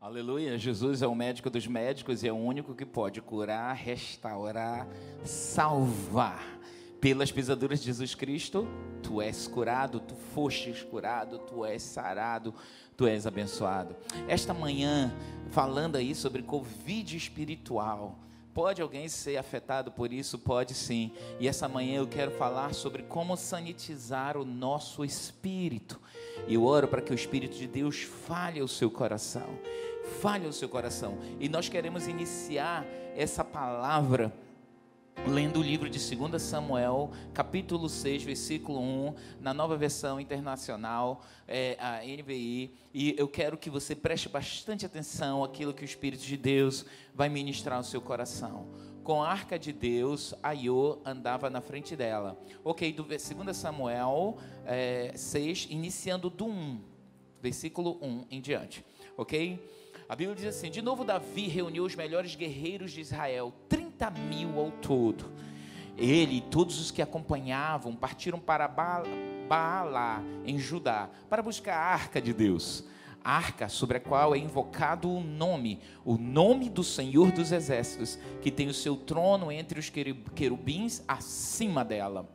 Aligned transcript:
Aleluia. 0.00 0.56
Jesus 0.56 1.02
é 1.02 1.06
o 1.06 1.14
médico 1.14 1.50
dos 1.50 1.66
médicos 1.66 2.22
e 2.22 2.28
é 2.28 2.32
o 2.32 2.36
único 2.36 2.74
que 2.74 2.86
pode 2.86 3.20
curar, 3.20 3.76
restaurar, 3.76 4.88
salvar. 5.26 6.58
Pelas 6.98 7.30
pisaduras 7.30 7.80
de 7.80 7.86
Jesus 7.86 8.14
Cristo, 8.14 8.66
tu 9.02 9.20
és 9.20 9.46
curado, 9.46 10.00
tu 10.00 10.14
fostes 10.14 10.82
curado, 10.82 11.38
tu 11.40 11.66
és 11.66 11.82
sarado, 11.82 12.54
tu 12.96 13.06
és 13.06 13.26
abençoado. 13.26 13.94
Esta 14.26 14.54
manhã, 14.54 15.14
falando 15.50 15.96
aí 15.96 16.14
sobre 16.14 16.42
Covid 16.42 17.14
espiritual, 17.14 18.18
Pode 18.52 18.82
alguém 18.82 19.08
ser 19.08 19.36
afetado 19.36 19.92
por 19.92 20.12
isso? 20.12 20.36
Pode 20.36 20.74
sim. 20.74 21.12
E 21.38 21.46
essa 21.46 21.68
manhã 21.68 21.98
eu 21.98 22.08
quero 22.08 22.32
falar 22.32 22.74
sobre 22.74 23.04
como 23.04 23.36
sanitizar 23.36 24.36
o 24.36 24.44
nosso 24.44 25.04
espírito. 25.04 26.00
E 26.46 26.54
eu 26.54 26.64
oro 26.64 26.88
para 26.88 27.00
que 27.00 27.12
o 27.12 27.14
Espírito 27.14 27.56
de 27.56 27.66
Deus 27.66 28.02
fale 28.02 28.60
o 28.60 28.68
seu 28.68 28.90
coração. 28.90 29.58
Fale 30.20 30.46
o 30.46 30.52
seu 30.52 30.68
coração. 30.68 31.18
E 31.38 31.48
nós 31.48 31.68
queremos 31.68 32.06
iniciar 32.06 32.84
essa 33.16 33.44
palavra 33.44 34.32
lendo 35.28 35.60
o 35.60 35.62
livro 35.62 35.88
de 35.88 35.98
2 35.98 36.40
Samuel, 36.40 37.10
capítulo 37.34 37.88
6, 37.88 38.22
versículo 38.22 38.80
1, 38.80 39.14
na 39.40 39.52
nova 39.52 39.76
versão 39.76 40.20
internacional, 40.20 41.22
é, 41.46 41.76
a 41.78 42.00
NVI, 42.00 42.72
e 42.92 43.14
eu 43.18 43.28
quero 43.28 43.58
que 43.58 43.68
você 43.68 43.94
preste 43.94 44.28
bastante 44.28 44.86
atenção 44.86 45.44
àquilo 45.44 45.74
que 45.74 45.82
o 45.82 45.84
Espírito 45.84 46.24
de 46.24 46.36
Deus 46.36 46.86
vai 47.14 47.28
ministrar 47.28 47.78
no 47.78 47.84
seu 47.84 48.00
coração. 48.00 48.66
Com 49.02 49.22
a 49.22 49.28
arca 49.28 49.58
de 49.58 49.72
Deus, 49.72 50.34
Aiô 50.42 50.98
andava 51.04 51.48
na 51.48 51.60
frente 51.60 51.96
dela. 51.96 52.38
Ok, 52.62 52.92
do 52.92 53.02
2 53.02 53.56
Samuel 53.56 54.36
é, 54.66 55.12
6, 55.14 55.68
iniciando 55.70 56.28
do 56.28 56.46
1, 56.46 56.80
versículo 57.40 57.98
1 58.02 58.26
em 58.30 58.40
diante. 58.40 58.84
Ok? 59.16 59.58
A 60.08 60.14
Bíblia 60.14 60.36
diz 60.36 60.44
assim: 60.46 60.70
De 60.70 60.82
novo, 60.82 61.04
Davi 61.04 61.48
reuniu 61.48 61.84
os 61.84 61.94
melhores 61.94 62.34
guerreiros 62.34 62.92
de 62.92 63.00
Israel, 63.00 63.54
30 63.68 64.10
mil 64.10 64.58
ao 64.58 64.70
todo. 64.70 65.24
Ele 65.96 66.36
e 66.36 66.40
todos 66.40 66.80
os 66.80 66.90
que 66.90 67.00
acompanhavam 67.00 67.94
partiram 67.94 68.40
para 68.40 68.66
Baalá, 68.66 70.22
em 70.44 70.58
Judá, 70.58 71.08
para 71.28 71.42
buscar 71.42 71.74
a 71.74 71.92
arca 71.92 72.20
de 72.20 72.32
Deus. 72.32 72.84
Arca 73.22 73.68
sobre 73.68 73.98
a 73.98 74.00
qual 74.00 74.34
é 74.34 74.38
invocado 74.38 75.10
o 75.10 75.20
nome, 75.20 75.80
o 76.04 76.16
nome 76.16 76.70
do 76.70 76.82
Senhor 76.82 77.30
dos 77.30 77.52
Exércitos, 77.52 78.18
que 78.40 78.50
tem 78.50 78.68
o 78.68 78.74
seu 78.74 78.96
trono 78.96 79.52
entre 79.52 79.78
os 79.78 79.90
querubins 79.90 81.02
acima 81.06 81.84
dela. 81.84 82.28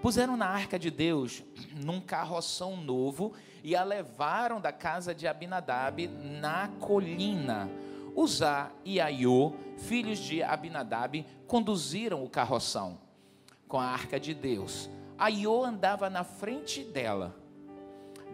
Puseram 0.00 0.36
na 0.36 0.46
arca 0.46 0.78
de 0.78 0.90
Deus 0.90 1.42
num 1.84 2.00
carroção 2.00 2.76
novo 2.76 3.32
e 3.64 3.74
a 3.74 3.82
levaram 3.82 4.60
da 4.60 4.72
casa 4.72 5.12
de 5.14 5.26
Abinadab 5.26 6.06
na 6.40 6.68
colina. 6.80 7.68
Uzá 8.14 8.70
e 8.84 9.00
Aiô, 9.00 9.52
filhos 9.76 10.18
de 10.18 10.42
Abinadab, 10.42 11.26
conduziram 11.46 12.22
o 12.22 12.30
carroção 12.30 12.98
com 13.66 13.78
a 13.78 13.84
arca 13.84 14.18
de 14.18 14.34
Deus. 14.34 14.88
Aiô 15.18 15.64
andava 15.64 16.08
na 16.08 16.22
frente 16.22 16.84
dela. 16.84 17.36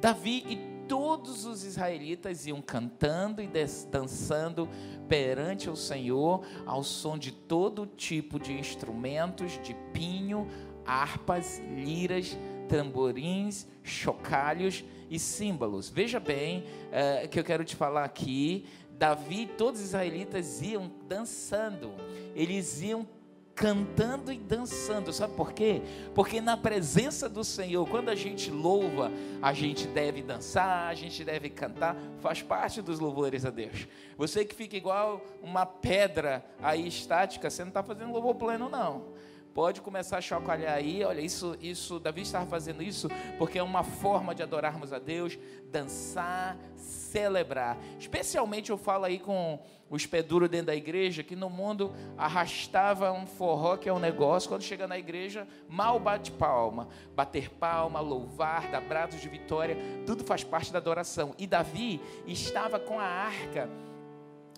Davi 0.01 0.45
e 0.47 0.74
todos 0.89 1.45
os 1.45 1.65
israelitas 1.65 2.47
iam 2.47 2.61
cantando 2.61 3.43
e 3.43 3.49
dançando 3.91 4.69
perante 5.09 5.69
o 5.69 5.77
Senhor 5.77 6.45
ao 6.67 6.83
som 6.83 7.19
de 7.19 7.33
todo 7.33 7.87
tipo 7.87 8.39
de 8.39 8.53
instrumentos 8.53 9.61
de 9.63 9.75
pinho, 9.93 10.49
harpas, 10.87 11.61
liras, 11.75 12.37
tamborins, 12.69 13.67
chocalhos 13.83 14.85
e 15.11 15.19
símbolos. 15.19 15.89
Veja 15.89 16.19
bem 16.19 16.61
uh, 16.61 17.29
que 17.29 17.39
eu 17.39 17.45
quero 17.45 17.65
te 17.65 17.77
falar 17.77 18.05
aqui. 18.05 18.67
Davi 18.97 19.43
e 19.43 19.47
todos 19.47 19.81
os 19.81 19.89
israelitas 19.89 20.63
iam 20.63 20.91
dançando, 21.09 21.93
eles 22.35 22.81
iam 22.81 23.07
cantando 23.55 24.33
e 24.33 24.39
dançando. 24.39 25.13
Sabe 25.13 25.35
por 25.35 25.53
quê? 25.53 25.81
Porque 26.15 26.41
na 26.41 26.57
presença 26.57 27.29
do 27.29 27.45
Senhor, 27.45 27.89
quando 27.89 28.09
a 28.09 28.15
gente 28.15 28.51
louva, 28.51 29.11
a 29.41 29.53
gente 29.53 29.87
deve 29.87 30.23
dançar, 30.23 30.89
a 30.89 30.95
gente 30.95 31.25
deve 31.25 31.49
cantar, 31.49 31.97
faz 32.21 32.43
parte 32.43 32.83
dos 32.83 32.99
louvores 32.99 33.45
a 33.45 33.51
Deus. 33.51 33.87
Você 34.17 34.45
que 34.45 34.55
fica 34.55 34.77
igual 34.77 35.25
uma 35.43 35.65
pedra 35.65 36.45
aí 36.63 36.87
estática, 36.87 37.49
você 37.49 37.63
não 37.63 37.69
está 37.69 37.83
fazendo 37.83 38.13
louvor 38.13 38.35
pleno, 38.35 38.69
não. 38.69 39.14
Pode 39.55 39.81
começar 39.81 40.19
a 40.19 40.21
chacoalhar 40.21 40.75
aí, 40.75 41.05
olha, 41.05 41.21
isso, 41.21 41.57
isso, 41.61 42.01
Davi 42.01 42.23
estava 42.23 42.45
fazendo 42.45 42.83
isso 42.83 43.09
porque 43.39 43.57
é 43.57 43.63
uma 43.63 43.85
forma 43.85 44.35
de 44.35 44.43
adorarmos 44.43 44.93
a 44.93 44.99
Deus, 44.99 45.39
dançar, 45.71 46.59
celebrar. 46.75 47.79
Especialmente 47.97 48.71
eu 48.71 48.77
falo 48.77 49.05
aí 49.05 49.17
com 49.17 49.61
os 49.89 50.07
peduros 50.07 50.49
dentro 50.49 50.67
da 50.67 50.75
igreja, 50.75 51.23
que 51.23 51.37
no 51.37 51.49
mundo 51.49 51.95
arrastava 52.19 53.13
um 53.13 53.27
forró, 53.29 53.77
que 53.77 53.89
é 53.89 53.93
um 53.93 54.01
negócio, 54.01 54.49
quando 54.49 54.63
chega 54.63 54.89
na 54.89 54.99
igreja, 54.99 55.47
mal 55.69 56.01
bate 56.01 56.33
palma. 56.33 56.89
Bater 57.15 57.49
palma, 57.49 58.01
louvar, 58.01 58.69
dar 58.73 58.81
braços 58.81 59.21
de 59.21 59.29
vitória, 59.29 59.77
tudo 60.05 60.25
faz 60.25 60.43
parte 60.43 60.73
da 60.73 60.79
adoração. 60.79 61.33
E 61.39 61.47
Davi 61.47 62.01
estava 62.27 62.81
com 62.81 62.99
a 62.99 63.05
arca 63.05 63.71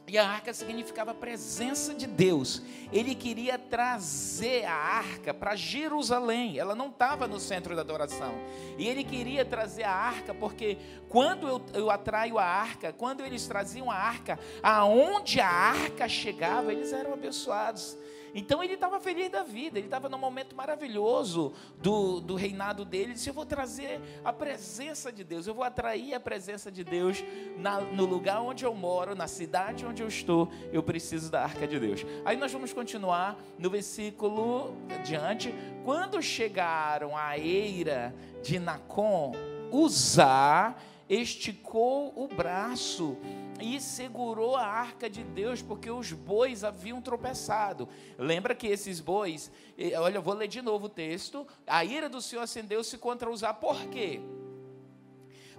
e 0.08 0.16
a 0.16 0.28
arca 0.28 0.54
significava 0.54 1.10
a 1.10 1.14
presença 1.14 1.92
de 1.92 2.06
Deus. 2.06 2.62
Ele 2.92 3.14
queria 3.14 3.58
trazer 3.58 4.64
a 4.64 4.72
arca 4.72 5.34
para 5.34 5.56
Jerusalém. 5.56 6.58
Ela 6.58 6.74
não 6.76 6.88
estava 6.88 7.26
no 7.26 7.40
centro 7.40 7.74
da 7.74 7.82
adoração. 7.82 8.34
E 8.78 8.86
ele 8.86 9.02
queria 9.02 9.44
trazer 9.44 9.82
a 9.82 9.92
arca 9.92 10.32
porque 10.32 10.78
quando 11.08 11.48
eu, 11.48 11.60
eu 11.74 11.90
atraio 11.90 12.38
a 12.38 12.44
arca, 12.44 12.92
quando 12.92 13.24
eles 13.24 13.46
traziam 13.48 13.90
a 13.90 13.96
arca, 13.96 14.38
aonde 14.62 15.40
a 15.40 15.48
arca 15.48 16.08
chegava, 16.08 16.72
eles 16.72 16.92
eram 16.92 17.12
abençoados. 17.12 17.98
Então 18.34 18.62
ele 18.62 18.74
estava 18.74 19.00
feliz 19.00 19.30
da 19.30 19.42
vida, 19.42 19.78
ele 19.78 19.86
estava 19.86 20.08
num 20.08 20.18
momento 20.18 20.54
maravilhoso 20.54 21.52
do, 21.80 22.20
do 22.20 22.34
reinado 22.34 22.84
dele. 22.84 23.04
Ele 23.04 23.12
disse: 23.14 23.30
Eu 23.30 23.34
vou 23.34 23.46
trazer 23.46 24.00
a 24.24 24.32
presença 24.32 25.12
de 25.12 25.24
Deus, 25.24 25.46
eu 25.46 25.54
vou 25.54 25.64
atrair 25.64 26.14
a 26.14 26.20
presença 26.20 26.70
de 26.70 26.84
Deus 26.84 27.22
na, 27.56 27.80
no 27.80 28.04
lugar 28.04 28.40
onde 28.40 28.64
eu 28.64 28.74
moro, 28.74 29.14
na 29.14 29.26
cidade 29.26 29.86
onde 29.86 30.02
eu 30.02 30.08
estou. 30.08 30.50
Eu 30.72 30.82
preciso 30.82 31.30
da 31.30 31.42
arca 31.42 31.66
de 31.66 31.78
Deus. 31.78 32.04
Aí 32.24 32.36
nós 32.36 32.52
vamos 32.52 32.72
continuar 32.72 33.38
no 33.58 33.70
versículo 33.70 34.76
adiante. 34.94 35.54
Quando 35.84 36.20
chegaram 36.20 37.16
à 37.16 37.38
eira 37.38 38.14
de 38.42 38.58
Nacon, 38.58 39.32
Uzá 39.70 40.74
esticou 41.08 42.12
o 42.16 42.26
braço 42.26 43.16
e 43.60 43.80
segurou 43.80 44.56
a 44.56 44.66
arca 44.66 45.08
de 45.08 45.22
Deus, 45.22 45.62
porque 45.62 45.90
os 45.90 46.12
bois 46.12 46.64
haviam 46.64 47.00
tropeçado. 47.00 47.88
Lembra 48.18 48.54
que 48.54 48.66
esses 48.66 49.00
bois, 49.00 49.50
olha, 49.98 50.18
eu 50.18 50.22
vou 50.22 50.34
ler 50.34 50.48
de 50.48 50.62
novo 50.62 50.86
o 50.86 50.88
texto. 50.88 51.46
A 51.66 51.84
ira 51.84 52.08
do 52.08 52.20
Senhor 52.20 52.42
acendeu-se 52.42 52.98
contra 52.98 53.30
Uzá, 53.30 53.52
por 53.54 53.86
quê? 53.86 54.20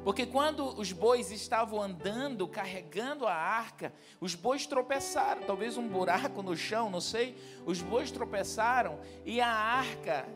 Porque 0.04 0.28
quando 0.28 0.80
os 0.80 0.92
bois 0.92 1.32
estavam 1.32 1.82
andando, 1.82 2.48
carregando 2.48 3.26
a 3.26 3.34
arca, 3.34 3.92
os 4.22 4.36
bois 4.36 4.66
tropeçaram, 4.68 5.42
talvez 5.42 5.76
um 5.76 5.88
buraco 5.88 6.44
no 6.44 6.56
chão, 6.56 6.90
não 6.90 7.02
sei. 7.02 7.36
Os 7.66 7.82
bois 7.82 8.12
tropeçaram 8.12 9.00
e 9.26 9.42
a 9.42 9.50
arca 9.50 10.30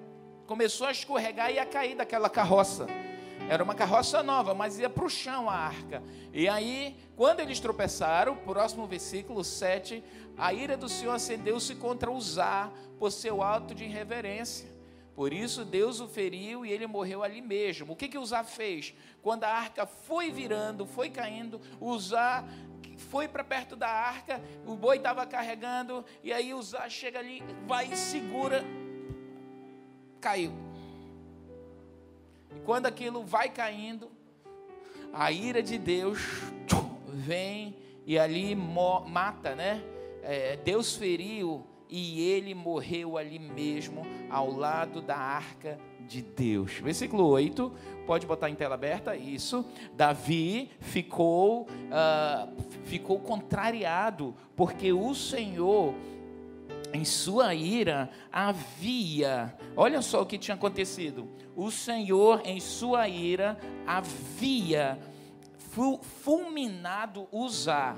começou 0.48 0.88
a 0.88 0.92
escorregar 0.92 1.52
e 1.52 1.60
a 1.60 1.66
cair 1.66 1.96
daquela 1.96 2.30
carroça. 2.30 2.88
Era 3.50 3.64
uma 3.64 3.76
carroça 3.76 4.24
nova, 4.24 4.54
mas 4.54 4.80
ia 4.80 4.90
para 4.90 5.06
o 5.06 5.10
chão 5.10 5.50
a 5.50 5.54
arca. 5.54 6.02
E 6.34 6.48
aí, 6.48 6.96
quando 7.16 7.42
eles 7.42 7.60
tropeçaram, 7.60 8.36
próximo 8.36 8.88
versículo 8.88 9.44
7, 9.44 10.04
a 10.38 10.54
ira 10.54 10.78
do 10.78 10.88
Senhor 10.88 11.14
acendeu-se 11.14 11.76
contra 11.76 12.12
Uzá 12.12 12.72
por 12.98 13.12
seu 13.12 13.44
ato 13.44 13.76
de 13.76 13.84
irreverência. 13.84 14.72
Por 15.14 15.34
isso 15.34 15.66
Deus 15.66 16.00
o 16.00 16.08
feriu 16.08 16.66
e 16.66 16.72
ele 16.72 16.88
morreu 16.88 17.22
ali 17.24 17.42
mesmo. 17.42 17.94
O 17.94 17.96
que 17.96 18.08
que 18.08 18.18
Uzá 18.18 18.44
fez? 18.44 18.94
Quando 19.22 19.44
a 19.44 19.50
arca 19.50 19.86
foi 19.86 20.32
virando, 20.32 20.86
foi 20.86 21.10
caindo, 21.10 21.60
Uzá 21.80 22.46
foi 23.10 23.28
para 23.28 23.44
perto 23.44 23.76
da 23.76 23.90
arca, 23.90 24.42
o 24.66 24.76
boi 24.76 24.98
estava 24.98 25.26
carregando, 25.26 26.06
e 26.24 26.32
aí 26.32 26.54
Uzá 26.54 26.88
chega 26.88 27.20
ali, 27.20 27.44
vai 27.68 27.92
e 27.92 27.98
segura, 27.98 28.64
caiu. 30.20 30.71
E 32.56 32.60
quando 32.62 32.86
aquilo 32.86 33.24
vai 33.24 33.50
caindo, 33.50 34.10
a 35.14 35.32
ira 35.32 35.62
de 35.62 35.78
Deus 35.78 36.20
vem 37.08 37.76
e 38.06 38.18
ali 38.18 38.56
mata, 38.56 39.56
né? 39.56 39.82
É, 40.24 40.58
Deus 40.58 40.96
feriu 40.96 41.66
e 41.90 42.22
ele 42.22 42.56
morreu 42.56 43.18
ali 43.18 43.38
mesmo, 43.38 44.04
ao 44.30 44.50
lado 44.50 45.02
da 45.02 45.18
arca 45.18 45.78
de 46.08 46.22
Deus. 46.22 46.76
Versículo 46.76 47.28
8, 47.28 47.72
pode 48.08 48.26
botar 48.26 48.50
em 48.50 48.56
tela 48.56 48.76
aberta, 48.76 49.16
isso. 49.16 49.66
Davi 49.94 50.72
ficou, 50.80 51.64
uh, 51.64 52.62
ficou 52.86 53.20
contrariado, 53.20 54.34
porque 54.56 54.94
o 54.94 55.14
Senhor 55.14 55.94
em 56.94 57.06
sua 57.06 57.54
ira 57.54 58.10
havia, 58.32 59.56
olha 59.76 60.02
só 60.02 60.22
o 60.22 60.26
que 60.26 60.38
tinha 60.38 60.56
acontecido. 60.56 61.28
O 61.56 61.70
Senhor, 61.70 62.42
em 62.46 62.60
sua 62.60 63.08
ira, 63.08 63.58
havia 63.86 65.00
fulminado 66.24 67.28
Uzá. 67.32 67.96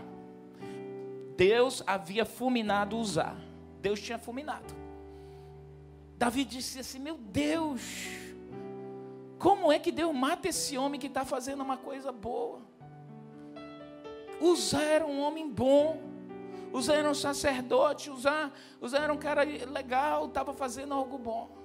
Deus 1.36 1.84
havia 1.86 2.26
fulminado 2.26 2.98
Uzá. 2.98 3.36
Deus 3.82 4.00
tinha 4.00 4.18
fulminado. 4.18 4.74
Davi 6.18 6.46
disse 6.46 6.80
assim: 6.80 7.00
Meu 7.00 7.18
Deus, 7.18 7.82
como 9.38 9.72
é 9.72 9.80
que 9.80 9.92
Deus 9.92 10.16
mata 10.16 10.48
esse 10.48 10.78
homem 10.78 11.00
que 11.00 11.08
está 11.08 11.26
fazendo 11.26 11.62
uma 11.62 11.78
coisa 11.78 12.12
boa? 12.12 12.62
Uzá 14.40 14.82
era 14.82 15.06
um 15.06 15.22
homem 15.22 15.50
bom. 15.50 16.02
Uzá 16.72 16.96
era 16.96 17.10
um 17.10 17.14
sacerdote. 17.14 18.10
Uzá, 18.10 18.52
Uzá 18.82 19.00
era 19.00 19.14
um 19.14 19.18
cara 19.18 19.44
legal, 19.44 20.26
estava 20.26 20.54
fazendo 20.54 20.94
algo 20.94 21.18
bom. 21.18 21.63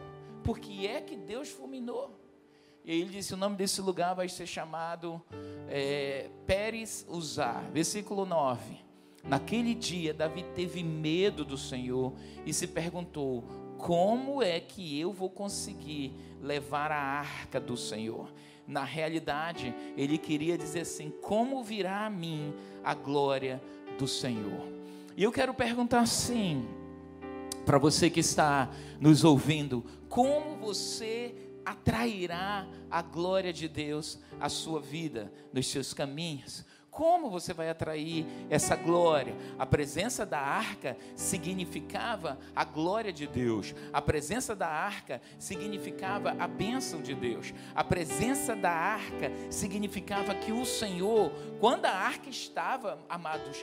Por 0.48 0.58
que 0.58 0.86
é 0.86 1.02
que 1.02 1.14
Deus 1.14 1.50
fulminou? 1.50 2.18
E 2.82 2.90
ele 2.90 3.10
disse: 3.10 3.34
o 3.34 3.36
nome 3.36 3.54
desse 3.54 3.82
lugar 3.82 4.14
vai 4.14 4.30
ser 4.30 4.46
chamado 4.46 5.22
é, 5.68 6.30
Pérez 6.46 7.04
Uzá. 7.06 7.60
Versículo 7.70 8.24
9. 8.24 8.78
Naquele 9.22 9.74
dia, 9.74 10.14
Davi 10.14 10.42
teve 10.54 10.82
medo 10.82 11.44
do 11.44 11.58
Senhor 11.58 12.14
e 12.46 12.54
se 12.54 12.66
perguntou: 12.66 13.44
como 13.76 14.42
é 14.42 14.58
que 14.58 14.98
eu 14.98 15.12
vou 15.12 15.28
conseguir 15.28 16.14
levar 16.40 16.90
a 16.92 16.96
arca 16.98 17.60
do 17.60 17.76
Senhor? 17.76 18.32
Na 18.66 18.84
realidade, 18.84 19.74
ele 19.98 20.16
queria 20.16 20.56
dizer 20.56 20.80
assim: 20.80 21.10
como 21.20 21.62
virá 21.62 22.06
a 22.06 22.10
mim 22.10 22.54
a 22.82 22.94
glória 22.94 23.62
do 23.98 24.08
Senhor? 24.08 24.66
E 25.14 25.22
eu 25.22 25.30
quero 25.30 25.52
perguntar 25.52 26.00
assim, 26.00 26.66
para 27.68 27.76
você 27.76 28.08
que 28.08 28.20
está 28.20 28.70
nos 28.98 29.24
ouvindo, 29.24 29.84
como 30.08 30.56
você 30.56 31.34
atrairá 31.66 32.66
a 32.90 33.02
glória 33.02 33.52
de 33.52 33.68
Deus 33.68 34.18
à 34.40 34.48
sua 34.48 34.80
vida, 34.80 35.30
nos 35.52 35.66
seus 35.66 35.92
caminhos? 35.92 36.64
Como 36.90 37.28
você 37.28 37.52
vai 37.52 37.68
atrair 37.68 38.24
essa 38.48 38.74
glória? 38.74 39.36
A 39.58 39.66
presença 39.66 40.24
da 40.24 40.40
arca 40.40 40.96
significava 41.14 42.38
a 42.56 42.64
glória 42.64 43.12
de 43.12 43.26
Deus. 43.26 43.74
A 43.92 44.00
presença 44.00 44.56
da 44.56 44.66
arca 44.66 45.20
significava 45.38 46.34
a 46.38 46.48
bênção 46.48 47.02
de 47.02 47.14
Deus. 47.14 47.52
A 47.74 47.84
presença 47.84 48.56
da 48.56 48.72
arca 48.72 49.30
significava 49.50 50.34
que 50.34 50.52
o 50.52 50.64
Senhor, 50.64 51.30
quando 51.60 51.84
a 51.84 51.92
arca 51.92 52.30
estava, 52.30 52.98
amados, 53.10 53.62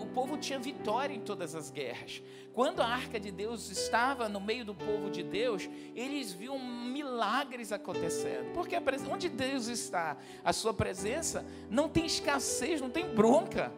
o 0.00 0.06
povo 0.06 0.36
tinha 0.36 0.58
vitória 0.58 1.14
em 1.14 1.20
todas 1.20 1.54
as 1.54 1.70
guerras. 1.70 2.20
Quando 2.60 2.82
a 2.82 2.86
arca 2.86 3.18
de 3.18 3.30
Deus 3.30 3.70
estava 3.70 4.28
no 4.28 4.38
meio 4.38 4.66
do 4.66 4.74
povo 4.74 5.08
de 5.08 5.22
Deus, 5.22 5.66
eles 5.94 6.30
viam 6.30 6.58
milagres 6.58 7.72
acontecendo. 7.72 8.52
Porque 8.52 8.76
onde 9.10 9.30
Deus 9.30 9.66
está, 9.66 10.18
a 10.44 10.52
sua 10.52 10.74
presença, 10.74 11.42
não 11.70 11.88
tem 11.88 12.04
escassez, 12.04 12.78
não 12.78 12.90
tem 12.90 13.14
bronca. 13.14 13.72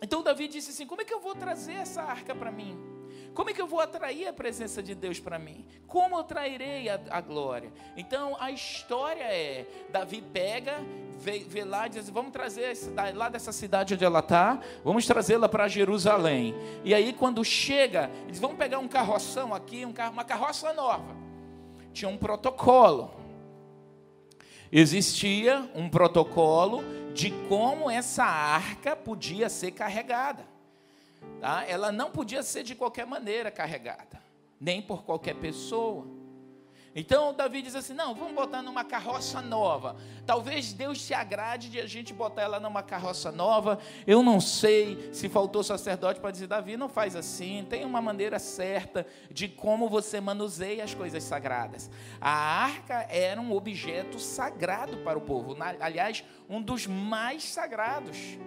Então 0.00 0.22
Davi 0.22 0.46
disse 0.46 0.70
assim: 0.70 0.86
Como 0.86 1.02
é 1.02 1.04
que 1.04 1.12
eu 1.12 1.18
vou 1.18 1.34
trazer 1.34 1.72
essa 1.72 2.00
arca 2.00 2.32
para 2.32 2.52
mim? 2.52 2.78
Como 3.36 3.50
é 3.50 3.52
que 3.52 3.60
eu 3.60 3.66
vou 3.66 3.80
atrair 3.80 4.26
a 4.26 4.32
presença 4.32 4.82
de 4.82 4.94
Deus 4.94 5.20
para 5.20 5.38
mim? 5.38 5.66
Como 5.86 6.14
eu 6.14 6.20
atrairei 6.20 6.88
a, 6.88 6.98
a, 7.10 7.20
glória? 7.20 7.70
Então 7.94 8.34
a 8.40 8.50
história 8.50 9.24
é: 9.24 9.66
Davi 9.90 10.22
pega, 10.22 10.82
vê, 11.18 11.40
vê 11.40 11.62
lá 11.62 11.86
e 11.86 11.90
diz: 11.90 12.08
vamos 12.08 12.32
trazer 12.32 12.74
lá 13.14 13.28
dessa 13.28 13.52
cidade 13.52 13.92
onde 13.92 14.06
ela 14.06 14.20
está, 14.20 14.58
vamos 14.82 15.04
trazê-la 15.04 15.50
para 15.50 15.68
Jerusalém. 15.68 16.54
E 16.82 16.94
aí, 16.94 17.12
quando 17.12 17.44
chega, 17.44 18.10
eles 18.24 18.38
vão 18.38 18.56
pegar 18.56 18.78
um 18.78 18.88
carroção 18.88 19.54
aqui, 19.54 19.84
um 19.84 19.92
carro, 19.92 20.14
uma 20.14 20.24
carroça 20.24 20.72
nova. 20.72 21.14
Tinha 21.92 22.08
um 22.08 22.16
protocolo. 22.16 23.10
Existia 24.72 25.70
um 25.74 25.90
protocolo 25.90 26.82
de 27.12 27.30
como 27.50 27.90
essa 27.90 28.24
arca 28.24 28.96
podia 28.96 29.50
ser 29.50 29.72
carregada. 29.72 30.55
Tá? 31.40 31.64
Ela 31.66 31.92
não 31.92 32.10
podia 32.10 32.42
ser 32.42 32.62
de 32.62 32.74
qualquer 32.74 33.06
maneira 33.06 33.50
carregada, 33.50 34.22
nem 34.60 34.80
por 34.80 35.04
qualquer 35.04 35.34
pessoa. 35.34 36.16
Então 36.98 37.34
Davi 37.34 37.60
diz 37.60 37.76
assim: 37.76 37.92
não, 37.92 38.14
vamos 38.14 38.32
botar 38.32 38.62
numa 38.62 38.82
carroça 38.82 39.42
nova. 39.42 39.96
Talvez 40.24 40.72
Deus 40.72 41.02
se 41.02 41.12
agrade 41.12 41.68
de 41.68 41.78
a 41.78 41.86
gente 41.86 42.14
botar 42.14 42.40
ela 42.40 42.58
numa 42.58 42.82
carroça 42.82 43.30
nova. 43.30 43.78
Eu 44.06 44.22
não 44.22 44.40
sei 44.40 45.10
se 45.12 45.28
faltou 45.28 45.62
sacerdote 45.62 46.20
para 46.20 46.30
dizer: 46.30 46.46
Davi, 46.46 46.74
não 46.74 46.88
faz 46.88 47.14
assim. 47.14 47.66
Tem 47.68 47.84
uma 47.84 48.00
maneira 48.00 48.38
certa 48.38 49.06
de 49.30 49.46
como 49.46 49.90
você 49.90 50.22
manuseia 50.22 50.82
as 50.82 50.94
coisas 50.94 51.22
sagradas. 51.22 51.90
A 52.18 52.30
arca 52.30 53.06
era 53.10 53.38
um 53.38 53.52
objeto 53.52 54.18
sagrado 54.18 54.96
para 54.98 55.18
o 55.18 55.20
povo, 55.22 55.54
aliás, 55.78 56.24
um 56.48 56.62
dos 56.62 56.86
mais 56.86 57.44
sagrados. 57.44 58.38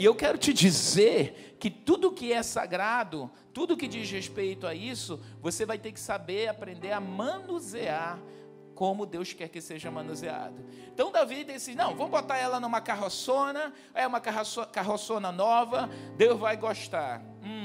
E 0.00 0.04
eu 0.06 0.14
quero 0.14 0.38
te 0.38 0.50
dizer 0.50 1.58
que 1.60 1.68
tudo 1.68 2.10
que 2.10 2.32
é 2.32 2.42
sagrado, 2.42 3.30
tudo 3.52 3.76
que 3.76 3.86
diz 3.86 4.10
respeito 4.10 4.66
a 4.66 4.74
isso, 4.74 5.20
você 5.42 5.66
vai 5.66 5.78
ter 5.78 5.92
que 5.92 6.00
saber 6.00 6.48
aprender 6.48 6.90
a 6.90 6.98
manusear 6.98 8.18
como 8.74 9.04
Deus 9.04 9.34
quer 9.34 9.50
que 9.50 9.60
seja 9.60 9.90
manuseado. 9.90 10.64
Então 10.90 11.12
Davi 11.12 11.44
disse: 11.44 11.74
não, 11.74 11.94
vamos 11.94 12.12
botar 12.12 12.38
ela 12.38 12.58
numa 12.58 12.80
carroçona, 12.80 13.74
é 13.92 14.06
uma 14.06 14.22
carroçona 14.22 15.30
nova, 15.30 15.90
Deus 16.16 16.40
vai 16.40 16.56
gostar. 16.56 17.20
Hum. 17.44 17.64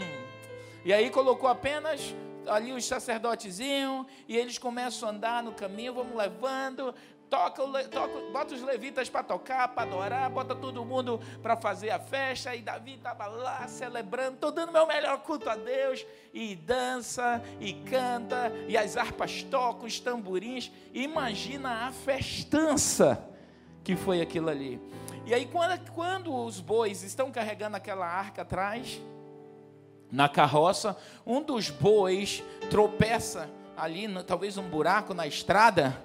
E 0.83 0.91
aí 0.91 1.09
colocou 1.09 1.47
apenas 1.47 2.13
ali 2.47 2.73
os 2.73 2.85
sacerdotezinhos, 2.85 4.05
e 4.27 4.35
eles 4.35 4.57
começam 4.57 5.07
a 5.07 5.11
andar 5.13 5.41
no 5.41 5.53
caminho, 5.53 5.93
vamos 5.93 6.15
levando, 6.17 6.93
toca, 7.29 7.63
toca, 7.89 8.31
bota 8.31 8.53
os 8.53 8.61
levitas 8.61 9.09
para 9.09 9.23
tocar, 9.23 9.67
para 9.69 9.83
adorar, 9.83 10.29
bota 10.29 10.55
todo 10.55 10.85
mundo 10.85 11.19
para 11.41 11.55
fazer 11.55 11.89
a 11.89 11.99
festa. 11.99 12.55
E 12.55 12.61
Davi 12.61 12.95
estava 12.95 13.27
lá 13.27 13.67
celebrando, 13.67 14.35
estou 14.35 14.51
dando 14.51 14.71
meu 14.71 14.87
melhor 14.87 15.17
culto 15.19 15.49
a 15.49 15.55
Deus. 15.55 16.05
E 16.33 16.55
dança, 16.55 17.41
e 17.59 17.73
canta, 17.73 18.51
e 18.67 18.77
as 18.77 18.97
harpas 18.97 19.43
tocam, 19.43 19.85
os 19.85 19.99
tamborins. 19.99 20.71
Imagina 20.93 21.87
a 21.87 21.91
festança 21.91 23.23
que 23.83 23.95
foi 23.95 24.21
aquilo 24.21 24.49
ali. 24.49 24.81
E 25.25 25.33
aí, 25.33 25.45
quando, 25.45 25.91
quando 25.91 26.35
os 26.35 26.59
bois 26.59 27.03
estão 27.03 27.31
carregando 27.31 27.77
aquela 27.77 28.05
arca 28.05 28.43
atrás, 28.43 29.01
na 30.11 30.29
carroça, 30.29 30.95
um 31.25 31.41
dos 31.41 31.69
bois 31.69 32.43
tropeça 32.69 33.49
ali, 33.75 34.07
talvez 34.23 34.57
um 34.57 34.63
buraco 34.63 35.13
na 35.13 35.27
estrada, 35.27 35.99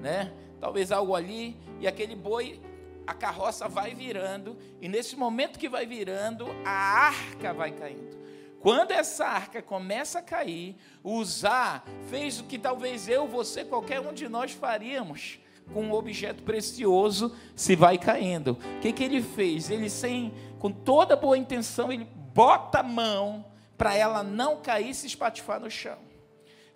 né? 0.00 0.32
talvez 0.60 0.92
algo 0.92 1.14
ali, 1.14 1.56
e 1.80 1.86
aquele 1.86 2.14
boi, 2.14 2.60
a 3.06 3.14
carroça 3.14 3.68
vai 3.68 3.94
virando, 3.94 4.56
e 4.80 4.88
nesse 4.88 5.16
momento 5.16 5.58
que 5.58 5.68
vai 5.68 5.86
virando, 5.86 6.46
a 6.64 6.70
arca 6.70 7.52
vai 7.52 7.72
caindo. 7.72 8.18
Quando 8.60 8.90
essa 8.90 9.24
arca 9.24 9.62
começa 9.62 10.18
a 10.18 10.22
cair, 10.22 10.76
usar 11.02 11.84
fez 12.10 12.40
o 12.40 12.44
que 12.44 12.58
talvez 12.58 13.08
eu, 13.08 13.26
você, 13.26 13.64
qualquer 13.64 14.00
um 14.00 14.12
de 14.12 14.28
nós 14.28 14.50
faríamos 14.50 15.38
com 15.72 15.84
um 15.84 15.92
objeto 15.92 16.42
precioso 16.42 17.36
se 17.54 17.76
vai 17.76 17.98
caindo. 17.98 18.58
O 18.76 18.80
que, 18.80 18.92
que 18.92 19.04
ele 19.04 19.22
fez? 19.22 19.70
Ele 19.70 19.88
sem, 19.88 20.34
com 20.58 20.72
toda 20.72 21.14
boa 21.14 21.38
intenção, 21.38 21.92
ele 21.92 22.08
bota 22.34 22.80
a 22.80 22.82
mão 22.82 23.44
para 23.76 23.94
ela 23.94 24.24
não 24.24 24.56
cair 24.56 24.90
e 24.90 24.94
se 24.94 25.06
espatifar 25.06 25.60
no 25.60 25.70
chão. 25.70 25.98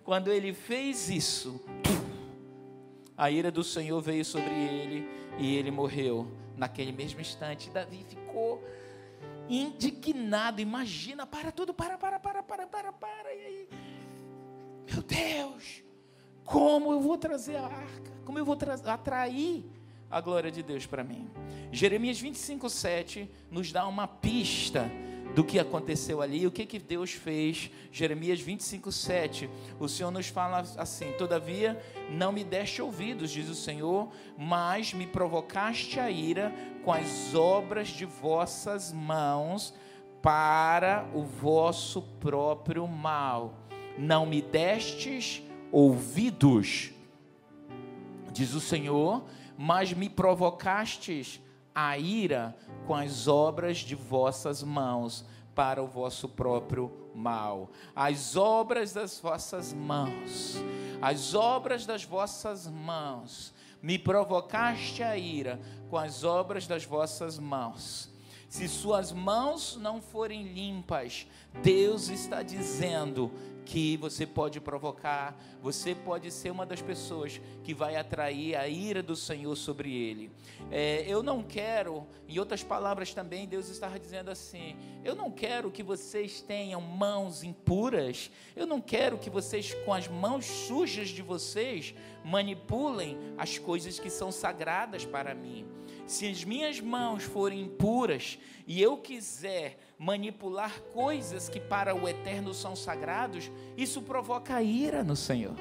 Quando 0.05 0.31
ele 0.31 0.53
fez 0.53 1.09
isso, 1.09 1.61
a 3.17 3.29
ira 3.29 3.51
do 3.51 3.63
Senhor 3.63 4.01
veio 4.01 4.25
sobre 4.25 4.53
ele 4.53 5.07
e 5.37 5.55
ele 5.55 5.71
morreu. 5.71 6.27
Naquele 6.57 6.91
mesmo 6.91 7.19
instante, 7.19 7.69
Davi 7.69 8.05
ficou 8.07 8.63
indignado. 9.49 10.61
Imagina, 10.61 11.25
para 11.25 11.51
tudo, 11.51 11.73
para, 11.73 11.97
para, 11.97 12.19
para, 12.19 12.43
para, 12.43 12.67
para, 12.67 12.93
para. 12.93 13.33
E 13.33 13.45
aí, 13.45 13.69
meu 14.91 15.01
Deus, 15.01 15.83
como 16.43 16.91
eu 16.91 16.99
vou 16.99 17.17
trazer 17.17 17.55
a 17.55 17.65
arca? 17.65 18.11
Como 18.25 18.37
eu 18.37 18.45
vou 18.45 18.57
atrair 18.85 19.65
a 20.09 20.21
glória 20.21 20.51
de 20.51 20.63
Deus 20.63 20.85
para 20.85 21.03
mim? 21.03 21.29
Jeremias 21.71 22.19
25, 22.19 22.69
7 22.69 23.29
nos 23.49 23.71
dá 23.71 23.87
uma 23.87 24.07
pista 24.07 24.89
do 25.33 25.43
que 25.43 25.59
aconteceu 25.59 26.21
ali, 26.21 26.45
o 26.45 26.51
que, 26.51 26.65
que 26.65 26.77
Deus 26.77 27.11
fez. 27.11 27.71
Jeremias 27.91 28.39
25, 28.39 28.91
7. 28.91 29.49
O 29.79 29.87
Senhor 29.87 30.11
nos 30.11 30.27
fala 30.27 30.63
assim: 30.77 31.11
Todavia, 31.13 31.81
não 32.11 32.31
me 32.31 32.43
deste 32.43 32.81
ouvidos, 32.81 33.31
diz 33.31 33.49
o 33.49 33.55
Senhor, 33.55 34.09
mas 34.37 34.93
me 34.93 35.07
provocaste 35.07 35.99
a 35.99 36.09
ira 36.09 36.53
com 36.83 36.91
as 36.91 37.33
obras 37.33 37.89
de 37.89 38.05
vossas 38.05 38.91
mãos 38.91 39.73
para 40.21 41.09
o 41.13 41.23
vosso 41.23 42.01
próprio 42.19 42.87
mal. 42.87 43.55
Não 43.97 44.25
me 44.25 44.41
destes 44.41 45.41
ouvidos, 45.71 46.91
diz 48.31 48.53
o 48.53 48.61
Senhor, 48.61 49.23
mas 49.57 49.93
me 49.93 50.09
provocastes 50.09 51.41
a 51.73 51.97
ira 51.97 52.55
com 52.85 52.95
as 52.95 53.27
obras 53.27 53.77
de 53.77 53.95
vossas 53.95 54.61
mãos 54.61 55.25
para 55.55 55.81
o 55.81 55.87
vosso 55.87 56.27
próprio 56.27 56.91
mal. 57.13 57.71
As 57.95 58.35
obras 58.35 58.93
das 58.93 59.19
vossas 59.19 59.73
mãos, 59.73 60.57
as 61.01 61.33
obras 61.33 61.85
das 61.85 62.03
vossas 62.03 62.67
mãos, 62.67 63.53
me 63.81 63.99
provocaste 63.99 65.03
a 65.03 65.17
ira 65.17 65.59
com 65.89 65.97
as 65.97 66.23
obras 66.23 66.67
das 66.67 66.85
vossas 66.85 67.37
mãos. 67.37 68.12
Se 68.53 68.67
suas 68.67 69.11
mãos 69.11 69.77
não 69.77 69.99
forem 69.99 70.43
limpas, 70.43 71.25
Deus 71.63 72.09
está 72.09 72.43
dizendo 72.43 73.31
que 73.65 73.97
você 73.97 74.27
pode 74.27 74.61
provocar, 74.61 75.35
você 75.59 75.95
pode 75.95 76.29
ser 76.29 76.51
uma 76.51 76.63
das 76.63 76.79
pessoas 76.79 77.41
que 77.63 77.73
vai 77.73 77.95
atrair 77.95 78.55
a 78.55 78.67
ira 78.67 79.01
do 79.01 79.15
Senhor 79.15 79.55
sobre 79.55 79.91
ele. 79.91 80.29
É, 80.69 81.03
eu 81.07 81.23
não 81.23 81.41
quero, 81.41 82.05
em 82.29 82.37
outras 82.37 82.63
palavras 82.63 83.11
também, 83.11 83.47
Deus 83.47 83.69
está 83.69 83.87
dizendo 83.97 84.29
assim: 84.29 84.77
eu 85.03 85.15
não 85.15 85.31
quero 85.31 85.71
que 85.71 85.81
vocês 85.81 86.39
tenham 86.39 86.79
mãos 86.79 87.43
impuras, 87.43 88.29
eu 88.55 88.67
não 88.67 88.79
quero 88.79 89.17
que 89.17 89.31
vocês, 89.31 89.73
com 89.83 89.91
as 89.91 90.07
mãos 90.07 90.45
sujas 90.45 91.09
de 91.09 91.23
vocês, 91.23 91.95
manipulem 92.23 93.17
as 93.35 93.57
coisas 93.57 93.97
que 93.97 94.11
são 94.11 94.31
sagradas 94.31 95.03
para 95.03 95.33
mim. 95.33 95.65
Se 96.05 96.27
as 96.27 96.43
minhas 96.43 96.79
mãos 96.79 97.23
forem 97.23 97.61
impuras 97.61 98.37
e 98.67 98.81
eu 98.81 98.97
quiser 98.97 99.77
manipular 99.97 100.81
coisas 100.93 101.47
que 101.47 101.59
para 101.59 101.95
o 101.95 102.07
eterno 102.07 102.53
são 102.53 102.75
sagrados, 102.75 103.49
isso 103.77 104.01
provoca 104.01 104.61
ira 104.61 105.03
no 105.03 105.15
Senhor. 105.15 105.55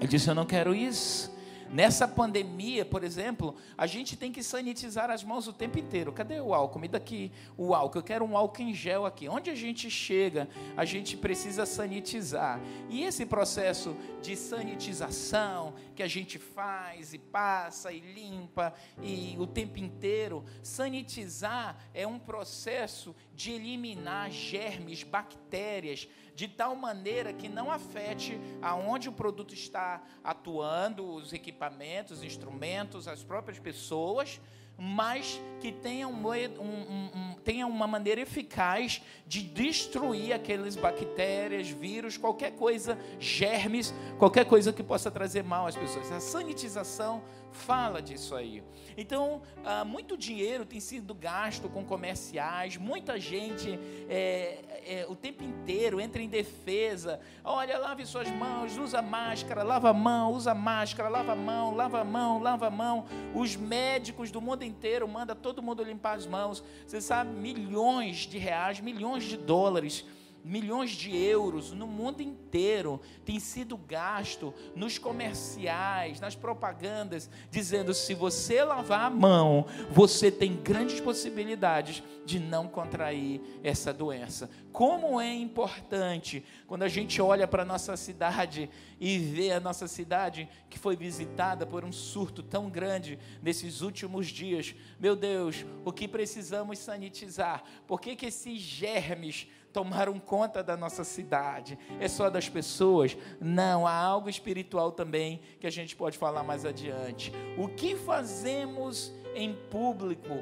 Ele 0.00 0.08
disse: 0.08 0.28
Eu 0.28 0.34
não 0.34 0.46
quero 0.46 0.74
isso. 0.74 1.32
Nessa 1.70 2.06
pandemia, 2.06 2.84
por 2.84 3.02
exemplo, 3.02 3.56
a 3.76 3.86
gente 3.86 4.16
tem 4.16 4.30
que 4.30 4.42
sanitizar 4.42 5.10
as 5.10 5.24
mãos 5.24 5.48
o 5.48 5.52
tempo 5.52 5.78
inteiro. 5.78 6.12
Cadê 6.12 6.40
o 6.40 6.54
álcool? 6.54 6.78
Me 6.78 6.88
dá 6.88 6.98
aqui 6.98 7.32
o 7.56 7.74
álcool. 7.74 7.98
Eu 7.98 8.02
quero 8.02 8.24
um 8.24 8.36
álcool 8.36 8.62
em 8.62 8.74
gel 8.74 9.06
aqui. 9.06 9.28
Onde 9.28 9.50
a 9.50 9.54
gente 9.54 9.90
chega, 9.90 10.48
a 10.76 10.84
gente 10.84 11.16
precisa 11.16 11.66
sanitizar. 11.66 12.60
E 12.88 13.02
esse 13.02 13.26
processo 13.26 13.96
de 14.22 14.36
sanitização 14.36 15.74
que 15.94 16.02
a 16.02 16.08
gente 16.08 16.38
faz 16.38 17.12
e 17.12 17.18
passa 17.18 17.92
e 17.92 18.00
limpa 18.00 18.74
e 19.02 19.36
o 19.38 19.46
tempo 19.46 19.78
inteiro, 19.78 20.44
sanitizar 20.62 21.76
é 21.92 22.06
um 22.06 22.18
processo 22.18 23.14
de 23.34 23.52
eliminar 23.52 24.30
germes, 24.30 25.02
bactérias, 25.02 26.08
de 26.34 26.48
tal 26.48 26.74
maneira 26.74 27.32
que 27.32 27.48
não 27.48 27.70
afete 27.70 28.38
aonde 28.62 29.08
o 29.08 29.12
produto 29.12 29.54
está 29.54 30.02
atuando, 30.22 31.06
os 31.14 31.32
equipamentos, 31.32 32.22
instrumentos, 32.22 33.06
as 33.08 33.22
próprias 33.22 33.58
pessoas, 33.58 34.40
mas 34.76 35.40
que 35.60 35.70
tenha, 35.70 36.08
um, 36.08 36.26
um, 36.26 37.10
um, 37.14 37.34
tenha 37.44 37.66
uma 37.66 37.86
maneira 37.86 38.20
eficaz 38.20 39.00
de 39.26 39.42
destruir 39.42 40.32
aquelas 40.32 40.74
bactérias, 40.74 41.68
vírus, 41.68 42.16
qualquer 42.16 42.52
coisa, 42.52 42.98
germes, 43.20 43.94
qualquer 44.18 44.44
coisa 44.44 44.72
que 44.72 44.82
possa 44.82 45.10
trazer 45.10 45.44
mal 45.44 45.66
às 45.66 45.76
pessoas. 45.76 46.10
A 46.10 46.20
sanitização 46.20 47.22
fala 47.54 48.02
disso 48.02 48.34
aí. 48.34 48.62
Então, 48.96 49.42
ah, 49.64 49.84
muito 49.84 50.16
dinheiro 50.16 50.64
tem 50.64 50.80
sido 50.80 51.14
gasto 51.14 51.68
com 51.68 51.84
comerciais, 51.84 52.76
muita 52.76 53.18
gente 53.18 53.78
é, 54.08 54.58
é, 54.86 55.06
o 55.08 55.16
tempo 55.16 55.42
inteiro 55.42 56.00
entra 56.00 56.20
em 56.20 56.28
defesa. 56.28 57.20
Olha, 57.42 57.78
lave 57.78 58.04
suas 58.04 58.28
mãos, 58.30 58.76
usa 58.76 59.00
máscara, 59.00 59.62
lava 59.62 59.90
a 59.90 59.94
mão, 59.94 60.32
usa 60.32 60.54
máscara, 60.54 61.08
lava 61.08 61.32
a 61.32 61.36
mão, 61.36 61.74
lava 61.74 62.00
a 62.00 62.04
mão, 62.04 62.42
lava 62.42 62.66
a 62.66 62.70
mão. 62.70 63.06
Os 63.34 63.56
médicos 63.56 64.30
do 64.30 64.40
mundo 64.40 64.64
inteiro 64.64 65.06
mandam 65.08 65.36
todo 65.36 65.62
mundo 65.62 65.82
limpar 65.82 66.16
as 66.16 66.26
mãos. 66.26 66.62
Você 66.86 67.00
sabe, 67.00 67.30
milhões 67.30 68.18
de 68.18 68.38
reais, 68.38 68.80
milhões 68.80 69.24
de 69.24 69.36
dólares 69.36 70.04
milhões 70.44 70.90
de 70.90 71.16
euros 71.16 71.72
no 71.72 71.86
mundo 71.86 72.22
inteiro 72.22 73.00
tem 73.24 73.40
sido 73.40 73.78
gasto 73.78 74.52
nos 74.76 74.98
comerciais, 74.98 76.20
nas 76.20 76.36
propagandas, 76.36 77.30
dizendo 77.50 77.94
se 77.94 78.12
você 78.14 78.62
lavar 78.62 79.06
a 79.06 79.10
mão, 79.10 79.66
você 79.90 80.30
tem 80.30 80.54
grandes 80.54 81.00
possibilidades 81.00 82.02
de 82.26 82.38
não 82.38 82.68
contrair 82.68 83.40
essa 83.62 83.92
doença. 83.92 84.50
Como 84.70 85.20
é 85.20 85.32
importante 85.32 86.44
quando 86.66 86.82
a 86.82 86.88
gente 86.88 87.22
olha 87.22 87.48
para 87.48 87.62
a 87.62 87.66
nossa 87.66 87.96
cidade 87.96 88.68
e 89.00 89.18
vê 89.18 89.52
a 89.52 89.60
nossa 89.60 89.86
cidade 89.86 90.48
que 90.68 90.78
foi 90.78 90.96
visitada 90.96 91.64
por 91.64 91.84
um 91.84 91.92
surto 91.92 92.42
tão 92.42 92.68
grande 92.68 93.18
nesses 93.42 93.80
últimos 93.80 94.26
dias. 94.26 94.74
Meu 94.98 95.14
Deus, 95.14 95.64
o 95.84 95.92
que 95.92 96.08
precisamos 96.08 96.78
sanitizar? 96.78 97.62
Por 97.86 98.00
que, 98.00 98.16
que 98.16 98.26
esses 98.26 98.58
germes 98.58 99.46
tomaram 99.74 100.20
conta 100.20 100.62
da 100.62 100.76
nossa 100.76 101.02
cidade. 101.02 101.76
É 101.98 102.06
só 102.06 102.30
das 102.30 102.48
pessoas? 102.48 103.16
Não, 103.40 103.86
há 103.86 103.92
algo 103.92 104.30
espiritual 104.30 104.92
também 104.92 105.40
que 105.58 105.66
a 105.66 105.70
gente 105.70 105.96
pode 105.96 106.16
falar 106.16 106.44
mais 106.44 106.64
adiante. 106.64 107.32
O 107.58 107.66
que 107.66 107.96
fazemos 107.96 109.12
em 109.34 109.52
público, 109.68 110.32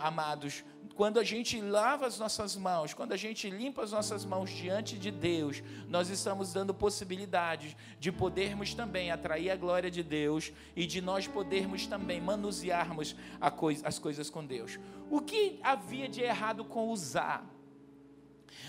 amados? 0.00 0.64
Quando 0.96 1.20
a 1.20 1.24
gente 1.24 1.60
lava 1.60 2.06
as 2.06 2.18
nossas 2.18 2.56
mãos, 2.56 2.92
quando 2.94 3.12
a 3.12 3.16
gente 3.16 3.48
limpa 3.50 3.82
as 3.84 3.92
nossas 3.92 4.24
mãos 4.24 4.50
diante 4.50 4.98
de 4.98 5.10
Deus, 5.10 5.62
nós 5.88 6.08
estamos 6.08 6.52
dando 6.52 6.74
possibilidades 6.74 7.76
de 8.00 8.10
podermos 8.10 8.74
também 8.74 9.12
atrair 9.12 9.50
a 9.50 9.56
glória 9.56 9.90
de 9.90 10.02
Deus 10.02 10.52
e 10.74 10.86
de 10.86 11.00
nós 11.00 11.28
podermos 11.28 11.86
também 11.86 12.20
manusearmos 12.20 13.14
coisa, 13.56 13.86
as 13.86 13.98
coisas 13.98 14.28
com 14.28 14.44
Deus. 14.44 14.80
O 15.10 15.20
que 15.20 15.60
havia 15.62 16.08
de 16.08 16.22
errado 16.22 16.64
com 16.64 16.88
usar? 16.88 17.55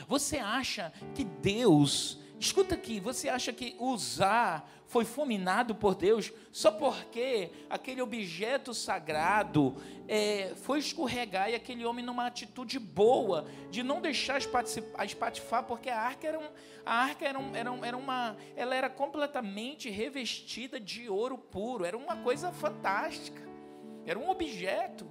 Você 0.07 0.37
acha 0.37 0.91
que 1.13 1.23
Deus, 1.23 2.19
escuta 2.39 2.75
aqui, 2.75 2.99
você 2.99 3.29
acha 3.29 3.51
que 3.51 3.75
usar 3.79 4.69
foi 4.87 5.03
fulminado 5.03 5.75
por 5.75 5.95
Deus 5.95 6.31
só 6.51 6.71
porque 6.71 7.51
aquele 7.69 8.01
objeto 8.01 8.73
sagrado 8.73 9.75
é, 10.07 10.53
foi 10.55 10.79
escorregar 10.79 11.49
e 11.49 11.55
aquele 11.55 11.85
homem 11.85 12.03
numa 12.03 12.25
atitude 12.25 12.79
boa 12.79 13.45
de 13.69 13.83
não 13.83 13.99
deixar 14.01 14.39
espatifar, 14.39 15.63
porque 15.63 15.89
a 15.89 15.99
arca 15.99 16.27
era, 16.27 16.39
um, 16.39 16.49
a 16.85 16.93
arca 16.93 17.27
era, 17.27 17.37
um, 17.37 17.55
era, 17.55 17.71
um, 17.71 17.85
era 17.85 17.97
uma, 17.97 18.37
ela 18.55 18.73
era 18.73 18.89
completamente 18.89 19.89
revestida 19.89 20.79
de 20.79 21.09
ouro 21.09 21.37
puro, 21.37 21.83
era 21.83 21.97
uma 21.97 22.15
coisa 22.17 22.51
fantástica, 22.51 23.41
era 24.05 24.17
um 24.17 24.29
objeto 24.29 25.05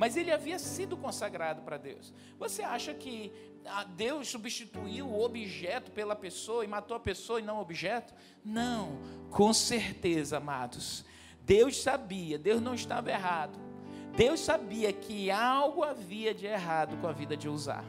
mas 0.00 0.16
ele 0.16 0.32
havia 0.32 0.58
sido 0.58 0.96
consagrado 0.96 1.60
para 1.60 1.76
Deus. 1.76 2.10
Você 2.38 2.62
acha 2.62 2.94
que 2.94 3.30
Deus 3.96 4.28
substituiu 4.28 5.06
o 5.06 5.22
objeto 5.22 5.90
pela 5.90 6.16
pessoa 6.16 6.64
e 6.64 6.66
matou 6.66 6.96
a 6.96 7.00
pessoa 7.00 7.38
e 7.38 7.42
não 7.42 7.58
o 7.58 7.60
objeto? 7.60 8.14
Não, 8.42 8.98
com 9.30 9.52
certeza, 9.52 10.38
amados. 10.38 11.04
Deus 11.42 11.82
sabia, 11.82 12.38
Deus 12.38 12.62
não 12.62 12.72
estava 12.72 13.10
errado. 13.10 13.58
Deus 14.16 14.40
sabia 14.40 14.90
que 14.90 15.30
algo 15.30 15.84
havia 15.84 16.32
de 16.32 16.46
errado 16.46 16.96
com 16.96 17.06
a 17.06 17.12
vida 17.12 17.36
de 17.36 17.46
Usar. 17.46 17.84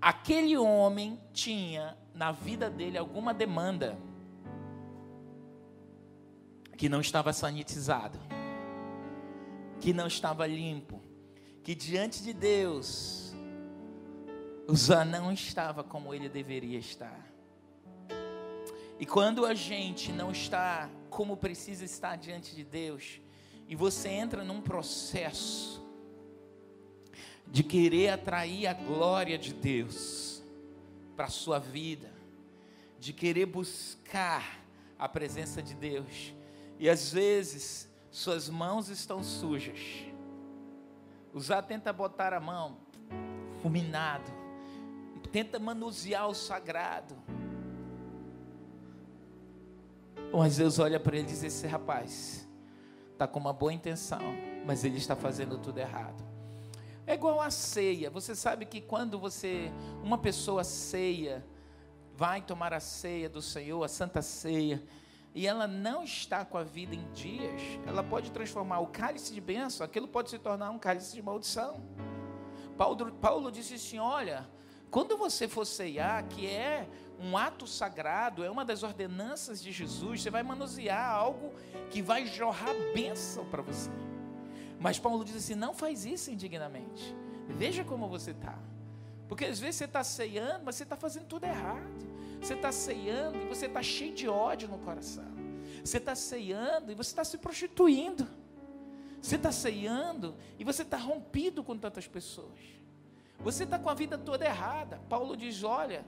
Aquele 0.00 0.56
homem 0.56 1.20
tinha 1.34 1.98
na 2.14 2.32
vida 2.32 2.70
dele 2.70 2.96
alguma 2.96 3.34
demanda 3.34 3.98
que 6.78 6.88
não 6.88 7.02
estava 7.02 7.30
sanitizado 7.30 8.18
que 9.80 9.92
não 9.92 10.06
estava 10.06 10.46
limpo, 10.46 11.00
que 11.62 11.74
diante 11.74 12.22
de 12.22 12.32
Deus, 12.32 13.34
Uzá 14.66 15.04
não 15.04 15.30
estava 15.32 15.84
como 15.84 16.14
ele 16.14 16.28
deveria 16.28 16.78
estar. 16.78 17.30
E 18.98 19.04
quando 19.04 19.44
a 19.44 19.54
gente 19.54 20.10
não 20.12 20.30
está 20.30 20.88
como 21.10 21.36
precisa 21.36 21.84
estar 21.84 22.16
diante 22.16 22.56
de 22.56 22.64
Deus, 22.64 23.20
e 23.68 23.76
você 23.76 24.08
entra 24.08 24.42
num 24.42 24.60
processo 24.60 25.82
de 27.46 27.62
querer 27.62 28.10
atrair 28.10 28.66
a 28.66 28.72
glória 28.72 29.36
de 29.36 29.52
Deus 29.52 30.42
para 31.14 31.26
a 31.26 31.30
sua 31.30 31.58
vida, 31.58 32.12
de 32.98 33.12
querer 33.12 33.46
buscar 33.46 34.64
a 34.98 35.08
presença 35.08 35.62
de 35.62 35.74
Deus, 35.74 36.32
e 36.78 36.88
às 36.88 37.12
vezes 37.12 37.88
suas 38.14 38.48
mãos 38.48 38.88
estão 38.90 39.24
sujas. 39.24 40.04
Usar 41.32 41.62
tenta 41.62 41.92
botar 41.92 42.32
a 42.32 42.38
mão, 42.38 42.76
fulminado, 43.60 44.30
tenta 45.32 45.58
manusear 45.58 46.28
o 46.28 46.34
sagrado. 46.34 47.16
Mas 50.32 50.58
Deus 50.58 50.78
olha 50.78 51.00
para 51.00 51.16
ele 51.16 51.26
e 51.26 51.30
diz: 51.30 51.42
Esse 51.42 51.66
rapaz 51.66 52.48
está 53.12 53.26
com 53.26 53.40
uma 53.40 53.52
boa 53.52 53.72
intenção, 53.72 54.22
mas 54.64 54.84
ele 54.84 54.98
está 54.98 55.16
fazendo 55.16 55.58
tudo 55.58 55.78
errado. 55.78 56.24
É 57.08 57.14
igual 57.14 57.40
a 57.40 57.50
ceia. 57.50 58.10
Você 58.10 58.36
sabe 58.36 58.64
que 58.64 58.80
quando 58.80 59.18
você, 59.18 59.72
uma 60.04 60.18
pessoa 60.18 60.62
ceia, 60.62 61.44
vai 62.14 62.40
tomar 62.40 62.72
a 62.72 62.80
ceia 62.80 63.28
do 63.28 63.42
Senhor, 63.42 63.82
a 63.82 63.88
santa 63.88 64.22
ceia, 64.22 64.80
e 65.34 65.46
ela 65.46 65.66
não 65.66 66.04
está 66.04 66.44
com 66.44 66.56
a 66.56 66.62
vida 66.62 66.94
em 66.94 67.10
dias, 67.12 67.60
ela 67.86 68.02
pode 68.04 68.30
transformar 68.30 68.78
o 68.78 68.86
cálice 68.86 69.34
de 69.34 69.40
bênção, 69.40 69.84
aquilo 69.84 70.06
pode 70.06 70.30
se 70.30 70.38
tornar 70.38 70.70
um 70.70 70.78
cálice 70.78 71.14
de 71.14 71.22
maldição. 71.22 71.82
Paulo, 72.76 73.12
Paulo 73.14 73.50
disse 73.50 73.74
assim: 73.74 73.98
olha, 73.98 74.48
Quando 74.94 75.16
você 75.16 75.48
for 75.48 75.64
ceiar, 75.64 76.24
que 76.28 76.46
é 76.46 76.88
um 77.18 77.36
ato 77.36 77.66
sagrado, 77.66 78.44
é 78.44 78.48
uma 78.48 78.64
das 78.64 78.84
ordenanças 78.84 79.60
de 79.60 79.72
Jesus, 79.72 80.22
você 80.22 80.30
vai 80.30 80.44
manusear 80.44 81.10
algo 81.10 81.52
que 81.90 82.00
vai 82.00 82.26
jorrar 82.26 82.72
bênção 82.94 83.44
para 83.46 83.60
você. 83.60 83.90
Mas 84.78 84.96
Paulo 85.00 85.24
diz 85.24 85.34
assim: 85.34 85.56
não 85.56 85.74
faz 85.74 86.04
isso 86.04 86.30
indignamente. 86.30 87.12
Veja 87.48 87.82
como 87.82 88.08
você 88.08 88.30
está. 88.30 88.56
Porque 89.28 89.46
às 89.46 89.58
vezes 89.58 89.74
você 89.74 89.86
está 89.86 90.04
ceando, 90.04 90.64
mas 90.64 90.76
você 90.76 90.84
está 90.84 90.96
fazendo 90.96 91.26
tudo 91.26 91.42
errado. 91.42 92.13
Você 92.44 92.52
está 92.52 92.70
ceando 92.70 93.38
e 93.38 93.46
você 93.46 93.64
está 93.64 93.82
cheio 93.82 94.12
de 94.12 94.28
ódio 94.28 94.68
no 94.68 94.76
coração. 94.76 95.24
Você 95.82 95.96
está 95.96 96.14
ceando 96.14 96.92
e 96.92 96.94
você 96.94 97.08
está 97.08 97.24
se 97.24 97.38
prostituindo. 97.38 98.28
Você 99.22 99.36
está 99.36 99.50
ceando 99.50 100.34
e 100.58 100.62
você 100.62 100.82
está 100.82 100.98
rompido 100.98 101.64
com 101.64 101.78
tantas 101.78 102.06
pessoas. 102.06 102.60
Você 103.38 103.64
está 103.64 103.78
com 103.78 103.88
a 103.88 103.94
vida 103.94 104.18
toda 104.18 104.44
errada. 104.44 105.00
Paulo 105.08 105.38
diz: 105.38 105.64
olha, 105.64 106.04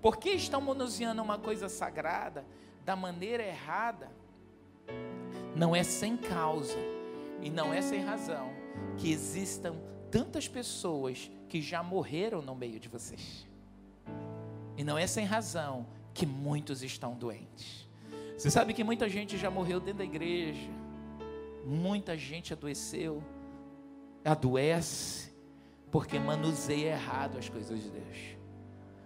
por 0.00 0.16
que 0.16 0.30
estão 0.30 0.62
manuseando 0.62 1.22
uma 1.22 1.38
coisa 1.38 1.68
sagrada 1.68 2.46
da 2.82 2.96
maneira 2.96 3.44
errada? 3.44 4.10
Não 5.54 5.76
é 5.76 5.82
sem 5.82 6.16
causa 6.16 6.78
e 7.42 7.50
não 7.50 7.74
é 7.74 7.82
sem 7.82 8.00
razão 8.00 8.48
que 8.96 9.12
existam 9.12 9.76
tantas 10.10 10.48
pessoas 10.48 11.30
que 11.50 11.60
já 11.60 11.82
morreram 11.82 12.40
no 12.40 12.54
meio 12.54 12.80
de 12.80 12.88
vocês. 12.88 13.46
E 14.76 14.84
não 14.84 14.98
é 14.98 15.06
sem 15.06 15.24
razão 15.24 15.86
que 16.12 16.26
muitos 16.26 16.82
estão 16.82 17.14
doentes. 17.14 17.88
Você 18.36 18.50
sabe 18.50 18.74
que 18.74 18.84
muita 18.84 19.08
gente 19.08 19.38
já 19.38 19.50
morreu 19.50 19.80
dentro 19.80 19.98
da 19.98 20.04
igreja, 20.04 20.70
muita 21.64 22.16
gente 22.16 22.52
adoeceu, 22.52 23.22
adoece, 24.24 25.32
porque 25.90 26.18
manuseia 26.18 26.90
errado 26.90 27.38
as 27.38 27.48
coisas 27.48 27.82
de 27.82 27.90
Deus. 27.90 28.36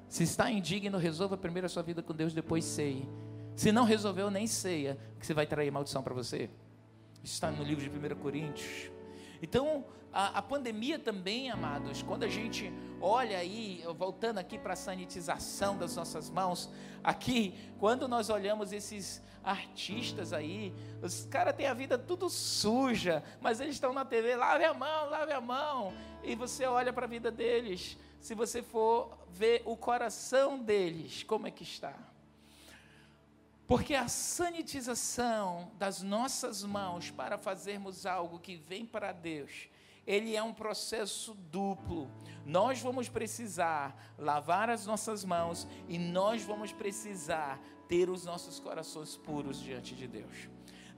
Se 0.09 0.25
está 0.25 0.51
indigno, 0.51 0.99
resolva 0.99 1.37
primeiro 1.37 1.67
a 1.67 1.69
sua 1.69 1.85
vida 1.85 2.03
com 2.03 2.13
Deus, 2.13 2.35
depois 2.35 2.65
ceia. 2.65 3.07
Se 3.55 3.71
não 3.71 3.85
resolveu, 3.85 4.31
nem 4.31 4.47
ceia, 4.47 4.99
que 5.19 5.27
você 5.27 5.33
vai 5.33 5.47
trair 5.47 5.71
maldição 5.71 6.03
para 6.03 6.15
você. 6.15 6.51
Isso 7.23 7.35
está 7.35 7.51
no 7.51 7.63
livro 7.63 7.89
de 7.89 7.91
1 7.91 8.17
Coríntios. 8.17 8.91
Então, 9.43 9.85
a, 10.13 10.39
a, 10.39 10.43
pandemia 10.43 10.99
também, 10.99 11.51
amados, 11.51 12.03
quando 12.03 12.25
a 12.25 12.29
gente 12.29 12.73
olha 13.01 13.39
aí, 13.39 13.83
voltando 13.97 14.39
aqui 14.39 14.59
para 14.59 14.73
a 14.75 14.77
sanitização 14.77 15.79
das 15.79 15.97
nossas 15.97 16.29
mãos, 16.29 16.71
aqui, 17.03 17.55
quando 17.79 18.09
nós 18.09 18.29
olhamos 18.29 18.73
esses 18.73 19.23
artistas 19.43 20.33
aí, 20.33 20.75
os 21.03 21.25
caras 21.27 21.55
têm 21.55 21.67
a 21.67 21.75
vida 21.75 21.97
tudo 21.97 22.29
suja, 22.29 23.23
mas 23.41 23.61
eles 23.61 23.75
estão 23.75 23.93
na 23.93 24.05
TV, 24.05 24.37
lave 24.37 24.65
a 24.65 24.75
mão, 24.75 25.09
lave 25.09 25.33
a 25.33 25.41
mão, 25.41 25.95
e 26.23 26.35
você 26.35 26.67
olha 26.67 26.93
para 26.93 27.07
a 27.07 27.09
vida 27.09 27.31
deles, 27.31 27.97
se 28.21 28.35
você 28.35 28.63
for 28.63 29.17
ver 29.31 29.63
o 29.65 29.77
coração 29.77 30.59
deles, 30.59 31.23
como 31.23 31.47
é 31.47 31.51
que 31.51 31.63
está? 31.63 31.95
Porque 33.71 33.95
a 33.95 34.09
sanitização 34.09 35.71
das 35.79 36.03
nossas 36.03 36.65
mãos 36.65 37.13
para 37.13 37.39
fazermos 37.39 38.05
algo 38.05 38.41
que 38.41 38.57
vem 38.57 38.85
para 38.85 39.13
Deus, 39.13 39.69
ele 40.05 40.35
é 40.35 40.43
um 40.43 40.53
processo 40.53 41.35
duplo. 41.35 42.11
Nós 42.45 42.81
vamos 42.81 43.09
precisar 43.09 44.13
lavar 44.19 44.69
as 44.69 44.87
nossas 44.87 45.25
mãos 45.25 45.69
e 45.89 46.01
nós 46.01 46.43
vamos 46.43 46.73
precisar 46.73 47.61
ter 47.87 48.11
os 48.11 48.25
nossos 48.25 48.59
corações 48.59 49.17
puros 49.17 49.61
diante 49.61 49.95
de 49.95 50.09
Deus. 50.09 50.49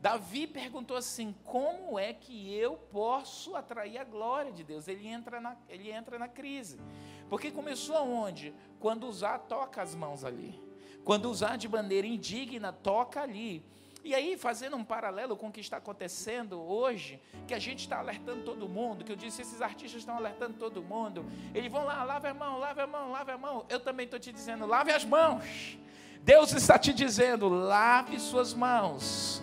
Davi 0.00 0.46
perguntou 0.46 0.96
assim: 0.96 1.34
como 1.44 1.98
é 1.98 2.14
que 2.14 2.54
eu 2.54 2.78
posso 2.78 3.54
atrair 3.54 3.98
a 3.98 4.04
glória 4.04 4.50
de 4.50 4.64
Deus? 4.64 4.88
Ele 4.88 5.06
entra 5.06 5.42
na, 5.42 5.58
ele 5.68 5.92
entra 5.92 6.18
na 6.18 6.26
crise. 6.26 6.80
Porque 7.28 7.50
começou 7.50 7.96
aonde? 7.96 8.54
Quando 8.80 9.06
usar 9.06 9.40
toca 9.40 9.82
as 9.82 9.94
mãos 9.94 10.24
ali. 10.24 10.71
Quando 11.04 11.30
usar 11.30 11.56
de 11.56 11.68
maneira 11.68 12.06
indigna, 12.06 12.72
toca 12.72 13.20
ali. 13.20 13.64
E 14.04 14.14
aí, 14.16 14.36
fazendo 14.36 14.76
um 14.76 14.82
paralelo 14.82 15.36
com 15.36 15.46
o 15.48 15.52
que 15.52 15.60
está 15.60 15.76
acontecendo 15.76 16.60
hoje, 16.60 17.20
que 17.46 17.54
a 17.54 17.58
gente 17.58 17.80
está 17.80 17.98
alertando 17.98 18.42
todo 18.42 18.68
mundo, 18.68 19.04
que 19.04 19.12
eu 19.12 19.16
disse, 19.16 19.42
esses 19.42 19.62
artistas 19.62 20.00
estão 20.00 20.16
alertando 20.16 20.54
todo 20.58 20.82
mundo, 20.82 21.24
eles 21.54 21.70
vão 21.70 21.84
lá, 21.84 22.02
lave 22.02 22.26
a 22.26 22.34
mão, 22.34 22.58
lave 22.58 22.80
a 22.80 22.86
mão, 22.86 23.12
lave 23.12 23.30
a 23.30 23.38
mão. 23.38 23.64
Eu 23.68 23.78
também 23.78 24.04
estou 24.04 24.18
te 24.18 24.32
dizendo, 24.32 24.66
lave 24.66 24.90
as 24.90 25.04
mãos. 25.04 25.78
Deus 26.22 26.52
está 26.52 26.78
te 26.78 26.92
dizendo, 26.92 27.48
lave 27.48 28.18
suas 28.18 28.52
mãos. 28.54 29.40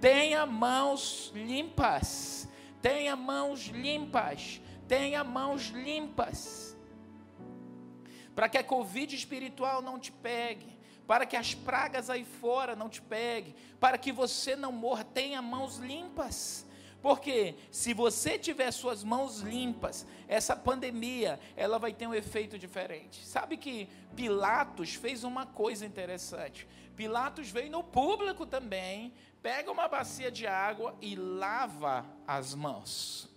Tenha 0.00 0.44
mãos 0.44 1.30
limpas. 1.34 2.48
Tenha 2.82 3.14
mãos 3.14 3.66
limpas. 3.66 4.60
Tenha 4.88 5.22
mãos 5.22 5.68
limpas. 5.68 6.76
Para 8.34 8.48
que 8.48 8.58
a 8.58 8.64
Covid 8.64 9.14
espiritual 9.14 9.82
não 9.82 10.00
te 10.00 10.10
pegue 10.10 10.79
para 11.10 11.26
que 11.26 11.36
as 11.36 11.54
pragas 11.54 12.08
aí 12.08 12.24
fora 12.24 12.76
não 12.76 12.88
te 12.88 13.02
peguem, 13.02 13.52
para 13.80 13.98
que 13.98 14.12
você 14.12 14.54
não 14.54 14.70
morra, 14.70 15.02
tenha 15.02 15.42
mãos 15.42 15.78
limpas. 15.78 16.64
Porque 17.02 17.56
se 17.68 17.92
você 17.92 18.38
tiver 18.38 18.70
suas 18.70 19.02
mãos 19.02 19.40
limpas, 19.40 20.06
essa 20.28 20.54
pandemia, 20.54 21.40
ela 21.56 21.80
vai 21.80 21.92
ter 21.92 22.06
um 22.06 22.14
efeito 22.14 22.56
diferente. 22.56 23.26
Sabe 23.26 23.56
que 23.56 23.88
Pilatos 24.14 24.94
fez 24.94 25.24
uma 25.24 25.44
coisa 25.44 25.84
interessante. 25.84 26.64
Pilatos 26.94 27.50
veio 27.50 27.72
no 27.72 27.82
público 27.82 28.46
também, 28.46 29.12
pega 29.42 29.68
uma 29.68 29.88
bacia 29.88 30.30
de 30.30 30.46
água 30.46 30.96
e 31.00 31.16
lava 31.16 32.06
as 32.24 32.54
mãos. 32.54 33.28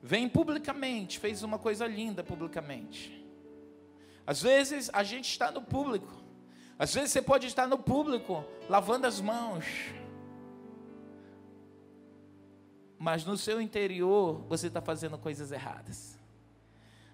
Vem 0.00 0.28
publicamente, 0.28 1.18
fez 1.18 1.42
uma 1.42 1.58
coisa 1.58 1.84
linda 1.84 2.22
publicamente. 2.22 3.23
Às 4.26 4.40
vezes 4.40 4.90
a 4.92 5.02
gente 5.02 5.28
está 5.28 5.50
no 5.50 5.62
público. 5.62 6.22
Às 6.78 6.94
vezes 6.94 7.10
você 7.10 7.22
pode 7.22 7.46
estar 7.46 7.66
no 7.66 7.78
público 7.78 8.44
lavando 8.68 9.06
as 9.06 9.20
mãos. 9.20 9.64
Mas 12.98 13.24
no 13.24 13.36
seu 13.36 13.60
interior 13.60 14.44
você 14.48 14.68
está 14.68 14.80
fazendo 14.80 15.18
coisas 15.18 15.52
erradas. 15.52 16.18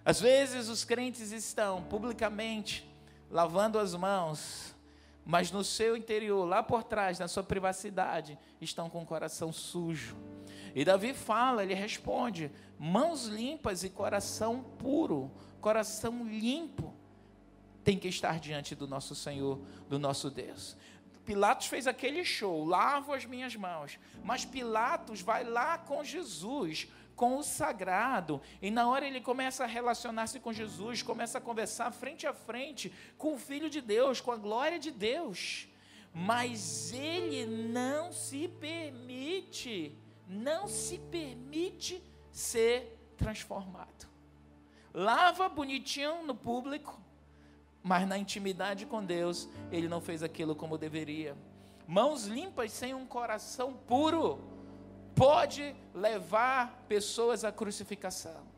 Às 0.04 0.20
vezes 0.20 0.68
os 0.68 0.84
crentes 0.84 1.32
estão 1.32 1.82
publicamente 1.82 2.88
lavando 3.30 3.78
as 3.78 3.94
mãos, 3.94 4.74
mas 5.24 5.52
no 5.52 5.62
seu 5.62 5.96
interior, 5.96 6.44
lá 6.44 6.62
por 6.62 6.82
trás, 6.82 7.18
na 7.18 7.28
sua 7.28 7.42
privacidade, 7.42 8.38
estão 8.60 8.88
com 8.88 9.02
o 9.02 9.06
coração 9.06 9.52
sujo. 9.52 10.16
E 10.74 10.84
Davi 10.84 11.12
fala, 11.12 11.62
ele 11.62 11.74
responde: 11.74 12.50
mãos 12.78 13.26
limpas 13.26 13.84
e 13.84 13.90
coração 13.90 14.62
puro, 14.78 15.30
coração 15.60 16.24
limpo 16.24 16.99
tem 17.90 17.98
que 17.98 18.06
estar 18.06 18.38
diante 18.38 18.76
do 18.76 18.86
nosso 18.86 19.16
Senhor, 19.16 19.58
do 19.88 19.98
nosso 19.98 20.30
Deus. 20.30 20.76
Pilatos 21.26 21.66
fez 21.66 21.88
aquele 21.88 22.24
show, 22.24 22.64
lavo 22.64 23.12
as 23.12 23.24
minhas 23.24 23.56
mãos. 23.56 23.98
Mas 24.22 24.44
Pilatos 24.44 25.20
vai 25.20 25.42
lá 25.42 25.76
com 25.76 26.04
Jesus, 26.04 26.86
com 27.16 27.36
o 27.36 27.42
sagrado, 27.42 28.40
e 28.62 28.70
na 28.70 28.88
hora 28.88 29.08
ele 29.08 29.20
começa 29.20 29.64
a 29.64 29.66
relacionar-se 29.66 30.38
com 30.38 30.52
Jesus, 30.52 31.02
começa 31.02 31.38
a 31.38 31.40
conversar 31.40 31.90
frente 31.90 32.28
a 32.28 32.32
frente 32.32 32.92
com 33.18 33.34
o 33.34 33.38
Filho 33.38 33.68
de 33.68 33.80
Deus, 33.80 34.20
com 34.20 34.30
a 34.30 34.36
glória 34.36 34.78
de 34.78 34.92
Deus. 34.92 35.66
Mas 36.14 36.92
ele 36.92 37.44
não 37.44 38.12
se 38.12 38.46
permite, 38.46 39.98
não 40.28 40.68
se 40.68 40.96
permite 41.10 42.00
ser 42.30 42.96
transformado. 43.16 44.08
Lava 44.94 45.48
bonitinho 45.48 46.22
no 46.22 46.36
público, 46.36 47.09
mas 47.82 48.06
na 48.06 48.18
intimidade 48.18 48.86
com 48.86 49.04
Deus, 49.04 49.48
ele 49.70 49.88
não 49.88 50.00
fez 50.00 50.22
aquilo 50.22 50.54
como 50.54 50.76
deveria. 50.76 51.36
Mãos 51.86 52.26
limpas 52.26 52.72
sem 52.72 52.94
um 52.94 53.06
coração 53.06 53.72
puro 53.72 54.38
pode 55.14 55.74
levar 55.94 56.84
pessoas 56.88 57.44
à 57.44 57.50
crucificação. 57.50 58.48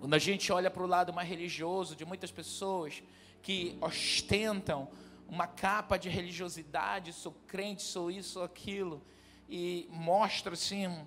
Quando 0.00 0.14
a 0.14 0.18
gente 0.18 0.52
olha 0.52 0.70
para 0.70 0.82
o 0.82 0.86
lado 0.86 1.12
mais 1.12 1.28
religioso 1.28 1.94
de 1.96 2.04
muitas 2.04 2.30
pessoas 2.30 3.02
que 3.40 3.78
ostentam 3.80 4.88
uma 5.28 5.46
capa 5.46 5.96
de 5.96 6.08
religiosidade, 6.08 7.12
sou 7.12 7.32
crente, 7.46 7.82
sou 7.82 8.10
isso, 8.10 8.30
sou 8.30 8.42
aquilo, 8.42 9.02
e 9.48 9.88
mostra 9.90 10.54
assim 10.54 10.86
um, 10.86 11.06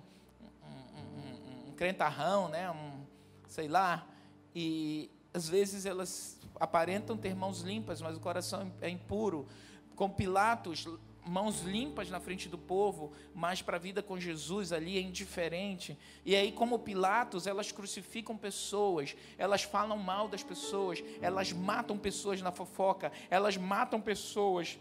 um, 0.64 0.66
um, 0.66 1.68
um 1.68 1.72
crentarrão, 1.76 2.48
né? 2.48 2.72
sei 3.46 3.68
lá, 3.68 4.06
e 4.54 5.10
às 5.38 5.48
vezes 5.48 5.86
elas 5.86 6.36
aparentam 6.58 7.16
ter 7.16 7.32
mãos 7.32 7.60
limpas, 7.60 8.02
mas 8.02 8.16
o 8.16 8.20
coração 8.20 8.72
é 8.80 8.88
impuro. 8.88 9.46
Com 9.94 10.10
Pilatos, 10.10 10.84
mãos 11.24 11.60
limpas 11.60 12.10
na 12.10 12.18
frente 12.18 12.48
do 12.48 12.58
povo, 12.58 13.12
mas 13.32 13.62
para 13.62 13.76
a 13.76 13.80
vida 13.80 14.02
com 14.02 14.18
Jesus 14.18 14.72
ali 14.72 14.98
é 14.98 15.00
indiferente. 15.00 15.96
E 16.26 16.34
aí, 16.34 16.50
como 16.50 16.80
Pilatos, 16.80 17.46
elas 17.46 17.70
crucificam 17.70 18.36
pessoas, 18.36 19.14
elas 19.36 19.62
falam 19.62 19.96
mal 19.96 20.26
das 20.26 20.42
pessoas, 20.42 21.04
elas 21.20 21.52
matam 21.52 21.96
pessoas 21.96 22.42
na 22.42 22.50
fofoca, 22.50 23.12
elas 23.30 23.56
matam 23.56 24.00
pessoas. 24.00 24.76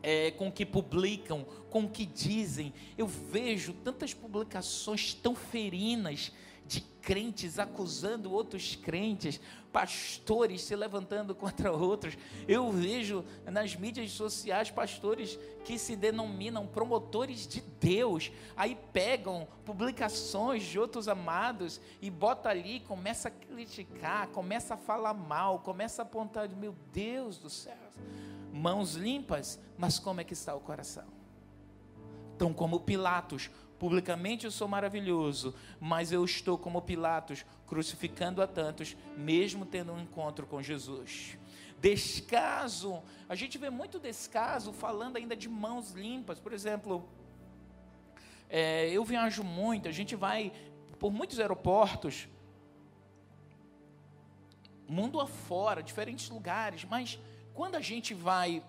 É, 0.00 0.30
com 0.30 0.50
que 0.50 0.64
publicam, 0.64 1.44
com 1.70 1.88
que 1.88 2.06
dizem, 2.06 2.72
eu 2.96 3.04
vejo 3.04 3.72
tantas 3.72 4.14
publicações 4.14 5.12
tão 5.12 5.34
ferinas 5.34 6.30
de 6.68 6.82
crentes 6.82 7.58
acusando 7.58 8.30
outros 8.30 8.76
crentes, 8.76 9.40
pastores 9.72 10.62
se 10.62 10.76
levantando 10.76 11.34
contra 11.34 11.72
outros. 11.72 12.16
Eu 12.46 12.70
vejo 12.70 13.24
nas 13.46 13.74
mídias 13.74 14.12
sociais 14.12 14.70
pastores 14.70 15.38
que 15.64 15.78
se 15.78 15.96
denominam 15.96 16.66
promotores 16.66 17.46
de 17.46 17.62
Deus, 17.80 18.30
aí 18.54 18.76
pegam 18.92 19.48
publicações 19.64 20.62
de 20.64 20.78
outros 20.78 21.08
amados 21.08 21.80
e 22.02 22.10
bota 22.10 22.50
ali, 22.50 22.80
começa 22.80 23.28
a 23.28 23.30
criticar, 23.30 24.28
começa 24.28 24.74
a 24.74 24.76
falar 24.76 25.14
mal, 25.14 25.60
começa 25.60 26.02
a 26.02 26.04
apontar, 26.04 26.48
meu 26.50 26.74
Deus 26.92 27.38
do 27.38 27.48
céu. 27.48 27.76
Mãos 28.52 28.94
limpas, 28.94 29.58
mas 29.78 29.98
como 29.98 30.20
é 30.20 30.24
que 30.24 30.34
está 30.34 30.54
o 30.54 30.60
coração? 30.60 31.06
Então, 32.36 32.52
como 32.52 32.80
Pilatos, 32.80 33.50
Publicamente 33.78 34.44
eu 34.44 34.50
sou 34.50 34.66
maravilhoso, 34.66 35.54
mas 35.78 36.10
eu 36.10 36.24
estou 36.24 36.58
como 36.58 36.82
Pilatos, 36.82 37.44
crucificando 37.66 38.42
a 38.42 38.46
tantos, 38.46 38.96
mesmo 39.16 39.64
tendo 39.64 39.92
um 39.92 40.00
encontro 40.00 40.46
com 40.46 40.60
Jesus. 40.60 41.38
Descaso, 41.80 43.00
a 43.28 43.36
gente 43.36 43.56
vê 43.56 43.70
muito 43.70 44.00
descaso 44.00 44.72
falando 44.72 45.16
ainda 45.16 45.36
de 45.36 45.48
mãos 45.48 45.92
limpas. 45.92 46.40
Por 46.40 46.52
exemplo, 46.52 47.08
é, 48.48 48.90
eu 48.90 49.04
viajo 49.04 49.44
muito, 49.44 49.88
a 49.88 49.92
gente 49.92 50.16
vai 50.16 50.52
por 50.98 51.12
muitos 51.12 51.38
aeroportos, 51.38 52.28
mundo 54.88 55.20
afora, 55.20 55.82
diferentes 55.82 56.28
lugares, 56.30 56.84
mas 56.84 57.18
quando 57.54 57.76
a 57.76 57.80
gente 57.80 58.14
vai 58.14 58.62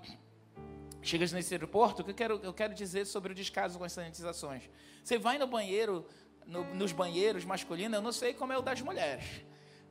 chegas 1.02 1.32
nesse 1.32 1.54
aeroporto, 1.54 2.02
o 2.02 2.06
que 2.06 2.12
eu 2.12 2.16
quero, 2.16 2.40
eu 2.44 2.54
quero 2.54 2.74
dizer 2.74 3.06
sobre 3.06 3.32
o 3.32 3.36
descaso 3.36 3.78
com 3.78 3.84
as 3.84 3.94
sanitizações. 3.94 4.64
Você 5.04 5.18
vai 5.18 5.38
no 5.38 5.48
banheiro, 5.48 6.06
no, 6.46 6.64
nos 6.76 6.92
banheiros 6.92 7.46
masculinos, 7.46 7.96
eu 7.96 8.02
não 8.02 8.12
sei 8.12 8.34
como 8.34 8.54
é 8.54 8.58
o 8.58 8.62
das 8.62 8.82
mulheres, 8.82 9.26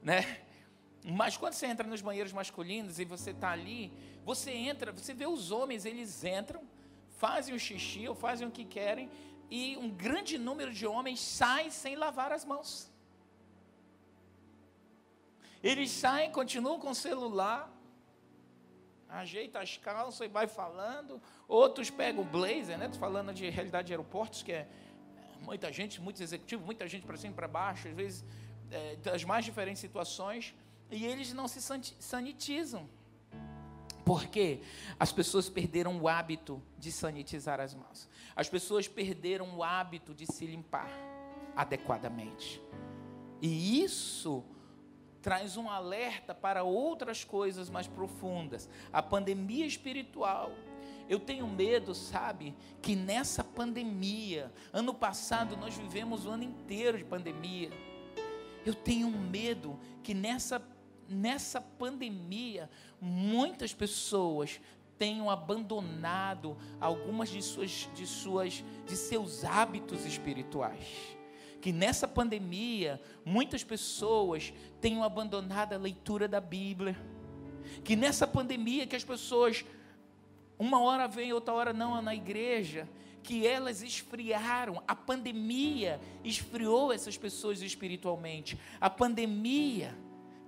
né? 0.02 0.42
Mas 1.04 1.36
quando 1.36 1.54
você 1.54 1.66
entra 1.66 1.86
nos 1.86 2.00
banheiros 2.00 2.32
masculinos 2.32 2.98
e 2.98 3.04
você 3.04 3.30
está 3.30 3.50
ali, 3.50 3.92
você 4.24 4.50
entra, 4.50 4.92
você 4.92 5.14
vê 5.14 5.26
os 5.26 5.50
homens, 5.50 5.84
eles 5.84 6.24
entram, 6.24 6.62
fazem 7.16 7.54
o 7.54 7.58
xixi 7.58 8.06
ou 8.06 8.14
fazem 8.14 8.46
o 8.46 8.50
que 8.50 8.64
querem, 8.64 9.10
e 9.50 9.76
um 9.76 9.88
grande 9.88 10.36
número 10.36 10.72
de 10.72 10.86
homens 10.86 11.20
sai 11.20 11.70
sem 11.70 11.96
lavar 11.96 12.32
as 12.32 12.44
mãos. 12.44 12.90
Eles 15.62 15.90
saem, 15.90 16.30
continuam 16.30 16.78
com 16.78 16.90
o 16.90 16.94
celular, 16.94 17.72
ajeita 19.08 19.60
as 19.60 19.76
calças 19.76 20.26
e 20.26 20.28
vai 20.28 20.46
falando. 20.46 21.20
Outros 21.46 21.90
pegam 21.90 22.22
o 22.22 22.26
blazer, 22.26 22.78
né? 22.78 22.86
Estou 22.86 23.00
falando 23.00 23.32
de 23.32 23.48
realidade 23.48 23.86
de 23.88 23.92
aeroportos, 23.92 24.42
que 24.42 24.52
é 24.52 24.68
muita 25.40 25.72
gente, 25.72 26.00
muitos 26.00 26.20
executivos, 26.20 26.64
muita 26.64 26.86
gente 26.86 27.06
para 27.06 27.16
cima 27.16 27.32
e 27.32 27.36
para 27.36 27.48
baixo, 27.48 27.88
às 27.88 27.94
vezes 27.94 28.24
é, 28.70 28.96
das 28.96 29.24
mais 29.24 29.44
diferentes 29.44 29.80
situações, 29.80 30.54
e 30.90 31.04
eles 31.06 31.32
não 31.32 31.48
se 31.48 31.60
sanitizam. 31.98 32.88
Porque 34.04 34.62
as 34.98 35.12
pessoas 35.12 35.50
perderam 35.50 36.00
o 36.00 36.08
hábito 36.08 36.62
de 36.78 36.90
sanitizar 36.90 37.60
as 37.60 37.74
mãos. 37.74 38.08
As 38.34 38.48
pessoas 38.48 38.88
perderam 38.88 39.54
o 39.56 39.62
hábito 39.62 40.14
de 40.14 40.26
se 40.26 40.46
limpar 40.46 40.90
adequadamente. 41.54 42.62
E 43.42 43.82
isso 43.82 44.42
traz 45.28 45.58
um 45.58 45.68
alerta 45.68 46.34
para 46.34 46.62
outras 46.62 47.22
coisas 47.22 47.68
mais 47.68 47.86
profundas. 47.86 48.66
A 48.90 49.02
pandemia 49.02 49.66
espiritual 49.66 50.50
eu 51.06 51.20
tenho 51.20 51.46
medo, 51.46 51.94
sabe, 51.94 52.54
que 52.80 52.96
nessa 52.96 53.44
pandemia, 53.44 54.50
ano 54.72 54.94
passado 54.94 55.54
nós 55.54 55.74
vivemos 55.74 56.24
o 56.24 56.30
ano 56.30 56.44
inteiro 56.44 56.96
de 56.96 57.04
pandemia. 57.04 57.70
Eu 58.64 58.72
tenho 58.72 59.10
medo 59.10 59.78
que 60.02 60.14
nessa 60.14 60.62
nessa 61.06 61.60
pandemia 61.60 62.70
muitas 62.98 63.74
pessoas 63.74 64.58
tenham 64.98 65.28
abandonado 65.28 66.56
algumas 66.80 67.28
de 67.28 67.42
suas 67.42 67.86
de 67.94 68.06
suas 68.06 68.64
de 68.86 68.96
seus 68.96 69.44
hábitos 69.44 70.06
espirituais. 70.06 71.17
Que 71.60 71.72
nessa 71.72 72.06
pandemia 72.06 73.00
muitas 73.24 73.64
pessoas 73.64 74.52
tenham 74.80 75.02
abandonado 75.02 75.72
a 75.72 75.78
leitura 75.78 76.28
da 76.28 76.40
Bíblia. 76.40 76.96
Que 77.84 77.96
nessa 77.96 78.26
pandemia 78.26 78.86
que 78.86 78.96
as 78.96 79.04
pessoas 79.04 79.64
uma 80.58 80.80
hora 80.80 81.06
vem, 81.06 81.32
outra 81.32 81.54
hora 81.54 81.72
não 81.72 82.02
na 82.02 82.14
igreja, 82.14 82.88
que 83.22 83.46
elas 83.46 83.82
esfriaram. 83.82 84.82
A 84.88 84.94
pandemia 84.94 86.00
esfriou 86.24 86.92
essas 86.92 87.16
pessoas 87.16 87.62
espiritualmente. 87.62 88.58
A 88.80 88.90
pandemia 88.90 89.94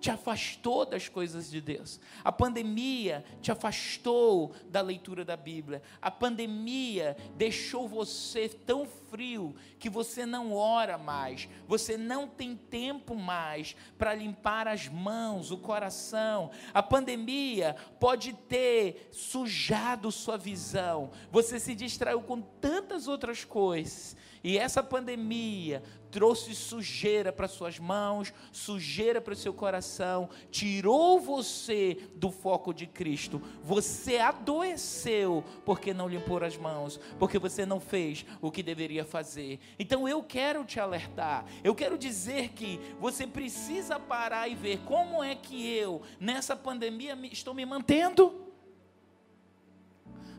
te 0.00 0.10
afastou 0.10 0.86
das 0.86 1.08
coisas 1.08 1.50
de 1.50 1.60
Deus. 1.60 2.00
A 2.24 2.32
pandemia 2.32 3.22
te 3.42 3.52
afastou 3.52 4.52
da 4.68 4.80
leitura 4.80 5.24
da 5.24 5.36
Bíblia. 5.36 5.82
A 6.00 6.10
pandemia 6.10 7.16
deixou 7.36 7.86
você 7.86 8.48
tão 8.48 8.86
frio 8.86 9.54
que 9.78 9.90
você 9.90 10.24
não 10.24 10.54
ora 10.54 10.96
mais. 10.96 11.48
Você 11.68 11.98
não 11.98 12.26
tem 12.26 12.56
tempo 12.56 13.14
mais 13.14 13.76
para 13.98 14.14
limpar 14.14 14.66
as 14.66 14.88
mãos, 14.88 15.50
o 15.50 15.58
coração. 15.58 16.50
A 16.72 16.82
pandemia 16.82 17.76
pode 17.98 18.32
ter 18.32 19.10
sujado 19.12 20.10
sua 20.10 20.38
visão. 20.38 21.10
Você 21.30 21.60
se 21.60 21.74
distraiu 21.74 22.22
com 22.22 22.40
tantas 22.40 23.06
outras 23.06 23.44
coisas. 23.44 24.16
E 24.42 24.56
essa 24.56 24.82
pandemia 24.82 25.82
trouxe 26.10 26.54
sujeira 26.54 27.32
para 27.32 27.48
suas 27.48 27.78
mãos, 27.78 28.32
sujeira 28.52 29.20
para 29.20 29.32
o 29.32 29.36
seu 29.36 29.54
coração, 29.54 30.28
tirou 30.50 31.20
você 31.20 31.98
do 32.16 32.30
foco 32.30 32.74
de 32.74 32.86
Cristo. 32.86 33.40
Você 33.62 34.18
adoeceu 34.18 35.44
porque 35.64 35.94
não 35.94 36.08
limpou 36.08 36.42
as 36.42 36.56
mãos, 36.56 36.98
porque 37.18 37.38
você 37.38 37.64
não 37.64 37.80
fez 37.80 38.26
o 38.40 38.50
que 38.50 38.62
deveria 38.62 39.04
fazer. 39.04 39.60
Então 39.78 40.08
eu 40.08 40.22
quero 40.22 40.64
te 40.64 40.80
alertar, 40.80 41.44
eu 41.62 41.74
quero 41.74 41.96
dizer 41.96 42.50
que 42.50 42.80
você 42.98 43.26
precisa 43.26 43.98
parar 43.98 44.48
e 44.48 44.54
ver 44.54 44.80
como 44.80 45.22
é 45.22 45.34
que 45.34 45.68
eu, 45.68 46.02
nessa 46.18 46.56
pandemia, 46.56 47.16
estou 47.30 47.54
me 47.54 47.64
mantendo. 47.64 48.46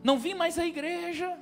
Não 0.02 0.18
vim 0.18 0.34
mais 0.34 0.58
à 0.58 0.66
igreja, 0.66 1.38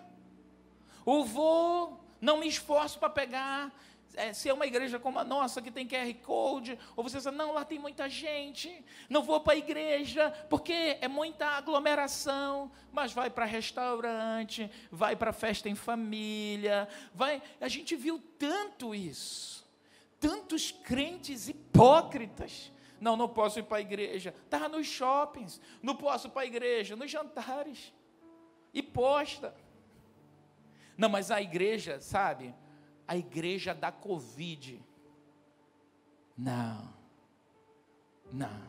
ou 1.04 1.24
vou, 1.24 1.98
não 2.20 2.38
me 2.38 2.46
esforço 2.46 2.98
para 2.98 3.08
pegar 3.08 3.72
é, 4.14 4.32
se 4.32 4.48
é 4.48 4.52
uma 4.52 4.66
igreja 4.66 4.98
como 4.98 5.18
a 5.18 5.24
nossa, 5.24 5.62
que 5.62 5.70
tem 5.70 5.86
QR 5.86 6.12
Code, 6.22 6.78
ou 6.96 7.04
você 7.04 7.18
diz, 7.18 7.26
não, 7.26 7.52
lá 7.52 7.64
tem 7.64 7.78
muita 7.78 8.08
gente, 8.08 8.84
não 9.08 9.22
vou 9.22 9.40
para 9.40 9.52
a 9.52 9.56
igreja, 9.56 10.30
porque 10.48 10.98
é 11.00 11.08
muita 11.08 11.46
aglomeração, 11.46 12.70
mas 12.92 13.12
vai 13.12 13.30
para 13.30 13.44
restaurante, 13.44 14.70
vai 14.90 15.14
para 15.14 15.32
festa 15.32 15.68
em 15.68 15.74
família, 15.74 16.88
vai. 17.14 17.42
A 17.60 17.68
gente 17.68 17.94
viu 17.94 18.20
tanto 18.38 18.94
isso, 18.94 19.68
tantos 20.18 20.70
crentes 20.70 21.48
hipócritas. 21.48 22.72
Não, 23.00 23.16
não 23.16 23.28
posso 23.28 23.58
ir 23.58 23.62
para 23.62 23.78
a 23.78 23.80
igreja. 23.80 24.34
Estava 24.44 24.68
nos 24.68 24.86
shoppings, 24.86 25.58
não 25.82 25.96
posso 25.96 26.26
ir 26.26 26.30
para 26.30 26.42
a 26.42 26.46
igreja, 26.46 26.94
nos 26.94 27.10
jantares. 27.10 27.94
E 28.74 28.82
posta. 28.82 29.54
Não, 30.98 31.08
mas 31.08 31.30
a 31.30 31.40
igreja, 31.40 31.98
sabe? 31.98 32.54
A 33.10 33.16
igreja 33.16 33.74
da 33.74 33.90
Covid. 33.90 34.80
Não. 36.38 36.94
Não. 38.32 38.62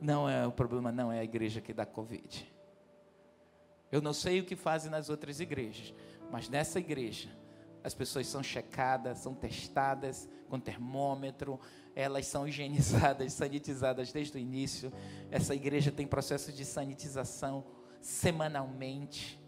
Não 0.00 0.28
é 0.28 0.44
o 0.44 0.50
problema, 0.50 0.90
não 0.90 1.12
é 1.12 1.20
a 1.20 1.24
igreja 1.24 1.60
que 1.60 1.72
dá 1.72 1.86
Covid. 1.86 2.52
Eu 3.92 4.02
não 4.02 4.12
sei 4.12 4.40
o 4.40 4.44
que 4.44 4.56
fazem 4.56 4.90
nas 4.90 5.08
outras 5.08 5.38
igrejas, 5.38 5.94
mas 6.28 6.48
nessa 6.48 6.80
igreja 6.80 7.28
as 7.84 7.94
pessoas 7.94 8.26
são 8.26 8.42
checadas, 8.42 9.18
são 9.18 9.32
testadas 9.32 10.28
com 10.48 10.58
termômetro, 10.58 11.60
elas 11.94 12.26
são 12.26 12.46
higienizadas, 12.48 13.32
sanitizadas 13.32 14.10
desde 14.10 14.36
o 14.36 14.40
início. 14.40 14.92
Essa 15.30 15.54
igreja 15.54 15.92
tem 15.92 16.04
processo 16.04 16.52
de 16.52 16.64
sanitização 16.64 17.64
semanalmente. 18.00 19.40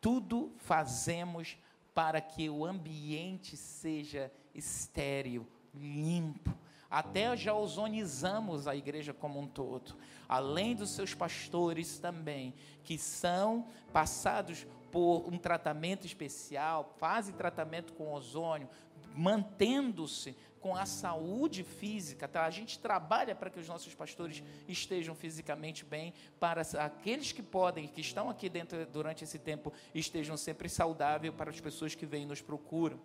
Tudo 0.00 0.52
fazemos 0.58 1.56
para 1.94 2.20
que 2.20 2.48
o 2.48 2.64
ambiente 2.64 3.56
seja 3.56 4.32
estéril, 4.54 5.46
limpo. 5.74 6.54
Até 6.90 7.36
já 7.36 7.52
ozonizamos 7.54 8.66
a 8.66 8.74
igreja 8.74 9.12
como 9.12 9.40
um 9.40 9.46
todo. 9.46 9.96
Além 10.28 10.74
dos 10.74 10.90
seus 10.90 11.14
pastores 11.14 11.98
também, 11.98 12.54
que 12.82 12.96
são 12.96 13.66
passados 13.92 14.66
por 14.90 15.28
um 15.28 15.36
tratamento 15.36 16.06
especial, 16.06 16.94
fazem 16.98 17.34
tratamento 17.34 17.92
com 17.92 18.12
ozônio, 18.12 18.68
mantendo-se 19.14 20.36
com 20.60 20.76
a 20.76 20.86
saúde 20.86 21.62
física, 21.62 22.26
tá? 22.26 22.44
A 22.44 22.50
gente 22.50 22.78
trabalha 22.78 23.34
para 23.34 23.50
que 23.50 23.58
os 23.58 23.68
nossos 23.68 23.94
pastores 23.94 24.42
estejam 24.66 25.14
fisicamente 25.14 25.84
bem, 25.84 26.12
para 26.38 26.62
aqueles 26.78 27.32
que 27.32 27.42
podem, 27.42 27.86
que 27.86 28.00
estão 28.00 28.28
aqui 28.28 28.48
dentro 28.48 28.84
durante 28.86 29.24
esse 29.24 29.38
tempo, 29.38 29.72
estejam 29.94 30.36
sempre 30.36 30.68
saudáveis 30.68 31.34
para 31.34 31.50
as 31.50 31.60
pessoas 31.60 31.94
que 31.94 32.06
vêm 32.06 32.22
e 32.22 32.26
nos 32.26 32.40
procuram. 32.40 33.00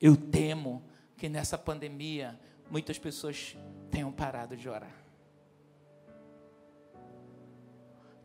Eu 0.00 0.16
temo 0.16 0.84
que 1.16 1.28
nessa 1.28 1.56
pandemia 1.56 2.38
muitas 2.70 2.98
pessoas 2.98 3.56
tenham 3.90 4.12
parado 4.12 4.56
de 4.56 4.68
orar. 4.68 4.94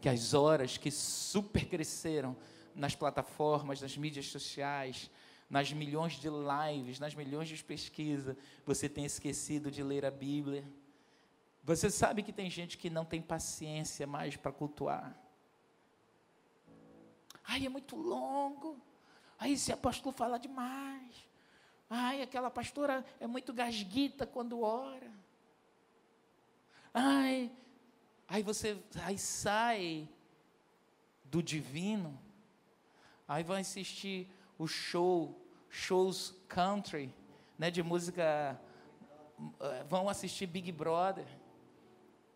Que 0.02 0.10
as 0.10 0.34
horas 0.34 0.78
que 0.78 0.89
super 0.89 1.65
cresceram 1.65 2.36
nas 2.73 2.95
plataformas, 2.95 3.82
nas 3.82 3.97
mídias 3.97 4.28
sociais, 4.28 5.10
nas 5.50 5.74
milhões 5.74 6.14
de 6.14 6.28
lives, 6.30 7.00
nas 7.00 7.16
milhões 7.16 7.50
de 7.50 7.64
pesquisas, 7.64 8.38
você 8.66 8.88
tem 8.88 9.06
esquecido 9.06 9.72
de 9.72 9.82
ler 9.82 10.06
a 10.06 10.12
Bíblia. 10.12 10.64
Você 11.64 11.90
sabe 11.90 12.22
que 12.22 12.32
tem 12.32 12.50
gente 12.50 12.78
que 12.78 12.90
não 12.90 13.04
tem 13.04 13.22
paciência 13.22 14.06
mais 14.06 14.36
para 14.36 14.52
cultuar. 14.52 15.18
Ai, 17.44 17.66
é 17.66 17.70
muito 17.70 17.96
longo. 17.96 18.80
Aí 19.40 19.54
esse 19.54 19.72
apóstolo 19.72 20.16
fala 20.16 20.38
demais. 20.38 21.28
Ai, 21.90 22.22
aquela 22.22 22.52
pastora 22.52 23.04
é 23.20 23.26
muito 23.26 23.52
gasguita 23.52 24.28
quando 24.28 24.62
ora. 24.62 25.12
Ai, 26.94 27.52
aí 28.28 28.44
você 28.44 28.78
aí 29.04 29.18
sai 29.18 30.08
do 31.24 31.42
divino. 31.42 32.20
Aí 33.28 33.44
vai 33.44 33.62
assistir 33.62 34.30
o 34.58 34.68
show, 34.68 35.38
shows 35.69 36.36
country, 36.47 37.13
né, 37.58 37.69
de 37.69 37.84
música, 37.84 38.60
eh, 39.60 39.86
vão 39.88 40.10
assistir 40.10 40.47
Big 40.47 40.71
Brother. 40.71 41.27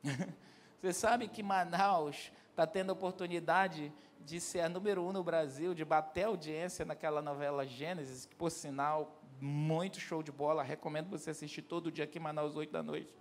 Você 0.81 0.93
sabe 0.93 1.27
que 1.27 1.41
Manaus 1.41 2.31
está 2.49 2.67
tendo 2.67 2.91
a 2.91 2.93
oportunidade 2.93 3.91
de 4.19 4.39
ser 4.39 4.61
a 4.61 4.69
número 4.69 5.03
um 5.03 5.11
no 5.11 5.23
Brasil, 5.23 5.73
de 5.73 5.83
bater 5.83 6.25
audiência 6.25 6.85
naquela 6.85 7.21
novela 7.21 7.65
Gênesis, 7.65 8.25
que 8.25 8.35
por 8.35 8.51
sinal, 8.51 9.19
muito 9.41 9.99
show 9.99 10.21
de 10.23 10.31
bola, 10.31 10.63
recomendo 10.63 11.09
você 11.09 11.31
assistir 11.31 11.63
todo 11.63 11.91
dia 11.91 12.05
aqui 12.05 12.17
em 12.19 12.21
Manaus, 12.21 12.55
8 12.55 12.71
da 12.71 12.83
noite 12.83 13.13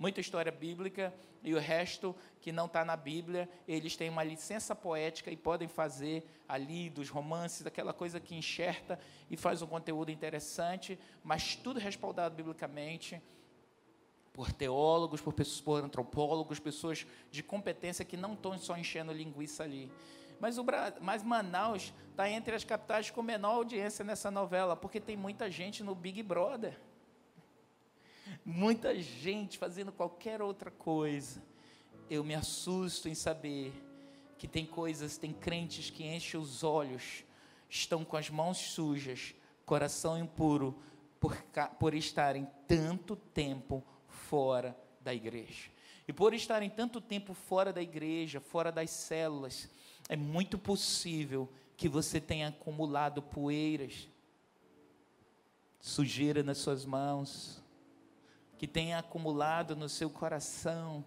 muita 0.00 0.18
história 0.18 0.50
bíblica 0.50 1.12
e 1.44 1.54
o 1.54 1.58
resto 1.58 2.16
que 2.40 2.50
não 2.50 2.64
está 2.64 2.82
na 2.86 2.96
Bíblia, 2.96 3.46
eles 3.68 3.96
têm 3.96 4.08
uma 4.08 4.24
licença 4.24 4.74
poética 4.74 5.30
e 5.30 5.36
podem 5.36 5.68
fazer 5.68 6.26
ali 6.48 6.88
dos 6.88 7.10
romances, 7.10 7.66
aquela 7.66 7.92
coisa 7.92 8.18
que 8.18 8.34
enxerta 8.34 8.98
e 9.30 9.36
faz 9.36 9.60
um 9.60 9.66
conteúdo 9.66 10.10
interessante, 10.10 10.98
mas 11.22 11.54
tudo 11.54 11.78
respaldado 11.78 12.34
biblicamente 12.34 13.20
por 14.32 14.50
teólogos, 14.50 15.20
por, 15.20 15.34
pessoas, 15.34 15.60
por 15.60 15.84
antropólogos, 15.84 16.58
pessoas 16.58 17.06
de 17.30 17.42
competência 17.42 18.02
que 18.02 18.16
não 18.16 18.32
estão 18.32 18.56
só 18.56 18.78
enchendo 18.78 19.12
linguiça 19.12 19.64
ali. 19.64 19.92
Mas, 20.40 20.56
o, 20.56 20.64
mas 21.02 21.22
Manaus 21.22 21.92
está 22.10 22.26
entre 22.30 22.54
as 22.54 22.64
capitais 22.64 23.10
com 23.10 23.20
menor 23.20 23.56
audiência 23.56 24.02
nessa 24.02 24.30
novela, 24.30 24.74
porque 24.74 24.98
tem 24.98 25.14
muita 25.14 25.50
gente 25.50 25.82
no 25.82 25.94
Big 25.94 26.22
Brother 26.22 26.80
muita 28.44 28.98
gente 29.00 29.58
fazendo 29.58 29.92
qualquer 29.92 30.42
outra 30.42 30.70
coisa. 30.70 31.42
Eu 32.08 32.24
me 32.24 32.34
assusto 32.34 33.08
em 33.08 33.14
saber 33.14 33.72
que 34.38 34.48
tem 34.48 34.64
coisas, 34.64 35.16
tem 35.18 35.32
crentes 35.32 35.90
que 35.90 36.04
enchem 36.04 36.40
os 36.40 36.64
olhos, 36.64 37.24
estão 37.68 38.04
com 38.04 38.16
as 38.16 38.30
mãos 38.30 38.56
sujas, 38.56 39.34
coração 39.64 40.18
impuro, 40.18 40.78
por, 41.20 41.36
por 41.78 41.94
estarem 41.94 42.48
tanto 42.66 43.14
tempo 43.14 43.84
fora 44.08 44.76
da 45.00 45.14
igreja. 45.14 45.70
E 46.08 46.12
por 46.12 46.34
estarem 46.34 46.68
tanto 46.68 47.00
tempo 47.00 47.34
fora 47.34 47.72
da 47.72 47.80
igreja, 47.80 48.40
fora 48.40 48.72
das 48.72 48.90
células, 48.90 49.68
é 50.08 50.16
muito 50.16 50.58
possível 50.58 51.48
que 51.76 51.88
você 51.88 52.20
tenha 52.20 52.48
acumulado 52.48 53.22
poeiras, 53.22 54.08
sujeira 55.78 56.42
nas 56.42 56.58
suas 56.58 56.84
mãos, 56.84 57.59
que 58.60 58.66
tenha 58.66 58.98
acumulado 58.98 59.74
no 59.74 59.88
seu 59.88 60.10
coração 60.10 61.02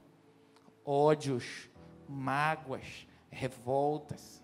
ódios, 0.83 1.69
mágoas, 2.09 3.05
revoltas, 3.29 4.43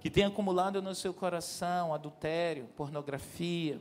que 0.00 0.10
tenha 0.10 0.26
acumulado 0.26 0.82
no 0.82 0.92
seu 0.92 1.14
coração 1.14 1.94
adultério, 1.94 2.66
pornografia, 2.76 3.80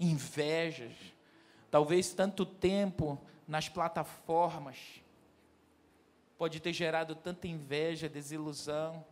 invejas, 0.00 0.94
talvez 1.70 2.12
tanto 2.12 2.44
tempo 2.44 3.16
nas 3.46 3.68
plataformas, 3.68 5.00
pode 6.36 6.58
ter 6.58 6.72
gerado 6.72 7.14
tanta 7.14 7.46
inveja, 7.46 8.08
desilusão, 8.08 9.04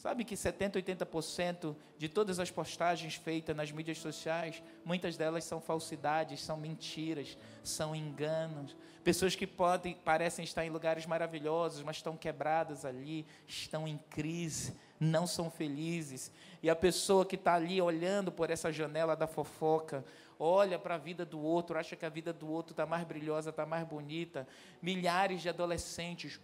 Sabe 0.00 0.24
que 0.24 0.34
70%, 0.34 0.82
80% 0.82 1.76
de 1.98 2.08
todas 2.08 2.40
as 2.40 2.50
postagens 2.50 3.16
feitas 3.16 3.54
nas 3.54 3.70
mídias 3.70 3.98
sociais, 3.98 4.62
muitas 4.82 5.14
delas 5.14 5.44
são 5.44 5.60
falsidades, 5.60 6.40
são 6.40 6.56
mentiras, 6.56 7.36
são 7.62 7.94
enganos. 7.94 8.74
Pessoas 9.04 9.36
que 9.36 9.46
podem, 9.46 9.94
parecem 9.94 10.42
estar 10.42 10.64
em 10.64 10.70
lugares 10.70 11.04
maravilhosos, 11.04 11.82
mas 11.82 11.96
estão 11.96 12.16
quebradas 12.16 12.86
ali, 12.86 13.26
estão 13.46 13.86
em 13.86 13.98
crise, 14.08 14.74
não 14.98 15.26
são 15.26 15.50
felizes. 15.50 16.32
E 16.62 16.70
a 16.70 16.74
pessoa 16.74 17.26
que 17.26 17.36
está 17.36 17.52
ali 17.52 17.78
olhando 17.78 18.32
por 18.32 18.48
essa 18.48 18.72
janela 18.72 19.14
da 19.14 19.26
fofoca, 19.26 20.02
olha 20.38 20.78
para 20.78 20.94
a 20.94 20.98
vida 20.98 21.26
do 21.26 21.38
outro, 21.38 21.78
acha 21.78 21.94
que 21.94 22.06
a 22.06 22.10
vida 22.10 22.32
do 22.32 22.48
outro 22.48 22.72
está 22.72 22.86
mais 22.86 23.04
brilhosa, 23.04 23.50
está 23.50 23.66
mais 23.66 23.86
bonita. 23.86 24.48
Milhares 24.80 25.42
de 25.42 25.50
adolescentes 25.50 26.40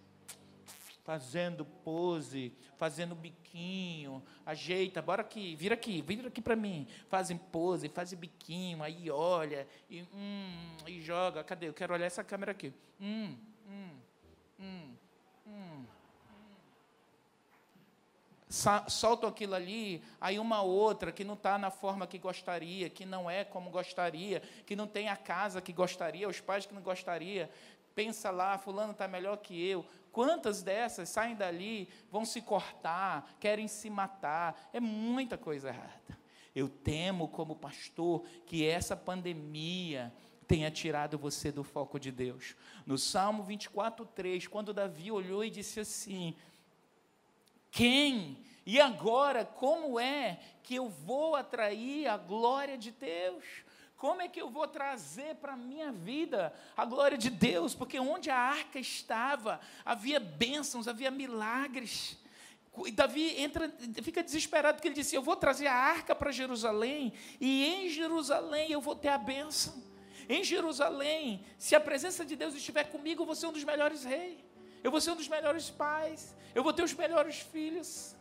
fazendo 1.07 1.65
pose, 1.65 2.53
fazendo 2.77 3.15
biquinho, 3.15 4.21
ajeita, 4.45 5.01
bora 5.01 5.23
aqui, 5.23 5.55
vira 5.55 5.75
aqui, 5.75 6.03
vira 6.03 6.27
aqui 6.27 6.43
para 6.43 6.57
mim. 6.57 6.89
Fazem 7.09 7.39
pose, 7.39 7.89
fazem 7.89 8.19
biquinho, 8.19 8.83
aí 8.83 9.09
olha, 9.09 9.69
e, 9.89 10.03
hum, 10.03 10.77
e 10.85 11.01
joga. 11.01 11.45
Cadê? 11.45 11.69
Eu 11.69 11.73
quero 11.73 11.95
olhar 11.95 12.07
essa 12.07 12.25
câmera 12.25 12.51
aqui. 12.51 12.75
Hum, 13.01 13.37
hum, 13.69 13.91
hum, 14.59 14.95
hum. 15.47 15.85
Soltam 18.89 19.29
aquilo 19.29 19.55
ali, 19.55 20.03
aí 20.21 20.41
uma 20.41 20.63
outra 20.63 21.13
que 21.13 21.23
não 21.23 21.35
está 21.35 21.57
na 21.57 21.71
forma 21.71 22.07
que 22.07 22.19
gostaria, 22.19 22.91
que 22.91 23.05
não 23.05 23.31
é 23.31 23.45
como 23.45 23.71
gostaria, 23.71 24.41
que 24.65 24.75
não 24.75 24.89
tem 24.89 25.09
a 25.09 25.17
casa 25.17 25.61
que 25.61 25.73
gostaria, 25.73 26.29
os 26.29 26.41
pais 26.41 26.67
que 26.67 26.75
não 26.75 26.83
gostaria, 26.83 27.51
pensa 27.95 28.31
lá, 28.31 28.59
fulano 28.59 28.93
está 28.93 29.09
melhor 29.09 29.39
que 29.39 29.67
eu. 29.67 29.85
Quantas 30.17 30.63
dessas 30.63 31.11
saem 31.11 31.37
dali, 31.37 31.91
vão 32.11 32.25
se 32.25 32.41
cortar, 32.41 33.37
querem 33.39 33.69
se 33.69 33.91
matar? 33.91 34.71
É 34.73 34.81
muita 34.81 35.37
coisa 35.37 35.69
errada. 35.69 36.19
Eu 36.55 36.71
temo, 36.71 37.29
como 37.29 37.55
pastor, 37.55 38.25
que 38.47 38.67
essa 38.67 38.97
pandemia 38.97 40.11
tenha 40.49 40.71
tirado 40.71 41.19
você 41.19 41.53
do 41.53 41.63
foco 41.63 42.01
de 42.01 42.11
Deus. 42.11 42.57
No 42.87 42.97
Salmo 42.97 43.43
24, 43.43 44.07
3, 44.07 44.47
quando 44.47 44.73
Davi 44.73 45.13
olhou 45.13 45.45
e 45.45 45.51
disse 45.51 45.81
assim: 45.81 46.35
Quem 47.71 48.43
e 48.65 48.81
agora 48.81 49.45
como 49.45 50.01
é 50.01 50.41
que 50.63 50.77
eu 50.77 50.89
vou 50.89 51.37
atrair 51.37 52.07
a 52.07 52.17
glória 52.17 52.79
de 52.79 52.91
Deus? 52.91 53.45
Como 54.07 54.23
é 54.23 54.29
que 54.29 54.41
eu 54.41 54.49
vou 54.49 54.69
trazer 54.69 55.35
para 55.35 55.55
a 55.55 55.57
minha 55.57 55.91
vida 55.91 56.55
a 56.77 56.85
glória 56.85 57.19
de 57.19 57.29
Deus? 57.29 57.75
Porque 57.75 57.99
onde 57.99 58.31
a 58.31 58.39
arca 58.39 58.79
estava, 58.79 59.59
havia 59.85 60.21
bênçãos, 60.21 60.87
havia 60.87 61.11
milagres. 61.11 62.17
E 62.87 62.93
Davi 62.93 63.35
entra, 63.37 63.69
fica 64.05 64.23
desesperado, 64.23 64.77
porque 64.77 64.87
ele 64.87 64.95
disse: 64.95 65.17
Eu 65.17 65.23
vou 65.23 65.35
trazer 65.35 65.67
a 65.67 65.75
arca 65.75 66.15
para 66.15 66.31
Jerusalém, 66.31 67.13
e 67.41 67.65
em 67.65 67.89
Jerusalém 67.89 68.71
eu 68.71 68.81
vou 68.81 68.95
ter 68.95 69.09
a 69.09 69.19
bênção. 69.19 69.75
Em 70.29 70.45
Jerusalém, 70.45 71.45
se 71.59 71.75
a 71.75 71.81
presença 71.81 72.25
de 72.25 72.37
Deus 72.37 72.55
estiver 72.55 72.85
comigo, 72.85 73.23
eu 73.23 73.27
vou 73.27 73.35
ser 73.35 73.49
um 73.49 73.53
dos 73.53 73.65
melhores 73.65 74.05
reis, 74.05 74.39
eu 74.85 74.91
vou 74.93 75.01
ser 75.01 75.11
um 75.11 75.17
dos 75.17 75.27
melhores 75.27 75.69
pais, 75.69 76.33
eu 76.55 76.63
vou 76.63 76.73
ter 76.73 76.85
os 76.85 76.95
melhores 76.95 77.41
filhos. 77.41 78.15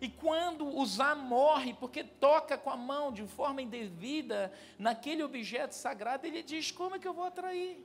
E 0.00 0.08
quando 0.08 0.66
Uzá 0.66 1.14
morre, 1.14 1.74
porque 1.74 2.02
toca 2.02 2.56
com 2.56 2.70
a 2.70 2.76
mão 2.76 3.12
de 3.12 3.24
forma 3.26 3.60
indevida 3.60 4.50
naquele 4.78 5.22
objeto 5.22 5.74
sagrado, 5.74 6.26
ele 6.26 6.42
diz: 6.42 6.70
Como 6.70 6.96
é 6.96 6.98
que 6.98 7.06
eu 7.06 7.12
vou 7.12 7.24
atrair? 7.24 7.84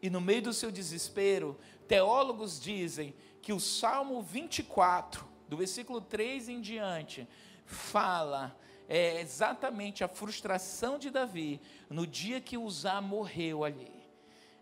E 0.00 0.08
no 0.08 0.20
meio 0.20 0.42
do 0.42 0.52
seu 0.52 0.70
desespero, 0.70 1.58
teólogos 1.88 2.60
dizem 2.60 3.14
que 3.40 3.52
o 3.52 3.58
Salmo 3.60 4.22
24, 4.22 5.26
do 5.48 5.56
versículo 5.56 6.00
3 6.00 6.48
em 6.48 6.60
diante, 6.60 7.28
fala 7.64 8.56
é, 8.88 9.20
exatamente 9.20 10.04
a 10.04 10.08
frustração 10.08 10.98
de 10.98 11.10
Davi 11.10 11.60
no 11.88 12.06
dia 12.06 12.40
que 12.40 12.58
Uzá 12.58 13.00
morreu 13.00 13.64
ali. 13.64 14.02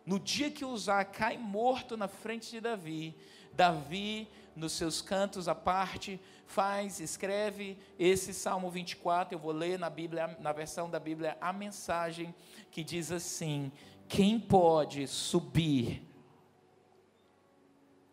No 0.06 0.18
dia 0.18 0.50
que 0.50 0.64
Uzá 0.64 1.04
cai 1.04 1.36
morto 1.36 1.96
na 1.96 2.08
frente 2.08 2.50
de 2.50 2.60
Davi, 2.60 3.16
Davi 3.52 4.28
nos 4.54 4.72
seus 4.72 5.00
cantos 5.00 5.48
à 5.48 5.54
parte, 5.54 6.20
faz, 6.46 7.00
escreve 7.00 7.78
esse 7.98 8.34
Salmo 8.34 8.70
24. 8.70 9.34
Eu 9.34 9.38
vou 9.38 9.52
ler 9.52 9.78
na 9.78 9.88
Bíblia, 9.88 10.36
na 10.40 10.52
versão 10.52 10.90
da 10.90 11.00
Bíblia, 11.00 11.36
a 11.40 11.52
mensagem 11.52 12.34
que 12.70 12.84
diz 12.84 13.10
assim: 13.10 13.72
Quem 14.08 14.38
pode 14.38 15.06
subir 15.06 16.06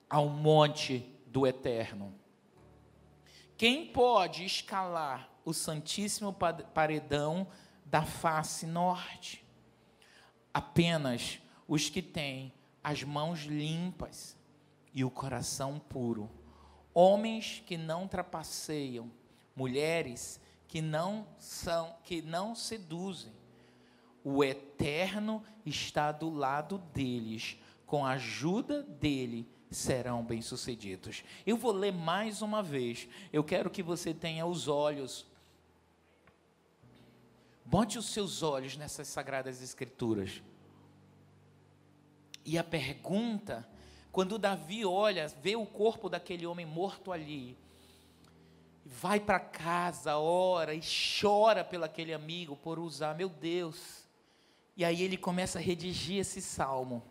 ao 0.10 0.30
monte 0.30 1.00
do 1.28 1.46
Eterno? 1.46 2.14
Quem 3.58 3.88
pode 3.88 4.46
escalar 4.46 5.30
o 5.44 5.54
Santíssimo 5.54 6.34
Paredão 6.74 7.48
da 7.84 8.04
face 8.04 8.68
norte? 8.68 9.44
Apenas 10.54 11.40
os 11.68 11.90
que 11.90 12.02
têm 12.02 12.54
as 12.84 13.04
mãos 13.04 13.42
limpas 13.42 14.37
e 14.98 15.04
o 15.04 15.12
coração 15.12 15.78
puro. 15.78 16.28
Homens 16.92 17.62
que 17.68 17.78
não 17.78 18.08
trapaceiam, 18.08 19.12
mulheres 19.56 20.42
que 20.68 20.82
não 20.82 21.28
são, 21.38 21.96
que 22.04 22.20
não 22.20 22.56
seduzem. 22.56 23.32
O 24.24 24.44
eterno 24.44 25.44
está 25.64 26.12
do 26.12 26.32
lado 26.32 26.80
deles, 26.96 27.60
com 27.86 28.04
a 28.04 28.14
ajuda 28.14 28.82
dele 28.82 29.48
serão 29.70 30.26
bem-sucedidos. 30.26 31.24
Eu 31.46 31.58
vou 31.58 31.74
ler 31.74 31.94
mais 31.94 32.42
uma 32.42 32.64
vez. 32.64 33.08
Eu 33.32 33.44
quero 33.44 33.70
que 33.70 33.84
você 33.84 34.16
tenha 34.16 34.48
os 34.48 34.68
olhos. 34.68 35.28
Bote 37.64 38.00
os 38.00 38.08
seus 38.08 38.42
olhos 38.42 38.76
nessas 38.76 39.08
sagradas 39.08 39.62
escrituras. 39.62 40.42
E 42.44 42.58
a 42.58 42.64
pergunta, 42.64 43.70
quando 44.18 44.40
Davi 44.40 44.84
olha, 44.84 45.28
vê 45.28 45.56
o 45.56 45.64
corpo 45.64 46.10
daquele 46.10 46.48
homem 46.48 46.66
morto 46.66 47.12
ali, 47.12 47.56
vai 48.84 49.20
para 49.20 49.40
casa, 49.40 50.18
ora 50.18 50.74
e 50.74 50.82
chora 51.22 51.64
pelo 51.64 51.84
aquele 51.84 52.12
amigo 52.12 52.56
por 52.56 52.80
usar, 52.80 53.14
meu 53.14 53.30
Deus. 53.30 54.08
E 54.76 54.84
aí 54.84 55.04
ele 55.04 55.18
começa 55.18 55.60
a 55.60 55.62
redigir 55.62 56.18
esse 56.18 56.42
salmo. 56.42 57.04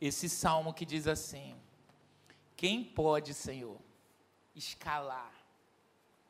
esse 0.00 0.28
salmo 0.28 0.74
que 0.74 0.84
diz 0.84 1.06
assim: 1.06 1.54
Quem 2.56 2.82
pode, 2.82 3.34
Senhor, 3.34 3.78
escalar 4.52 5.32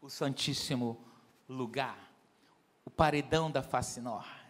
o 0.02 0.10
Santíssimo 0.10 1.02
Lugar, 1.48 2.12
o 2.84 2.90
paredão 2.90 3.50
da 3.50 3.62
face 3.62 3.98
norte? 3.98 4.45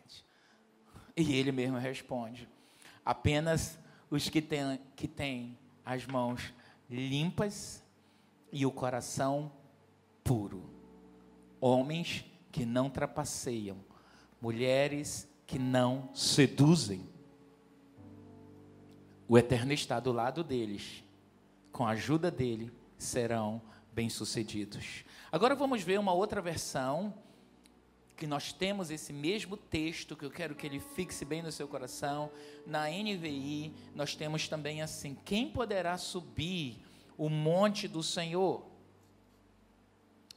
E 1.16 1.34
ele 1.34 1.52
mesmo 1.52 1.78
responde: 1.78 2.48
Apenas 3.04 3.78
os 4.10 4.28
que 4.28 4.42
têm, 4.42 4.80
que 4.94 5.56
as 5.84 6.06
mãos 6.06 6.52
limpas 6.90 7.82
e 8.52 8.66
o 8.66 8.70
coração 8.70 9.50
puro, 10.22 10.68
homens 11.60 12.24
que 12.52 12.64
não 12.64 12.90
trapaceiam, 12.90 13.78
mulheres 14.40 15.28
que 15.46 15.58
não 15.58 16.10
seduzem 16.14 17.16
o 19.28 19.36
Eterno 19.36 19.72
está 19.72 19.98
do 19.98 20.12
lado 20.12 20.44
deles. 20.44 21.02
Com 21.72 21.86
a 21.86 21.90
ajuda 21.90 22.30
dele, 22.30 22.72
serão 22.96 23.60
bem-sucedidos. 23.92 25.04
Agora 25.32 25.54
vamos 25.54 25.82
ver 25.82 25.98
uma 25.98 26.12
outra 26.12 26.40
versão, 26.40 27.12
que 28.16 28.26
nós 28.26 28.52
temos 28.52 28.90
esse 28.90 29.12
mesmo 29.12 29.56
texto, 29.56 30.16
que 30.16 30.24
eu 30.24 30.30
quero 30.30 30.54
que 30.54 30.66
ele 30.66 30.80
fixe 30.80 31.24
bem 31.24 31.42
no 31.42 31.52
seu 31.52 31.68
coração. 31.68 32.30
Na 32.66 32.88
NVI, 32.88 33.72
nós 33.94 34.14
temos 34.14 34.48
também 34.48 34.80
assim: 34.82 35.16
Quem 35.24 35.48
poderá 35.48 35.98
subir 35.98 36.78
o 37.18 37.28
monte 37.28 37.86
do 37.86 38.02
Senhor? 38.02 38.64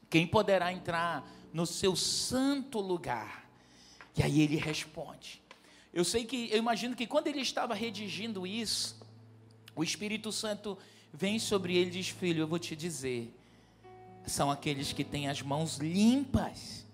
Quem 0.09 0.27
poderá 0.27 0.73
entrar 0.73 1.29
no 1.53 1.65
seu 1.65 1.95
santo 1.95 2.79
lugar? 2.79 3.49
E 4.17 4.23
aí 4.23 4.41
ele 4.41 4.57
responde: 4.57 5.41
eu 5.93 6.03
sei 6.03 6.23
que, 6.23 6.49
eu 6.51 6.57
imagino 6.57 6.95
que 6.95 7.07
quando 7.07 7.27
ele 7.27 7.41
estava 7.41 7.73
redigindo 7.73 8.45
isso, 8.45 8.99
o 9.75 9.83
Espírito 9.83 10.31
Santo 10.31 10.77
vem 11.11 11.39
sobre 11.39 11.75
ele 11.75 11.89
e 11.89 11.93
diz: 11.93 12.09
Filho, 12.09 12.41
eu 12.41 12.47
vou 12.47 12.59
te 12.59 12.75
dizer, 12.75 13.33
são 14.25 14.51
aqueles 14.51 14.93
que 14.93 15.03
têm 15.03 15.27
as 15.27 15.41
mãos 15.41 15.77
limpas 15.77 16.85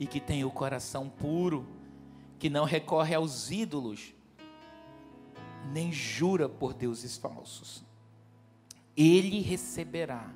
e 0.00 0.06
que 0.06 0.18
têm 0.18 0.44
o 0.46 0.50
coração 0.50 1.10
puro, 1.10 1.68
que 2.38 2.48
não 2.48 2.64
recorre 2.64 3.14
aos 3.14 3.50
ídolos, 3.50 4.14
nem 5.70 5.92
jura 5.92 6.48
por 6.48 6.72
deuses 6.72 7.18
falsos. 7.18 7.84
Ele 8.96 9.40
receberá 9.40 10.34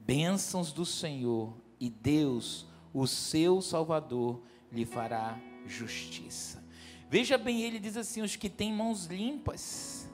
bênçãos 0.00 0.72
do 0.72 0.86
Senhor 0.86 1.54
e 1.78 1.90
Deus, 1.90 2.66
o 2.92 3.06
seu 3.06 3.60
Salvador, 3.60 4.40
lhe 4.72 4.86
fará 4.86 5.38
justiça. 5.66 6.64
Veja 7.10 7.36
bem, 7.36 7.62
ele 7.62 7.78
diz 7.78 7.98
assim: 7.98 8.22
os 8.22 8.34
que 8.34 8.48
têm 8.48 8.72
mãos 8.72 9.06
limpas. 9.06 10.10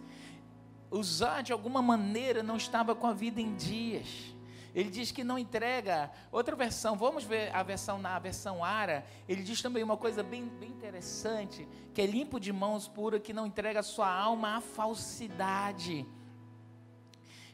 Usar 0.91 1.43
de 1.43 1.53
alguma 1.53 1.81
maneira 1.81 2.43
não 2.43 2.57
estava 2.57 2.97
com 2.97 3.07
a 3.07 3.13
vida 3.13 3.41
em 3.41 3.55
dias. 3.55 4.35
Ele 4.75 4.91
diz 4.91 5.11
que 5.11 5.25
não 5.25 5.39
entrega. 5.39 6.11
Outra 6.31 6.55
versão, 6.55 6.97
vamos 6.97 7.25
ver 7.25 7.55
a 7.55 7.63
versão 7.63 7.99
na 7.99 8.19
versão 8.19 8.65
Ara. 8.65 9.05
Ele 9.29 9.43
diz 9.43 9.61
também 9.61 9.83
uma 9.83 9.97
coisa 9.97 10.23
bem, 10.23 10.47
bem 10.47 10.71
interessante: 10.71 11.67
que 11.93 12.03
é 12.03 12.07
limpo 12.07 12.39
de 12.39 12.53
mãos 12.53 12.89
puras, 12.89 13.21
que 13.21 13.33
não 13.33 13.47
entrega 13.47 13.83
sua 13.83 14.13
alma 14.13 14.57
à 14.57 14.61
falsidade 14.61 16.07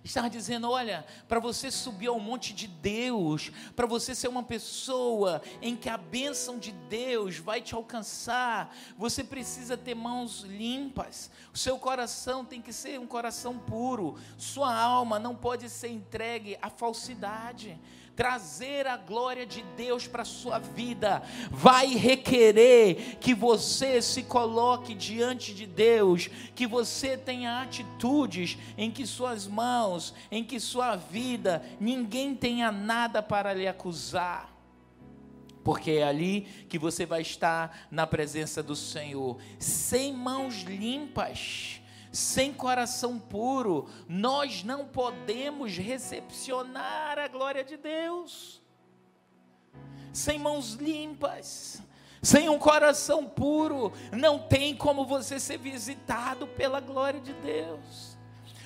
estava 0.06 0.30
dizendo: 0.30 0.70
olha, 0.70 1.04
para 1.28 1.38
você 1.38 1.70
subir 1.70 2.06
ao 2.06 2.18
monte 2.18 2.54
de 2.54 2.66
Deus, 2.66 3.50
para 3.74 3.86
você 3.86 4.14
ser 4.14 4.28
uma 4.28 4.42
pessoa 4.42 5.42
em 5.60 5.76
que 5.76 5.88
a 5.88 5.98
bênção 5.98 6.58
de 6.58 6.72
Deus 6.72 7.38
vai 7.38 7.60
te 7.60 7.74
alcançar, 7.74 8.74
você 8.96 9.22
precisa 9.22 9.76
ter 9.76 9.94
mãos 9.94 10.40
limpas, 10.42 11.30
o 11.52 11.58
seu 11.58 11.78
coração 11.78 12.44
tem 12.44 12.62
que 12.62 12.72
ser 12.72 12.98
um 12.98 13.06
coração 13.06 13.58
puro, 13.58 14.16
sua 14.38 14.74
alma 14.74 15.18
não 15.18 15.34
pode 15.34 15.68
ser 15.68 15.88
entregue 15.88 16.56
à 16.62 16.70
falsidade 16.70 17.78
trazer 18.16 18.86
a 18.86 18.96
glória 18.96 19.44
de 19.44 19.62
Deus 19.76 20.08
para 20.08 20.22
a 20.22 20.24
sua 20.24 20.58
vida, 20.58 21.22
vai 21.50 21.88
requerer 21.88 23.18
que 23.20 23.34
você 23.34 24.00
se 24.00 24.22
coloque 24.22 24.94
diante 24.94 25.54
de 25.54 25.66
Deus, 25.66 26.30
que 26.54 26.66
você 26.66 27.18
tenha 27.18 27.60
atitudes 27.60 28.56
em 28.78 28.90
que 28.90 29.06
suas 29.06 29.46
mãos, 29.46 30.14
em 30.30 30.42
que 30.42 30.58
sua 30.58 30.96
vida, 30.96 31.62
ninguém 31.78 32.34
tenha 32.34 32.72
nada 32.72 33.22
para 33.22 33.52
lhe 33.52 33.68
acusar. 33.68 34.50
Porque 35.62 35.90
é 35.90 36.04
ali 36.04 36.42
que 36.68 36.78
você 36.78 37.04
vai 37.04 37.20
estar 37.20 37.86
na 37.90 38.06
presença 38.06 38.62
do 38.62 38.76
Senhor, 38.76 39.36
sem 39.58 40.12
mãos 40.12 40.62
limpas, 40.62 41.82
sem 42.16 42.52
coração 42.52 43.18
puro, 43.18 43.88
nós 44.08 44.64
não 44.64 44.86
podemos 44.86 45.76
recepcionar 45.76 47.18
a 47.18 47.28
glória 47.28 47.62
de 47.62 47.76
Deus. 47.76 48.62
Sem 50.12 50.38
mãos 50.38 50.72
limpas, 50.74 51.82
sem 52.22 52.48
um 52.48 52.58
coração 52.58 53.26
puro, 53.26 53.92
não 54.10 54.38
tem 54.38 54.74
como 54.74 55.04
você 55.04 55.38
ser 55.38 55.58
visitado 55.58 56.46
pela 56.46 56.80
glória 56.80 57.20
de 57.20 57.34
Deus. 57.34 58.16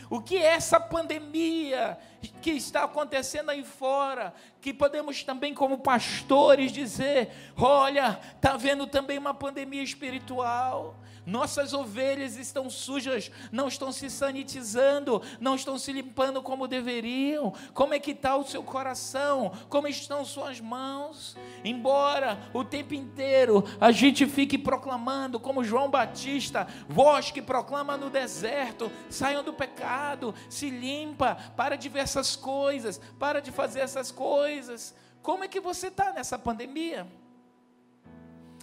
O 0.08 0.20
que 0.20 0.36
é 0.36 0.54
essa 0.54 0.78
pandemia 0.78 1.98
que 2.40 2.50
está 2.50 2.84
acontecendo 2.84 3.50
aí 3.50 3.62
fora? 3.62 4.34
Que 4.60 4.72
podemos 4.72 5.22
também, 5.22 5.54
como 5.54 5.78
pastores, 5.78 6.72
dizer: 6.72 7.30
olha, 7.56 8.18
está 8.34 8.52
havendo 8.52 8.86
também 8.86 9.18
uma 9.18 9.34
pandemia 9.34 9.82
espiritual. 9.82 10.96
Nossas 11.26 11.72
ovelhas 11.72 12.36
estão 12.36 12.70
sujas, 12.70 13.30
não 13.52 13.68
estão 13.68 13.92
se 13.92 14.08
sanitizando, 14.08 15.22
não 15.38 15.54
estão 15.54 15.78
se 15.78 15.92
limpando 15.92 16.42
como 16.42 16.66
deveriam. 16.66 17.52
Como 17.74 17.94
é 17.94 17.98
que 17.98 18.12
está 18.12 18.36
o 18.36 18.44
seu 18.44 18.62
coração? 18.62 19.52
Como 19.68 19.86
estão 19.86 20.24
suas 20.24 20.60
mãos? 20.60 21.36
Embora 21.62 22.50
o 22.54 22.64
tempo 22.64 22.94
inteiro 22.94 23.64
a 23.80 23.92
gente 23.92 24.26
fique 24.26 24.56
proclamando, 24.56 25.38
como 25.38 25.62
João 25.62 25.90
Batista, 25.90 26.66
voz 26.88 27.30
que 27.30 27.42
proclama 27.42 27.96
no 27.96 28.10
deserto: 28.10 28.90
saiam 29.08 29.44
do 29.44 29.52
pecado, 29.52 30.34
se 30.48 30.70
limpa, 30.70 31.36
para 31.56 31.76
de 31.76 31.88
ver 31.88 32.08
essas 32.30 32.36
coisas, 32.36 33.00
para 33.18 33.40
de 33.40 33.50
fazer 33.50 33.80
essas 33.80 34.12
coisas. 34.12 34.94
Como 35.22 35.44
é 35.44 35.48
que 35.48 35.60
você 35.60 35.88
está 35.88 36.12
nessa 36.12 36.38
pandemia? 36.38 37.06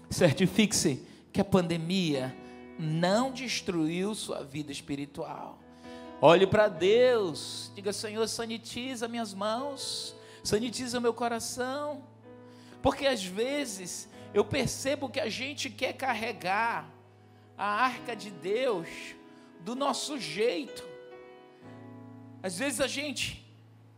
Certifique-se 0.10 1.06
que 1.34 1.42
a 1.42 1.46
pandemia 1.46 2.36
não 2.80 3.32
destruiu 3.32 4.16
sua 4.16 4.44
vida 4.44 4.72
espiritual. 4.72 5.60
Olhe 6.22 6.48
para 6.48 6.68
Deus, 6.68 7.72
diga: 7.76 7.92
Senhor, 7.92 8.28
sanitiza 8.28 9.08
minhas 9.08 9.34
mãos, 9.34 10.16
sanitiza 10.44 11.00
meu 11.00 11.14
coração, 11.14 12.04
porque 12.82 13.06
às 13.06 13.24
vezes 13.24 14.10
eu 14.34 14.46
percebo 14.46 15.10
que 15.10 15.20
a 15.20 15.30
gente 15.30 15.70
quer 15.70 15.94
carregar 15.94 16.90
a 17.58 17.66
arca 17.66 18.16
de 18.16 18.32
Deus 18.32 18.88
do 19.60 19.76
nosso 19.76 20.18
jeito. 20.18 20.84
Às 22.42 22.58
vezes 22.60 22.80
a 22.80 22.88
gente 22.88 23.47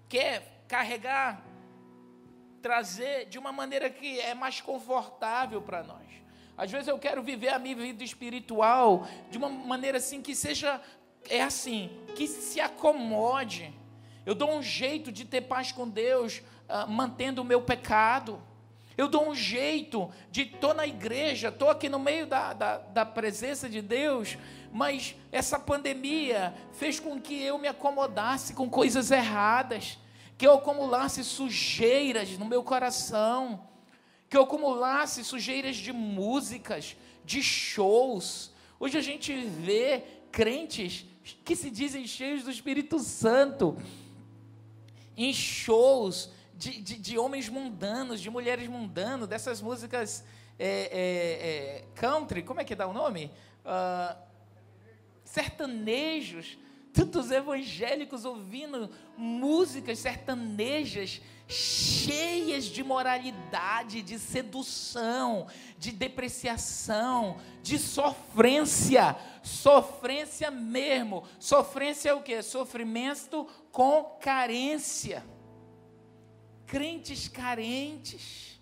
quer 0.10 0.64
carregar, 0.68 1.42
trazer 2.62 3.28
de 3.28 3.38
uma 3.38 3.52
maneira 3.52 3.90
que 3.90 4.20
é 4.20 4.34
mais 4.34 4.60
confortável 4.60 5.62
para 5.62 5.84
nós. 5.84 6.10
Às 6.58 6.70
vezes 6.70 6.90
eu 6.90 7.00
quero 7.00 7.24
viver 7.24 7.50
a 7.50 7.60
minha 7.60 7.76
vida 7.76 8.04
espiritual 8.04 9.08
de 9.30 9.38
uma 9.38 9.48
maneira 9.48 9.98
assim 9.98 10.22
que 10.22 10.36
seja 10.36 10.82
é 11.30 11.42
assim, 11.42 11.90
que 12.16 12.28
se 12.28 12.60
acomode. 12.60 13.74
Eu 14.26 14.36
dou 14.36 14.52
um 14.52 14.62
jeito 14.62 15.12
de 15.12 15.26
ter 15.26 15.42
paz 15.42 15.72
com 15.72 15.88
Deus, 15.88 16.42
uh, 16.68 16.90
mantendo 16.90 17.42
o 17.42 17.46
meu 17.46 17.62
pecado. 17.62 18.42
Eu 18.98 19.08
dou 19.08 19.30
um 19.30 19.36
jeito 19.36 20.12
de 20.30 20.42
estou 20.42 20.74
na 20.74 20.86
igreja, 20.86 21.48
estou 21.48 21.70
aqui 21.70 21.88
no 21.88 22.00
meio 22.00 22.28
da, 22.28 22.54
da, 22.54 22.78
da 22.78 23.06
presença 23.06 23.70
de 23.70 23.82
Deus, 23.82 24.38
mas 24.72 25.16
essa 25.32 25.60
pandemia 25.60 26.54
fez 26.74 27.00
com 27.00 27.20
que 27.20 27.42
eu 27.42 27.58
me 27.58 27.68
acomodasse 27.68 28.54
com 28.54 28.70
coisas 28.70 29.12
erradas, 29.12 29.98
que 30.38 30.48
eu 30.48 30.54
acumulasse 30.54 31.24
sujeiras 31.24 32.38
no 32.38 32.46
meu 32.46 32.64
coração, 32.64 33.68
que 34.30 34.38
eu 34.38 34.44
acumulasse 34.44 35.24
sujeiras 35.24 35.76
de 35.76 35.92
músicas, 35.92 36.96
de 37.26 37.42
shows. 37.42 38.52
Hoje 38.80 38.98
a 38.98 39.02
gente 39.02 39.34
vê 39.34 40.04
crentes 40.32 41.06
que 41.44 41.56
se 41.56 41.70
dizem 41.70 42.08
cheios 42.08 42.44
do 42.44 42.52
Espírito 42.52 43.00
Santo 43.00 43.78
em 45.18 45.34
shows 45.34 46.30
de, 46.56 46.82
de, 46.82 46.96
de 46.98 47.18
homens 47.18 47.50
mundanos, 47.50 48.22
de 48.22 48.30
mulheres 48.30 48.68
mundanas, 48.68 49.28
dessas 49.28 49.62
músicas 49.62 50.24
é, 50.58 50.68
é, 50.68 51.80
é, 51.82 51.86
country, 51.96 52.44
como 52.44 52.60
é 52.60 52.64
que 52.64 52.76
dá 52.76 52.86
o 52.86 52.94
nome? 52.94 53.32
Uh, 53.66 54.29
sertanejos, 55.32 56.58
tantos 56.94 57.32
evangélicos 57.32 58.26
ouvindo 58.26 58.90
músicas 59.18 60.00
sertanejas 60.00 61.22
cheias 61.48 62.66
de 62.66 62.84
moralidade, 62.84 64.02
de 64.02 64.20
sedução, 64.20 65.48
de 65.78 65.92
depreciação, 65.92 67.40
de 67.64 67.80
sofrência, 67.80 69.16
sofrência 69.42 70.52
mesmo. 70.52 71.24
Sofrência 71.40 72.10
é 72.10 72.14
o 72.14 72.22
que? 72.22 72.42
Sofrimento 72.44 73.48
com 73.72 74.04
carência 74.22 75.24
crentes 76.70 77.28
carentes, 77.28 78.62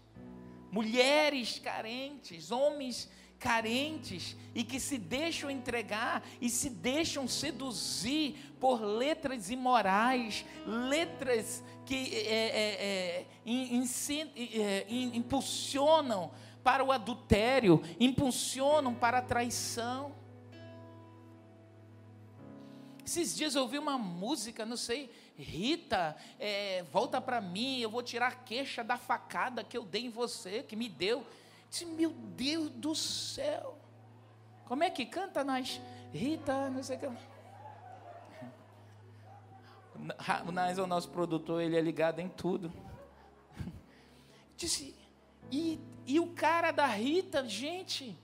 mulheres 0.72 1.59
carentes, 1.59 2.51
homens 2.51 3.09
carentes 3.39 4.35
e 4.53 4.63
que 4.63 4.79
se 4.79 4.97
deixam 4.97 5.49
entregar 5.49 6.23
e 6.41 6.49
se 6.49 6.69
deixam 6.69 7.27
seduzir 7.27 8.35
por 8.59 8.81
letras 8.81 9.49
imorais, 9.49 10.45
letras 10.65 11.63
que 11.85 12.15
é, 12.15 12.33
é, 12.33 12.85
é, 13.19 13.25
in, 13.45 13.83
in, 13.85 15.17
impulsionam 15.17 16.31
para 16.63 16.83
o 16.83 16.91
adultério, 16.91 17.81
impulsionam 17.99 18.93
para 18.93 19.19
a 19.19 19.21
traição. 19.21 20.11
Esses 23.05 23.33
dias 23.33 23.55
eu 23.55 23.61
ouvi 23.61 23.77
uma 23.77 23.97
música, 23.97 24.65
não 24.65 24.75
sei, 24.75 25.09
Rita, 25.38 26.17
é, 26.39 26.83
volta 26.91 27.21
para 27.21 27.39
mim, 27.39 27.79
eu 27.79 27.89
vou 27.89 28.03
tirar 28.03 28.27
a 28.27 28.35
queixa 28.35 28.83
da 28.83 28.97
facada 28.97 29.63
que 29.63 29.77
eu 29.77 29.83
dei 29.83 30.07
em 30.07 30.09
você, 30.09 30.61
que 30.61 30.75
me 30.75 30.89
deu. 30.89 31.25
Disse, 31.70 31.86
meu 31.86 32.11
Deus 32.11 32.70
do 32.72 32.95
céu. 32.95 33.78
Como 34.65 34.84
é 34.84 34.89
que 34.89 35.05
canta 35.05 35.43
nós? 35.43 35.82
Rita, 36.13 36.70
não 36.70 36.84
sei 36.84 36.97
o 36.97 36.99
que. 36.99 37.07
O 40.47 40.51
Nais 40.51 40.78
é 40.78 40.82
o 40.82 40.88
nosso 40.88 41.09
produtor, 41.09 41.61
ele 41.61 41.76
é 41.76 41.82
ligado 41.82 42.20
em 42.20 42.30
tudo. 42.30 42.72
Disse, 44.55 44.95
e, 45.51 45.80
e 46.05 46.20
o 46.20 46.28
cara 46.28 46.72
da 46.72 46.86
Rita, 46.86 47.47
gente, 47.47 48.18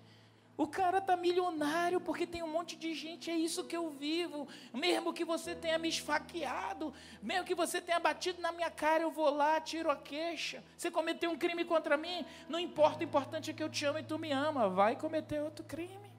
o 0.56 0.68
cara 0.68 1.00
está 1.00 1.18
milionário 1.18 2.00
porque 2.00 2.28
tem 2.28 2.44
um 2.44 2.52
monte 2.52 2.76
de 2.76 2.94
gente, 2.94 3.32
é 3.32 3.36
isso 3.36 3.64
que 3.64 3.76
eu 3.76 3.90
vivo. 3.90 4.48
Mesmo 4.72 5.12
que 5.12 5.26
você 5.26 5.56
tenha 5.56 5.80
me 5.80 5.90
esfaqueado, 5.90 6.94
mesmo 7.22 7.46
que 7.46 7.56
você 7.56 7.82
tenha 7.82 8.00
batido 8.00 8.40
na 8.40 8.52
minha 8.52 8.70
cara, 8.70 9.02
eu 9.02 9.12
vou 9.12 9.32
lá, 9.32 9.60
tiro 9.60 9.90
a 9.90 9.96
queixa. 9.96 10.64
Você 10.78 10.92
cometeu 10.92 11.32
um 11.32 11.38
crime 11.38 11.66
contra 11.66 11.98
mim, 11.98 12.24
não 12.48 12.60
importa, 12.60 13.00
o 13.00 13.04
importante 13.04 13.50
é 13.50 13.54
que 13.54 13.64
eu 13.64 13.70
te 13.70 13.84
amo 13.86 13.98
e 13.98 14.04
tu 14.04 14.20
me 14.20 14.32
ama. 14.32 14.70
Vai 14.70 14.96
cometer 14.96 15.42
outro 15.42 15.66
crime. 15.66 16.14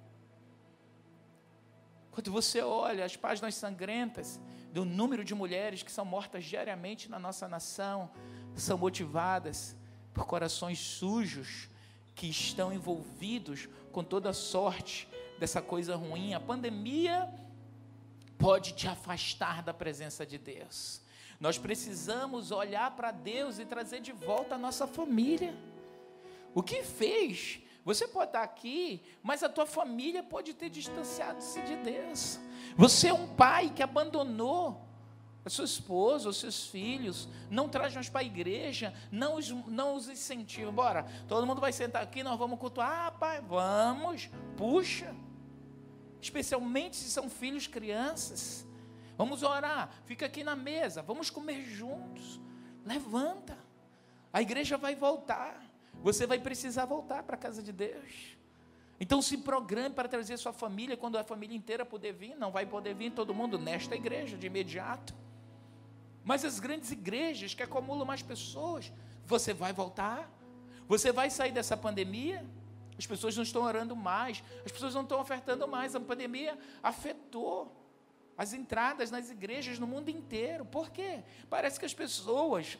Quando 2.10 2.32
você 2.32 2.60
olha 2.60 3.04
as 3.04 3.16
páginas 3.16 3.54
sangrentas 3.54 4.40
do 4.72 4.84
número 4.84 5.24
de 5.24 5.34
mulheres 5.34 5.84
que 5.84 5.92
são 5.92 6.04
mortas 6.04 6.44
diariamente 6.44 7.08
na 7.08 7.20
nossa 7.20 7.46
nação, 7.46 8.10
são 8.56 8.76
motivadas 8.76 9.76
por 10.12 10.26
corações 10.26 10.78
sujos 10.78 11.68
que 12.14 12.26
estão 12.26 12.72
envolvidos 12.72 13.68
com 13.92 14.04
toda 14.04 14.32
sorte 14.32 15.08
dessa 15.38 15.60
coisa 15.60 15.96
ruim. 15.96 16.34
A 16.34 16.40
pandemia 16.40 17.32
pode 18.38 18.72
te 18.74 18.86
afastar 18.88 19.62
da 19.62 19.74
presença 19.74 20.24
de 20.24 20.38
Deus. 20.38 21.02
Nós 21.40 21.58
precisamos 21.58 22.50
olhar 22.50 22.94
para 22.94 23.10
Deus 23.10 23.58
e 23.58 23.64
trazer 23.64 24.00
de 24.00 24.12
volta 24.12 24.54
a 24.54 24.58
nossa 24.58 24.86
família. 24.86 25.54
O 26.54 26.62
que 26.62 26.82
fez? 26.82 27.60
Você 27.84 28.08
pode 28.08 28.30
estar 28.30 28.42
aqui, 28.42 29.02
mas 29.22 29.42
a 29.42 29.48
tua 29.48 29.66
família 29.66 30.22
pode 30.22 30.54
ter 30.54 30.70
distanciado-se 30.70 31.60
de 31.62 31.76
Deus. 31.76 32.40
Você 32.76 33.08
é 33.08 33.12
um 33.12 33.34
pai 33.34 33.70
que 33.70 33.82
abandonou 33.82 34.88
a 35.44 35.50
sua 35.50 35.66
esposa, 35.66 36.28
os 36.28 36.38
seus 36.38 36.66
filhos, 36.66 37.28
não 37.50 37.68
traz 37.68 37.94
mais 37.94 38.08
para 38.08 38.22
a 38.22 38.24
igreja, 38.24 38.94
não 39.12 39.36
os, 39.36 39.50
não 39.50 39.94
os 39.94 40.08
incentiva. 40.08 40.72
Bora, 40.72 41.06
todo 41.28 41.46
mundo 41.46 41.60
vai 41.60 41.72
sentar 41.72 42.02
aqui, 42.02 42.22
nós 42.22 42.38
vamos 42.38 42.58
cultuar. 42.58 43.06
Ah, 43.06 43.10
pai, 43.10 43.42
vamos, 43.42 44.30
puxa. 44.56 45.14
Especialmente 46.20 46.96
se 46.96 47.10
são 47.10 47.28
filhos, 47.28 47.66
crianças. 47.66 48.66
Vamos 49.18 49.42
orar, 49.42 49.90
fica 50.06 50.26
aqui 50.26 50.42
na 50.42 50.56
mesa, 50.56 51.02
vamos 51.02 51.28
comer 51.28 51.62
juntos. 51.64 52.40
Levanta, 52.84 53.56
a 54.32 54.40
igreja 54.40 54.78
vai 54.78 54.94
voltar. 54.94 55.62
Você 56.02 56.26
vai 56.26 56.38
precisar 56.38 56.86
voltar 56.86 57.22
para 57.22 57.36
a 57.36 57.38
casa 57.38 57.62
de 57.62 57.72
Deus. 57.72 58.36
Então 58.98 59.20
se 59.20 59.38
programe 59.38 59.94
para 59.94 60.08
trazer 60.08 60.38
sua 60.38 60.52
família, 60.52 60.96
quando 60.96 61.16
a 61.16 61.24
família 61.24 61.56
inteira 61.56 61.84
puder 61.84 62.12
vir, 62.12 62.34
não 62.36 62.50
vai 62.50 62.64
poder 62.64 62.94
vir 62.94 63.12
todo 63.12 63.34
mundo 63.34 63.58
nesta 63.58 63.94
igreja 63.94 64.36
de 64.36 64.46
imediato. 64.46 65.14
Mas 66.24 66.44
as 66.44 66.58
grandes 66.58 66.90
igrejas 66.90 67.54
que 67.54 67.62
acumulam 67.62 68.06
mais 68.06 68.22
pessoas, 68.22 68.90
você 69.26 69.52
vai 69.52 69.72
voltar? 69.72 70.30
Você 70.88 71.12
vai 71.12 71.30
sair 71.30 71.52
dessa 71.52 71.76
pandemia? 71.76 72.44
As 72.98 73.06
pessoas 73.06 73.36
não 73.36 73.42
estão 73.42 73.62
orando 73.62 73.94
mais, 73.94 74.42
as 74.64 74.72
pessoas 74.72 74.94
não 74.94 75.02
estão 75.02 75.20
ofertando 75.20 75.68
mais. 75.68 75.94
A 75.94 76.00
pandemia 76.00 76.58
afetou 76.82 77.80
as 78.36 78.52
entradas 78.52 79.10
nas 79.10 79.30
igrejas 79.30 79.78
no 79.78 79.86
mundo 79.86 80.08
inteiro. 80.08 80.64
Por 80.64 80.90
quê? 80.90 81.22
Parece 81.50 81.78
que 81.78 81.86
as 81.86 81.94
pessoas 81.94 82.78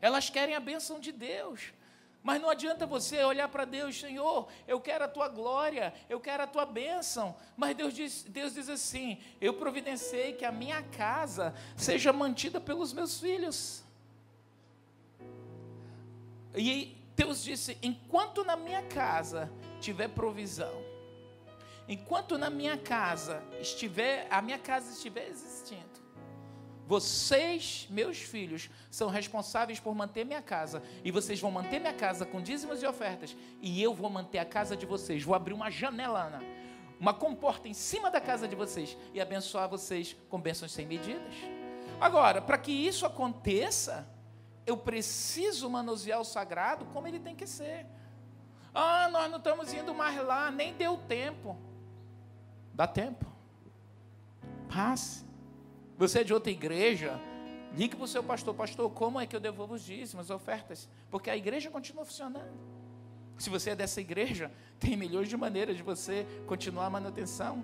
elas 0.00 0.30
querem 0.30 0.54
a 0.54 0.60
bênção 0.60 0.98
de 0.98 1.12
Deus, 1.12 1.74
mas 2.22 2.40
não 2.40 2.50
adianta 2.50 2.84
você 2.86 3.22
olhar 3.24 3.48
para 3.48 3.64
Deus, 3.64 3.98
Senhor, 3.98 4.46
eu 4.68 4.78
quero 4.78 5.04
a 5.04 5.08
tua 5.08 5.28
glória, 5.28 5.94
eu 6.08 6.20
quero 6.20 6.42
a 6.42 6.46
tua 6.46 6.66
bênção. 6.66 7.34
Mas 7.56 7.74
Deus 7.74 7.94
diz, 7.94 8.22
Deus 8.24 8.54
diz 8.54 8.68
assim: 8.68 9.18
eu 9.40 9.54
providenciei 9.54 10.34
que 10.34 10.44
a 10.44 10.52
minha 10.52 10.82
casa 10.82 11.54
seja 11.76 12.12
mantida 12.12 12.60
pelos 12.60 12.92
meus 12.92 13.18
filhos. 13.18 13.82
E 16.54 16.94
Deus 17.16 17.42
disse: 17.42 17.78
enquanto 17.82 18.44
na 18.44 18.56
minha 18.56 18.82
casa 18.82 19.50
tiver 19.80 20.08
provisão, 20.08 20.84
enquanto 21.88 22.36
na 22.36 22.50
minha 22.50 22.76
casa 22.76 23.42
estiver, 23.60 24.26
a 24.30 24.42
minha 24.42 24.58
casa 24.58 24.92
estiver 24.92 25.26
existindo, 25.26 25.99
vocês, 26.90 27.86
meus 27.88 28.18
filhos, 28.18 28.68
são 28.90 29.08
responsáveis 29.08 29.78
por 29.78 29.94
manter 29.94 30.24
minha 30.24 30.42
casa. 30.42 30.82
E 31.04 31.12
vocês 31.12 31.40
vão 31.40 31.48
manter 31.48 31.78
minha 31.78 31.92
casa 31.92 32.26
com 32.26 32.42
dízimos 32.42 32.82
e 32.82 32.86
ofertas. 32.86 33.36
E 33.62 33.80
eu 33.80 33.94
vou 33.94 34.10
manter 34.10 34.38
a 34.40 34.44
casa 34.44 34.76
de 34.76 34.84
vocês. 34.86 35.22
Vou 35.22 35.36
abrir 35.36 35.52
uma 35.52 35.70
janela, 35.70 36.42
uma 36.98 37.14
comporta 37.14 37.68
em 37.68 37.74
cima 37.74 38.10
da 38.10 38.20
casa 38.20 38.48
de 38.48 38.56
vocês 38.56 38.98
e 39.14 39.20
abençoar 39.20 39.68
vocês 39.68 40.16
com 40.28 40.40
bênçãos 40.40 40.72
sem 40.72 40.84
medidas. 40.84 41.32
Agora, 42.00 42.42
para 42.42 42.58
que 42.58 42.72
isso 42.72 43.06
aconteça, 43.06 44.04
eu 44.66 44.76
preciso 44.76 45.70
manusear 45.70 46.20
o 46.20 46.24
sagrado 46.24 46.86
como 46.86 47.06
ele 47.06 47.20
tem 47.20 47.36
que 47.36 47.46
ser. 47.46 47.86
Ah, 48.74 49.08
nós 49.12 49.30
não 49.30 49.38
estamos 49.38 49.72
indo 49.72 49.94
mais 49.94 50.20
lá, 50.26 50.50
nem 50.50 50.74
deu 50.74 50.96
tempo. 50.96 51.56
Dá 52.74 52.88
tempo. 52.88 53.26
Passe. 54.68 55.29
Você 56.00 56.20
é 56.20 56.24
de 56.24 56.32
outra 56.32 56.50
igreja, 56.50 57.20
ligue 57.76 57.94
para 57.94 58.06
o 58.06 58.08
seu 58.08 58.22
pastor, 58.24 58.54
pastor, 58.54 58.90
como 58.90 59.20
é 59.20 59.26
que 59.26 59.36
eu 59.36 59.40
devolvo 59.40 59.74
os 59.74 59.82
dízimos, 59.84 60.30
as 60.30 60.34
ofertas? 60.34 60.88
Porque 61.10 61.28
a 61.28 61.36
igreja 61.36 61.68
continua 61.68 62.06
funcionando. 62.06 62.58
Se 63.36 63.50
você 63.50 63.72
é 63.72 63.76
dessa 63.76 64.00
igreja, 64.00 64.50
tem 64.80 64.96
milhões 64.96 65.28
de 65.28 65.36
maneiras 65.36 65.76
de 65.76 65.82
você 65.82 66.26
continuar 66.46 66.86
a 66.86 66.90
manutenção. 66.90 67.62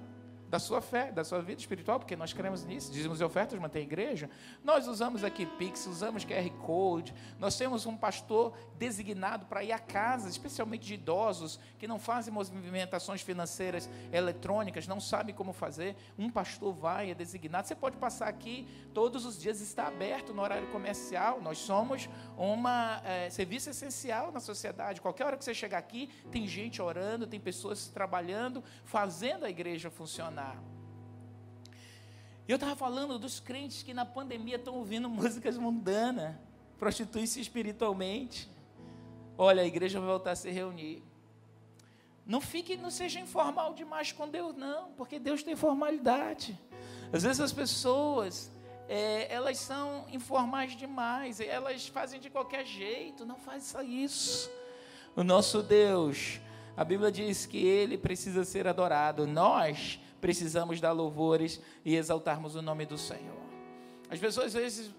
Da 0.49 0.59
sua 0.59 0.81
fé, 0.81 1.11
da 1.11 1.25
sua 1.25 1.41
vida 1.41 1.61
espiritual, 1.61 1.99
porque 1.99 2.15
nós 2.15 2.33
cremos 2.33 2.65
nisso. 2.65 2.93
Dizemos 2.93 3.21
ofertas, 3.21 3.59
mantém 3.59 3.83
a 3.83 3.85
igreja. 3.85 4.31
Nós 4.63 4.87
usamos 4.87 5.25
aqui 5.25 5.45
Pix, 5.45 5.87
usamos 5.87 6.25
QR 6.25 6.49
Code. 6.65 7.15
Nós 7.39 7.57
temos 7.57 7.87
um 7.87 7.97
pastor 7.97 8.57
designado 8.79 9.47
para 9.47 9.65
ir 9.65 9.73
a 9.73 9.79
casa, 9.79 10.29
especialmente 10.29 10.87
de 10.87 10.95
idosos 10.95 11.59
que 11.79 11.89
não 11.89 11.99
fazem 11.99 12.33
movimentações 12.33 13.23
financeiras 13.23 13.89
eletrônicas, 14.13 14.87
não 14.87 15.01
sabem 15.01 15.35
como 15.35 15.53
fazer. 15.53 15.97
Um 16.19 16.31
pastor 16.31 16.73
vai, 16.73 17.11
é 17.11 17.15
designado. 17.15 17.67
Você 17.67 17.75
pode 17.75 17.97
passar 17.97 18.29
aqui 18.29 18.69
todos 18.95 19.25
os 19.25 19.41
dias, 19.41 19.61
está 19.61 19.89
aberto 19.89 20.33
no 20.33 20.43
horário 20.43 20.69
comercial. 20.69 21.41
Nós 21.41 21.59
somos 21.59 22.09
um 22.39 22.57
é, 23.05 23.29
serviço 23.31 23.71
essencial 23.71 24.31
na 24.31 24.41
sociedade. 24.41 25.01
Qualquer 25.01 25.27
hora 25.27 25.37
que 25.37 25.45
você 25.45 25.55
chegar 25.55 25.79
aqui, 25.79 26.09
tem 26.31 26.47
gente 26.47 26.81
orando, 26.81 27.27
tem 27.27 27.41
pessoas 27.41 27.89
trabalhando, 27.89 28.63
fazendo 28.85 29.45
a 29.45 29.51
igreja 29.51 29.91
funcionar. 29.91 30.36
E 32.49 32.53
eu 32.53 32.57
estava 32.57 32.77
falando 32.77 33.19
dos 33.19 33.41
crentes 33.41 33.83
que 33.83 33.93
na 33.93 34.05
pandemia 34.05 34.57
estão 34.57 34.75
ouvindo 34.75 35.09
músicas 35.11 35.59
mundanas, 35.59 36.35
prostituem-se 36.79 37.41
espiritualmente. 37.41 38.49
Olha, 39.37 39.63
a 39.63 39.67
igreja 39.67 39.99
vai 39.99 40.09
voltar 40.09 40.33
a 40.33 40.37
se 40.37 40.51
reunir. 40.51 41.03
Não 42.25 42.41
fique, 42.41 42.77
não 42.77 42.91
seja 42.91 43.21
informal 43.21 43.75
demais 43.75 44.11
com 44.13 44.29
Deus, 44.29 44.57
não, 44.57 44.91
porque 44.93 45.19
Deus 45.19 45.43
tem 45.43 45.55
formalidade. 45.55 46.59
Às 47.13 47.23
vezes 47.23 47.41
as 47.41 47.53
pessoas, 47.53 48.51
é, 48.89 49.33
elas 49.33 49.59
são 49.59 50.07
informais 50.11 50.77
demais, 50.77 51.41
elas 51.41 51.87
fazem 51.87 52.19
de 52.19 52.29
qualquer 52.31 52.65
jeito, 52.67 53.25
não 53.25 53.37
faça 53.37 53.83
isso. 53.85 54.51
O 55.15 55.23
nosso 55.23 55.63
Deus, 55.63 56.41
a 56.77 56.85
Bíblia 56.85 57.13
diz 57.13 57.47
que 57.47 57.65
Ele 57.65 57.97
precisa 57.97 58.45
ser 58.45 58.67
adorado. 58.67 59.27
Nós 59.27 60.01
precisamos 60.21 60.81
dar 60.81 60.93
louvores 60.93 61.61
e 61.85 61.95
exaltarmos 61.95 62.55
o 62.55 62.63
nome 62.63 62.87
do 62.87 62.99
Senhor. 62.99 63.47
As 64.09 64.19
pessoas 64.19 64.49
às 64.49 64.55
vezes, 64.55 64.95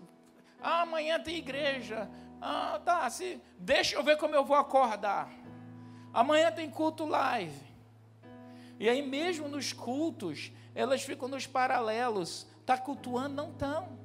ah, 0.62 0.82
amanhã 0.82 1.20
tem 1.20 1.38
igreja. 1.38 2.10
Ah, 2.42 2.80
tá, 2.84 3.10
se, 3.10 3.42
deixa 3.58 3.96
eu 3.96 4.04
ver 4.04 4.18
como 4.18 4.36
eu 4.36 4.46
vou 4.46 4.58
acordar. 4.58 5.30
Amanhã 6.14 6.52
tem 6.52 6.70
culto 6.70 7.06
live. 7.06 7.68
E 8.80 8.88
aí 8.88 9.02
mesmo 9.02 9.48
nos 9.48 9.74
cultos, 9.74 10.52
elas 10.76 11.02
ficam 11.02 11.28
nos 11.28 11.48
paralelos. 11.48 12.48
Está 12.62 12.78
cultuando? 12.78 13.36
Não 13.36 13.50
estão. 13.50 13.98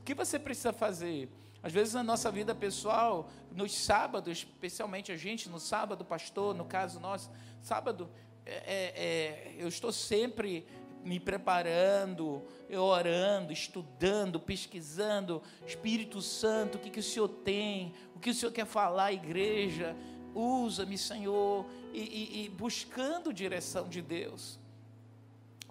O 0.00 0.04
que 0.04 0.14
você 0.14 0.38
precisa 0.38 0.72
fazer? 0.72 1.28
Às 1.62 1.72
vezes 1.72 1.94
na 1.94 2.02
nossa 2.02 2.30
vida 2.30 2.54
pessoal, 2.54 3.30
nos 3.50 3.74
sábados, 3.74 4.38
especialmente 4.38 5.10
a 5.10 5.16
gente, 5.16 5.48
no 5.48 5.58
sábado, 5.58 6.04
pastor, 6.04 6.54
no 6.54 6.66
caso 6.66 7.00
nosso, 7.00 7.30
sábado, 7.62 8.10
é, 8.46 8.52
é, 8.52 8.92
é, 8.96 9.54
eu 9.58 9.68
estou 9.68 9.90
sempre 9.90 10.66
me 11.02 11.20
preparando, 11.20 12.42
orando, 12.70 13.52
estudando, 13.52 14.40
pesquisando, 14.40 15.42
Espírito 15.66 16.22
Santo, 16.22 16.76
o 16.76 16.78
que, 16.78 16.90
que 16.90 17.00
o 17.00 17.02
Senhor 17.02 17.28
tem, 17.28 17.94
o 18.14 18.18
que 18.18 18.30
o 18.30 18.34
Senhor 18.34 18.52
quer 18.52 18.64
falar 18.64 19.06
à 19.06 19.12
igreja, 19.12 19.94
usa-me, 20.34 20.96
Senhor, 20.96 21.66
e, 21.92 22.00
e, 22.00 22.44
e 22.44 22.48
buscando 22.48 23.32
direção 23.32 23.88
de 23.88 24.00
Deus, 24.00 24.58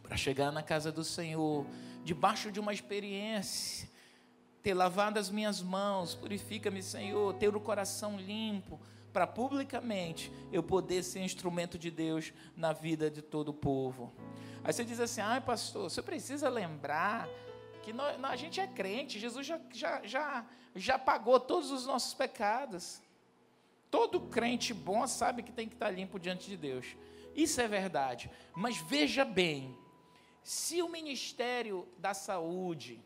para 0.04 0.16
chegar 0.16 0.52
na 0.52 0.62
casa 0.62 0.92
do 0.92 1.04
Senhor, 1.04 1.66
debaixo 2.04 2.52
de 2.52 2.60
uma 2.60 2.74
experiência, 2.74 3.90
ter 4.62 4.74
lavado 4.74 5.20
as 5.20 5.30
minhas 5.30 5.62
mãos, 5.62 6.14
purifica-me, 6.16 6.82
Senhor, 6.82 7.34
ter 7.36 7.56
o 7.56 7.60
coração 7.60 8.18
limpo, 8.18 8.80
para 9.14 9.28
publicamente 9.28 10.34
eu 10.52 10.64
poder 10.64 11.04
ser 11.04 11.22
instrumento 11.22 11.78
de 11.78 11.92
Deus 11.92 12.34
na 12.58 12.74
vida 12.74 13.12
de 13.12 13.22
todo 13.22 13.50
o 13.50 13.54
povo. 13.54 14.12
Aí 14.64 14.74
você 14.74 14.84
diz 14.84 15.00
assim: 15.00 15.22
ai, 15.22 15.40
pastor, 15.40 15.90
você 15.90 16.02
precisa 16.02 16.50
lembrar 16.50 17.30
que 17.84 17.94
nós, 17.94 18.22
a 18.24 18.36
gente 18.36 18.60
é 18.60 18.66
crente, 18.66 19.20
Jesus 19.20 19.46
já, 19.46 19.62
já, 19.72 20.02
já, 20.04 20.46
já 20.76 20.98
pagou 20.98 21.40
todos 21.40 21.70
os 21.70 21.86
nossos 21.86 22.14
pecados. 22.14 23.02
Todo 23.92 24.20
crente 24.22 24.74
bom 24.74 25.06
sabe 25.06 25.44
que 25.44 25.52
tem 25.52 25.68
que 25.68 25.76
estar 25.76 25.92
limpo 25.92 26.20
diante 26.20 26.50
de 26.50 26.58
Deus. 26.58 26.98
Isso 27.36 27.62
é 27.62 27.68
verdade. 27.68 28.32
Mas 28.56 28.78
veja 28.78 29.24
bem: 29.24 29.78
se 30.44 30.82
o 30.82 30.90
Ministério 30.90 31.88
da 32.00 32.16
Saúde, 32.16 33.00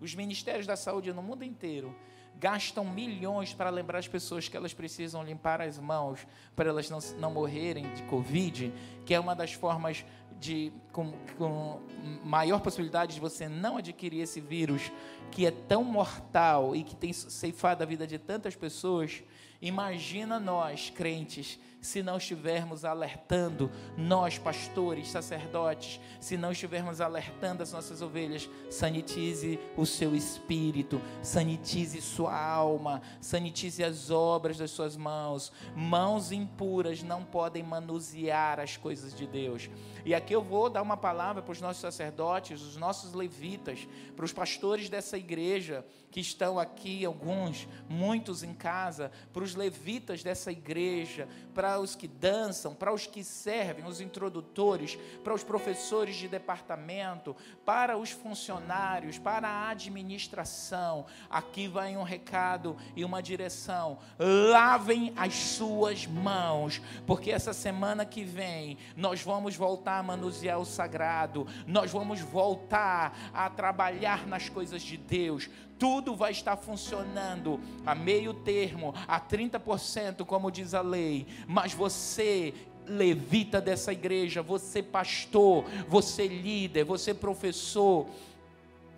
os 0.00 0.14
ministérios 0.14 0.66
da 0.66 0.76
saúde 0.76 1.12
no 1.12 1.22
mundo 1.22 1.44
inteiro, 1.44 1.94
gastam 2.38 2.84
milhões 2.84 3.54
para 3.54 3.70
lembrar 3.70 3.98
as 3.98 4.08
pessoas 4.08 4.48
que 4.48 4.56
elas 4.56 4.74
precisam 4.74 5.22
limpar 5.22 5.60
as 5.60 5.78
mãos 5.78 6.26
para 6.54 6.68
elas 6.68 6.90
não, 6.90 6.98
não 7.18 7.32
morrerem 7.32 7.92
de 7.94 8.02
Covid, 8.04 8.72
que 9.04 9.14
é 9.14 9.20
uma 9.20 9.34
das 9.34 9.52
formas 9.52 10.04
de 10.38 10.72
com, 10.92 11.12
com 11.38 11.80
maior 12.22 12.60
possibilidade 12.60 13.14
de 13.14 13.20
você 13.20 13.48
não 13.48 13.78
adquirir 13.78 14.20
esse 14.20 14.40
vírus 14.40 14.92
que 15.30 15.46
é 15.46 15.50
tão 15.50 15.82
mortal 15.82 16.76
e 16.76 16.82
que 16.82 16.94
tem 16.94 17.12
ceifado 17.12 17.82
a 17.82 17.86
vida 17.86 18.06
de 18.06 18.18
tantas 18.18 18.54
pessoas. 18.54 19.22
Imagina 19.60 20.38
nós, 20.38 20.90
crentes, 20.90 21.58
se 21.80 22.02
não 22.02 22.16
estivermos 22.16 22.84
alertando, 22.84 23.70
nós, 23.96 24.38
pastores, 24.38 25.08
sacerdotes, 25.08 26.00
se 26.20 26.36
não 26.36 26.52
estivermos 26.52 27.00
alertando 27.00 27.62
as 27.62 27.72
nossas 27.72 28.02
ovelhas, 28.02 28.48
sanitize 28.70 29.58
o 29.76 29.86
seu 29.86 30.14
espírito, 30.14 31.00
sanitize 31.22 32.00
sua 32.00 32.36
alma, 32.36 33.00
sanitize 33.20 33.84
as 33.84 34.10
obras 34.10 34.58
das 34.58 34.70
suas 34.70 34.96
mãos. 34.96 35.52
Mãos 35.74 36.32
impuras 36.32 37.02
não 37.02 37.24
podem 37.24 37.62
manusear 37.62 38.58
as 38.58 38.76
coisas 38.76 39.14
de 39.14 39.26
Deus. 39.26 39.70
E 40.04 40.14
aqui 40.14 40.32
eu 40.32 40.42
vou 40.42 40.70
dar 40.70 40.82
uma 40.82 40.96
palavra 40.96 41.42
para 41.42 41.52
os 41.52 41.60
nossos 41.60 41.80
sacerdotes, 41.80 42.62
os 42.62 42.76
nossos 42.76 43.12
levitas, 43.12 43.86
para 44.14 44.24
os 44.24 44.32
pastores 44.32 44.88
dessa 44.88 45.16
igreja 45.16 45.84
que 46.10 46.20
estão 46.20 46.58
aqui, 46.58 47.04
alguns, 47.04 47.68
muitos 47.88 48.42
em 48.42 48.54
casa, 48.54 49.10
para 49.32 49.42
os 49.42 49.54
levitas 49.54 50.22
dessa 50.22 50.50
igreja, 50.50 51.28
para 51.52 51.65
os 51.74 51.96
que 51.96 52.06
dançam, 52.06 52.74
para 52.74 52.92
os 52.92 53.06
que 53.06 53.24
servem, 53.24 53.84
os 53.84 54.00
introdutores, 54.00 54.96
para 55.22 55.34
os 55.34 55.42
professores 55.42 56.16
de 56.16 56.28
departamento, 56.28 57.34
para 57.64 57.96
os 57.96 58.10
funcionários, 58.10 59.18
para 59.18 59.48
a 59.48 59.70
administração. 59.70 61.06
Aqui 61.28 61.66
vai 61.66 61.96
um 61.96 62.02
recado 62.02 62.76
e 62.94 63.04
uma 63.04 63.22
direção. 63.22 63.98
Lavem 64.18 65.12
as 65.16 65.34
suas 65.34 66.06
mãos, 66.06 66.80
porque 67.06 67.30
essa 67.30 67.52
semana 67.52 68.04
que 68.04 68.24
vem 68.24 68.78
nós 68.96 69.20
vamos 69.22 69.56
voltar 69.56 69.98
a 69.98 70.02
manusear 70.02 70.60
o 70.60 70.64
sagrado, 70.64 71.46
nós 71.66 71.90
vamos 71.90 72.20
voltar 72.20 73.16
a 73.32 73.50
trabalhar 73.50 74.26
nas 74.26 74.48
coisas 74.48 74.82
de 74.82 74.96
Deus 74.96 75.48
tudo 75.78 76.14
vai 76.14 76.32
estar 76.32 76.56
funcionando 76.56 77.60
a 77.84 77.94
meio 77.94 78.32
termo, 78.32 78.94
a 79.06 79.20
30%, 79.20 80.24
como 80.24 80.50
diz 80.50 80.74
a 80.74 80.80
lei, 80.80 81.26
mas 81.46 81.72
você 81.72 82.54
levita 82.86 83.60
dessa 83.60 83.92
igreja, 83.92 84.42
você 84.42 84.82
pastor, 84.82 85.64
você 85.88 86.26
líder, 86.26 86.84
você 86.84 87.12
professor, 87.12 88.06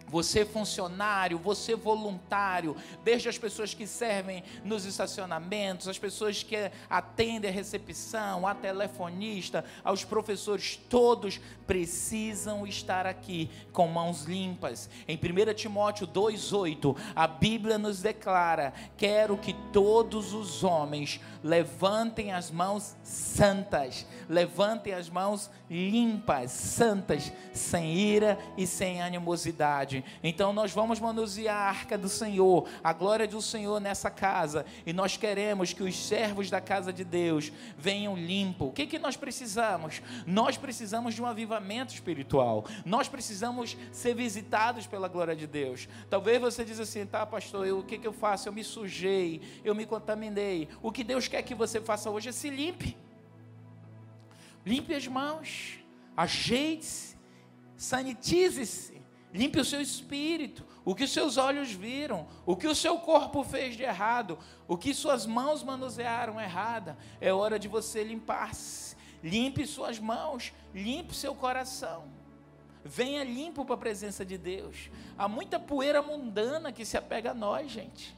você 0.08 0.44
funcionário, 0.44 1.38
você 1.38 1.74
voluntário, 1.74 2.76
desde 3.04 3.28
as 3.28 3.38
pessoas 3.38 3.74
que 3.74 3.86
servem 3.86 4.42
nos 4.64 4.84
estacionamentos, 4.84 5.88
as 5.88 5.98
pessoas 5.98 6.42
que 6.42 6.70
atendem 6.88 7.50
a 7.50 7.54
recepção, 7.54 8.46
a 8.46 8.54
telefonista, 8.54 9.64
aos 9.84 10.04
professores, 10.04 10.78
todos 10.88 11.40
precisam 11.66 12.66
estar 12.66 13.06
aqui 13.06 13.50
com 13.72 13.86
mãos 13.88 14.24
limpas. 14.24 14.88
Em 15.06 15.16
1 15.16 15.54
Timóteo 15.54 16.06
2,8, 16.06 16.96
a 17.14 17.26
Bíblia 17.26 17.78
nos 17.78 18.00
declara: 18.00 18.72
quero 18.96 19.36
que 19.36 19.54
todos 19.72 20.32
os 20.32 20.64
homens 20.64 21.20
levantem 21.42 22.32
as 22.32 22.50
mãos 22.50 22.96
santas, 23.02 24.06
levantem 24.28 24.92
as 24.92 25.08
mãos 25.08 25.50
limpas, 25.70 26.50
santas, 26.50 27.32
sem 27.52 27.94
ira 27.94 28.38
e 28.56 28.66
sem 28.66 29.02
animosidade. 29.02 29.97
Então 30.22 30.52
nós 30.52 30.72
vamos 30.72 31.00
manusear 31.00 31.56
a 31.56 31.68
arca 31.68 31.98
do 31.98 32.08
Senhor, 32.08 32.68
a 32.82 32.92
glória 32.92 33.26
do 33.26 33.40
Senhor 33.40 33.80
nessa 33.80 34.10
casa, 34.10 34.64
e 34.86 34.92
nós 34.92 35.16
queremos 35.16 35.72
que 35.72 35.82
os 35.82 35.96
servos 35.96 36.50
da 36.50 36.60
casa 36.60 36.92
de 36.92 37.04
Deus 37.04 37.52
venham 37.76 38.16
limpo. 38.16 38.66
O 38.66 38.72
que, 38.72 38.86
que 38.86 38.98
nós 38.98 39.16
precisamos? 39.16 40.02
Nós 40.26 40.56
precisamos 40.56 41.14
de 41.14 41.22
um 41.22 41.26
avivamento 41.26 41.92
espiritual. 41.92 42.64
Nós 42.84 43.08
precisamos 43.08 43.76
ser 43.92 44.14
visitados 44.14 44.86
pela 44.86 45.08
glória 45.08 45.34
de 45.34 45.46
Deus. 45.46 45.88
Talvez 46.10 46.40
você 46.40 46.64
diz 46.64 46.80
assim, 46.80 47.06
tá, 47.06 47.24
pastor, 47.26 47.66
eu, 47.66 47.80
o 47.80 47.82
que, 47.84 47.98
que 47.98 48.06
eu 48.06 48.12
faço? 48.12 48.48
Eu 48.48 48.52
me 48.52 48.64
sujei, 48.64 49.40
eu 49.64 49.74
me 49.74 49.86
contaminei. 49.86 50.68
O 50.82 50.92
que 50.92 51.04
Deus 51.04 51.28
quer 51.28 51.42
que 51.42 51.54
você 51.54 51.80
faça 51.80 52.10
hoje 52.10 52.28
é 52.28 52.32
se 52.32 52.50
limpe. 52.50 52.96
Limpe 54.64 54.94
as 54.94 55.06
mãos, 55.06 55.78
ajeite-se, 56.16 57.16
sanitize-se, 57.76 58.97
limpe 59.32 59.60
o 59.60 59.64
seu 59.64 59.80
espírito, 59.80 60.64
o 60.84 60.94
que 60.94 61.06
seus 61.06 61.36
olhos 61.36 61.70
viram, 61.70 62.26
o 62.46 62.56
que 62.56 62.66
o 62.66 62.74
seu 62.74 62.98
corpo 62.98 63.44
fez 63.44 63.76
de 63.76 63.82
errado, 63.82 64.38
o 64.66 64.76
que 64.76 64.94
suas 64.94 65.26
mãos 65.26 65.62
manusearam 65.62 66.40
errada. 66.40 66.96
É 67.20 67.32
hora 67.32 67.58
de 67.58 67.68
você 67.68 68.02
limpar-se 68.02 68.88
Limpe 69.22 69.66
suas 69.66 69.98
mãos, 69.98 70.52
limpe 70.74 71.14
seu 71.14 71.34
coração. 71.34 72.04
Venha 72.84 73.24
limpo 73.24 73.64
para 73.64 73.74
a 73.74 73.78
presença 73.78 74.24
de 74.24 74.38
Deus. 74.38 74.90
Há 75.16 75.28
muita 75.28 75.58
poeira 75.58 76.00
mundana 76.00 76.72
que 76.72 76.84
se 76.84 76.96
apega 76.96 77.32
a 77.32 77.34
nós, 77.34 77.70
gente. 77.70 78.16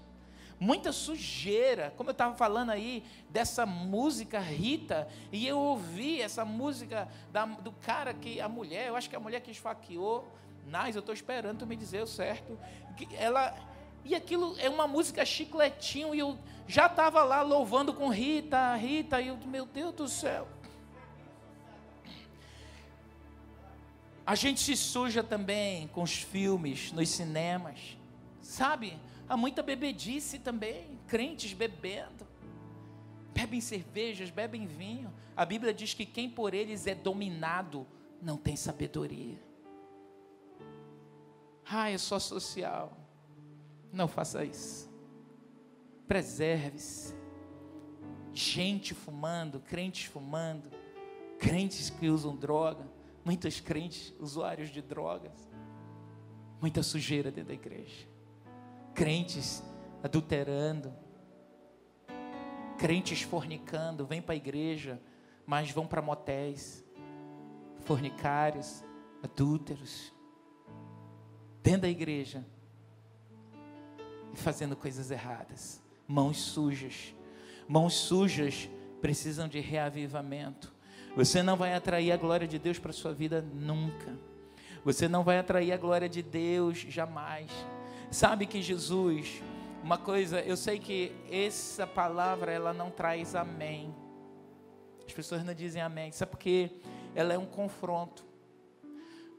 Muita 0.58 0.92
sujeira. 0.92 1.92
Como 1.96 2.11
eu 2.11 2.12
estava 2.12 2.36
falando 2.36 2.70
aí 2.70 3.02
dessa 3.30 3.64
música 3.64 4.38
Rita, 4.38 5.08
e 5.32 5.46
eu 5.46 5.58
ouvi 5.58 6.20
essa 6.20 6.44
música 6.44 7.08
da, 7.32 7.46
do 7.46 7.72
cara 7.72 8.12
que 8.12 8.40
a 8.40 8.48
mulher, 8.48 8.88
eu 8.88 8.96
acho 8.96 9.08
que 9.08 9.16
a 9.16 9.20
mulher 9.20 9.40
que 9.40 9.50
esfaqueou. 9.50 10.28
Nais, 10.66 10.94
eu 10.94 11.00
estou 11.00 11.14
esperando 11.14 11.58
tu 11.58 11.66
me 11.66 11.76
dizer 11.76 12.02
o 12.02 12.06
certo. 12.06 12.58
Ela 13.18 13.54
e 14.04 14.14
aquilo 14.14 14.56
é 14.58 14.68
uma 14.68 14.86
música 14.86 15.24
chicletinho, 15.24 16.14
e 16.14 16.18
eu 16.18 16.38
já 16.66 16.86
estava 16.86 17.22
lá 17.22 17.42
louvando 17.42 17.92
com 17.92 18.08
Rita, 18.08 18.74
Rita, 18.76 19.20
e 19.20 19.28
eu, 19.28 19.36
meu 19.46 19.66
Deus 19.66 19.94
do 19.94 20.08
céu. 20.08 20.48
A 24.24 24.34
gente 24.34 24.61
se 24.61 24.76
suja 24.76 25.22
também 25.22 25.88
com 25.88 26.02
os 26.02 26.14
filmes, 26.14 26.92
nos 26.92 27.08
cinemas, 27.08 27.98
sabe? 28.40 28.96
Há 29.28 29.36
muita 29.36 29.62
bebedice 29.62 30.38
também, 30.38 30.98
crentes 31.06 31.52
bebendo, 31.52 32.26
bebem 33.34 33.61
cervejas, 33.61 34.30
bebem 34.30 34.66
vinho. 34.66 35.12
A 35.36 35.44
Bíblia 35.44 35.74
diz 35.74 35.94
que 35.94 36.06
quem 36.06 36.30
por 36.30 36.54
eles 36.54 36.86
é 36.86 36.94
dominado 36.94 37.86
não 38.22 38.36
tem 38.36 38.56
sabedoria. 38.56 39.49
Ah, 41.70 41.88
é 41.88 41.98
só 41.98 42.18
social. 42.18 42.96
Não 43.92 44.08
faça 44.08 44.44
isso. 44.44 44.90
Preserve-se. 46.08 47.14
Gente 48.32 48.94
fumando, 48.94 49.60
crentes 49.60 50.06
fumando, 50.06 50.70
crentes 51.38 51.90
que 51.90 52.08
usam 52.08 52.36
droga, 52.36 52.84
muitos 53.24 53.60
crentes 53.60 54.14
usuários 54.18 54.70
de 54.70 54.80
drogas, 54.80 55.48
muita 56.60 56.82
sujeira 56.82 57.30
dentro 57.30 57.48
da 57.48 57.54
igreja. 57.54 58.08
Crentes 58.94 59.62
adulterando, 60.02 60.92
crentes 62.78 63.22
fornicando, 63.22 64.06
vêm 64.06 64.22
para 64.22 64.34
a 64.34 64.36
igreja, 64.36 65.00
mas 65.44 65.70
vão 65.70 65.86
para 65.86 66.00
motéis, 66.00 66.84
fornicários, 67.80 68.84
adúlteros, 69.22 70.12
dentro 71.62 71.82
da 71.82 71.88
igreja, 71.88 72.44
e 74.32 74.36
fazendo 74.36 74.76
coisas 74.76 75.11
erradas. 75.11 75.82
Mãos 76.06 76.38
sujas. 76.38 77.14
Mãos 77.68 77.94
sujas 77.94 78.68
precisam 79.00 79.48
de 79.48 79.61
reavivamento. 79.61 80.72
Você 81.16 81.42
não 81.42 81.56
vai 81.56 81.74
atrair 81.74 82.12
a 82.12 82.16
glória 82.16 82.46
de 82.46 82.58
Deus 82.58 82.78
para 82.78 82.92
sua 82.92 83.12
vida 83.12 83.44
nunca. 83.54 84.16
Você 84.84 85.08
não 85.08 85.22
vai 85.22 85.38
atrair 85.38 85.72
a 85.72 85.76
glória 85.76 86.08
de 86.08 86.22
Deus 86.22 86.78
jamais. 86.78 87.50
Sabe 88.11 88.46
que 88.46 88.62
Jesus, 88.62 89.42
uma 89.82 89.98
coisa, 89.98 90.40
eu 90.40 90.56
sei 90.56 90.78
que 90.78 91.12
essa 91.30 91.86
palavra 91.86 92.52
ela 92.52 92.72
não 92.72 92.90
traz 92.90 93.34
amém. 93.34 93.94
As 95.06 95.12
pessoas 95.12 95.44
não 95.44 95.52
dizem 95.52 95.82
amém, 95.82 96.12
sabe 96.12 96.30
porque 96.30 96.70
ela 97.14 97.34
é 97.34 97.38
um 97.38 97.46
confronto. 97.46 98.24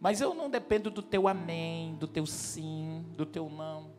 Mas 0.01 0.19
eu 0.19 0.33
não 0.33 0.49
dependo 0.49 0.89
do 0.89 1.03
teu 1.03 1.27
amém, 1.27 1.93
do 1.93 2.07
teu 2.07 2.25
sim, 2.25 3.05
do 3.15 3.23
teu 3.23 3.47
não. 3.47 3.91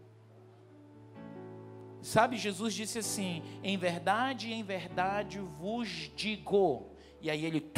Sabe, 2.03 2.37
Jesus 2.37 2.75
disse 2.75 2.99
assim: 2.99 3.45
em 3.63 3.79
verdade, 3.79 4.53
em 4.53 4.65
verdade 4.65 5.39
vos 5.39 6.11
digo. 6.17 6.91
E 7.21 7.31
aí 7.31 7.45
ele. 7.45 7.71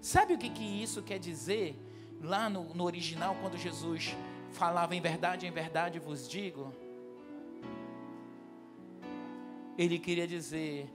Sabe 0.00 0.32
o 0.32 0.38
que, 0.38 0.48
que 0.48 0.64
isso 0.64 1.02
quer 1.02 1.18
dizer? 1.18 1.78
Lá 2.22 2.48
no, 2.48 2.72
no 2.72 2.84
original, 2.84 3.36
quando 3.42 3.58
Jesus 3.58 4.16
falava 4.50 4.96
em 4.96 5.00
verdade, 5.02 5.46
em 5.46 5.50
verdade 5.50 5.98
vos 5.98 6.26
digo. 6.26 6.72
Ele 9.76 9.98
queria 9.98 10.26
dizer: 10.26 10.90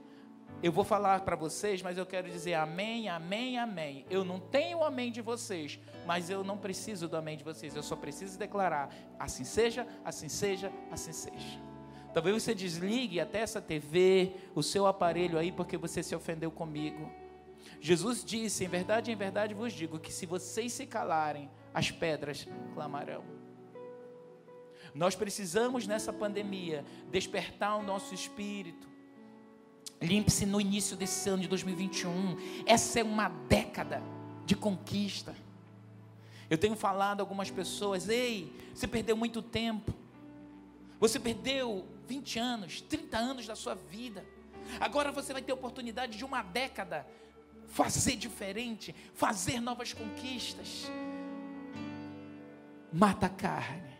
eu 0.62 0.72
vou 0.72 0.84
falar 0.84 1.20
para 1.20 1.36
vocês, 1.36 1.82
mas 1.82 1.98
eu 1.98 2.06
quero 2.06 2.30
dizer 2.30 2.54
amém, 2.54 3.08
amém, 3.08 3.58
amém. 3.58 4.06
Eu 4.08 4.24
não 4.24 4.40
tenho 4.40 4.78
o 4.78 4.84
amém 4.84 5.12
de 5.12 5.20
vocês, 5.20 5.78
mas 6.06 6.30
eu 6.30 6.42
não 6.42 6.56
preciso 6.56 7.08
do 7.08 7.16
amém 7.16 7.36
de 7.36 7.44
vocês. 7.44 7.76
Eu 7.76 7.82
só 7.82 7.96
preciso 7.96 8.38
declarar: 8.38 8.94
assim 9.18 9.44
seja, 9.44 9.86
assim 10.04 10.28
seja, 10.28 10.72
assim 10.90 11.12
seja. 11.12 11.60
Talvez 12.14 12.42
você 12.42 12.54
desligue 12.54 13.18
até 13.20 13.40
essa 13.40 13.60
TV, 13.60 14.34
o 14.54 14.62
seu 14.62 14.86
aparelho 14.86 15.36
aí, 15.36 15.50
porque 15.50 15.76
você 15.76 16.02
se 16.02 16.14
ofendeu 16.14 16.50
comigo. 16.50 17.10
Jesus 17.80 18.24
disse: 18.24 18.64
Em 18.64 18.68
verdade, 18.68 19.10
em 19.10 19.16
verdade 19.16 19.52
vos 19.52 19.72
digo 19.72 19.98
que 19.98 20.12
se 20.12 20.24
vocês 20.24 20.72
se 20.72 20.86
calarem, 20.86 21.50
as 21.74 21.90
pedras 21.90 22.48
clamarão. 22.72 23.24
Nós 24.94 25.16
precisamos 25.16 25.88
nessa 25.88 26.12
pandemia 26.12 26.84
despertar 27.10 27.76
o 27.76 27.82
nosso 27.82 28.14
espírito. 28.14 28.93
Limpe-se 30.04 30.44
no 30.44 30.60
início 30.60 30.96
desse 30.96 31.28
ano 31.30 31.42
de 31.42 31.48
2021. 31.48 32.36
Essa 32.66 33.00
é 33.00 33.02
uma 33.02 33.28
década 33.48 34.02
de 34.44 34.54
conquista. 34.54 35.34
Eu 36.50 36.58
tenho 36.58 36.76
falado 36.76 37.20
a 37.20 37.22
algumas 37.22 37.50
pessoas: 37.50 38.08
Ei, 38.08 38.52
você 38.74 38.86
perdeu 38.86 39.16
muito 39.16 39.40
tempo. 39.40 39.94
Você 41.00 41.18
perdeu 41.18 41.86
20 42.06 42.38
anos, 42.38 42.80
30 42.82 43.16
anos 43.16 43.46
da 43.46 43.56
sua 43.56 43.74
vida. 43.74 44.24
Agora 44.78 45.10
você 45.10 45.32
vai 45.32 45.42
ter 45.42 45.52
oportunidade 45.52 46.16
de 46.16 46.24
uma 46.24 46.42
década 46.42 47.06
fazer 47.68 48.16
diferente, 48.16 48.94
fazer 49.14 49.58
novas 49.58 49.92
conquistas. 49.92 50.90
Mata 52.92 53.26
a 53.26 53.30
carne. 53.30 53.94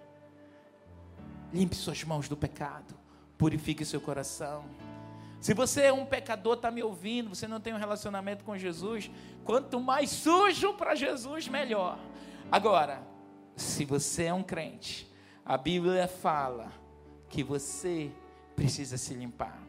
Limpe 1.52 1.74
suas 1.74 2.04
mãos 2.04 2.28
do 2.28 2.36
pecado. 2.36 2.94
Purifique 3.38 3.84
seu 3.84 4.00
coração. 4.00 4.64
Se 5.44 5.52
você 5.52 5.82
é 5.82 5.92
um 5.92 6.06
pecador, 6.06 6.54
está 6.54 6.70
me 6.70 6.82
ouvindo, 6.82 7.28
você 7.28 7.46
não 7.46 7.60
tem 7.60 7.74
um 7.74 7.76
relacionamento 7.76 8.42
com 8.44 8.56
Jesus, 8.56 9.10
quanto 9.44 9.78
mais 9.78 10.08
sujo 10.08 10.72
para 10.72 10.94
Jesus, 10.94 11.48
melhor. 11.48 11.98
Agora, 12.50 13.06
se 13.54 13.84
você 13.84 14.22
é 14.24 14.32
um 14.32 14.42
crente, 14.42 15.06
a 15.44 15.58
Bíblia 15.58 16.08
fala 16.08 16.72
que 17.28 17.42
você 17.42 18.10
precisa 18.56 18.96
se 18.96 19.12
limpar. 19.12 19.63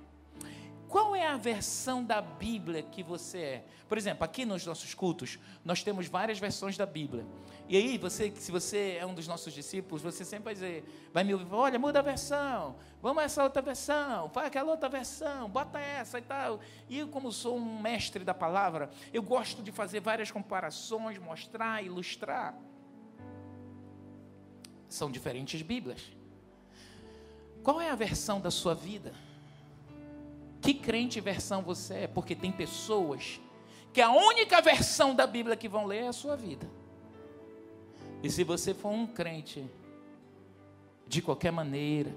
Qual 0.95 1.13
é 1.13 1.27
a 1.27 1.35
versão 1.35 2.01
da 2.01 2.21
Bíblia 2.21 2.81
que 2.81 3.03
você 3.03 3.37
é? 3.37 3.65
Por 3.85 3.97
exemplo, 3.97 4.23
aqui 4.23 4.45
nos 4.45 4.65
nossos 4.65 4.93
cultos, 4.93 5.37
nós 5.61 5.83
temos 5.83 6.07
várias 6.07 6.39
versões 6.39 6.77
da 6.77 6.85
Bíblia. 6.85 7.25
E 7.67 7.75
aí, 7.75 7.97
você, 7.97 8.31
se 8.33 8.49
você 8.49 8.95
é 8.97 9.05
um 9.05 9.13
dos 9.13 9.27
nossos 9.27 9.51
discípulos, 9.51 10.01
você 10.01 10.23
sempre 10.23 10.45
vai 10.45 10.53
dizer, 10.53 11.09
vai 11.11 11.25
me 11.25 11.33
ouvir, 11.33 11.53
olha, 11.53 11.77
muda 11.77 11.99
a 11.99 12.01
versão, 12.01 12.77
vamos 13.01 13.23
essa 13.23 13.43
outra 13.43 13.61
versão, 13.61 14.29
faz 14.29 14.47
aquela 14.47 14.71
outra 14.71 14.87
versão, 14.87 15.49
bota 15.49 15.77
essa 15.79 16.17
e 16.17 16.21
tal. 16.21 16.61
E 16.87 16.99
eu, 16.99 17.09
como 17.09 17.29
sou 17.29 17.57
um 17.57 17.81
mestre 17.81 18.23
da 18.23 18.33
palavra, 18.33 18.89
eu 19.11 19.21
gosto 19.21 19.61
de 19.61 19.73
fazer 19.73 19.99
várias 19.99 20.31
comparações, 20.31 21.17
mostrar, 21.17 21.83
ilustrar. 21.83 22.57
São 24.87 25.11
diferentes 25.11 25.61
Bíblias. 25.61 26.01
Qual 27.61 27.81
é 27.81 27.89
a 27.89 27.95
versão 27.95 28.39
da 28.39 28.49
sua 28.49 28.73
vida? 28.73 29.13
Que 30.65 30.73
crente 30.73 31.21
versão 31.21 31.61
você 31.61 31.93
é? 31.93 32.07
Porque 32.07 32.35
tem 32.35 32.51
pessoas 32.51 33.39
que 33.93 34.01
a 34.01 34.09
única 34.09 34.59
versão 34.63 35.13
da 35.13 35.27
Bíblia 35.27 35.55
que 35.55 35.69
vão 35.69 35.85
ler 35.85 36.05
é 36.05 36.07
a 36.07 36.11
sua 36.11 36.35
vida. 36.35 36.67
E 38.23 38.31
se 38.31 38.43
você 38.43 38.73
for 38.73 38.89
um 38.89 39.05
crente, 39.05 39.63
de 41.07 41.21
qualquer 41.21 41.51
maneira, 41.51 42.11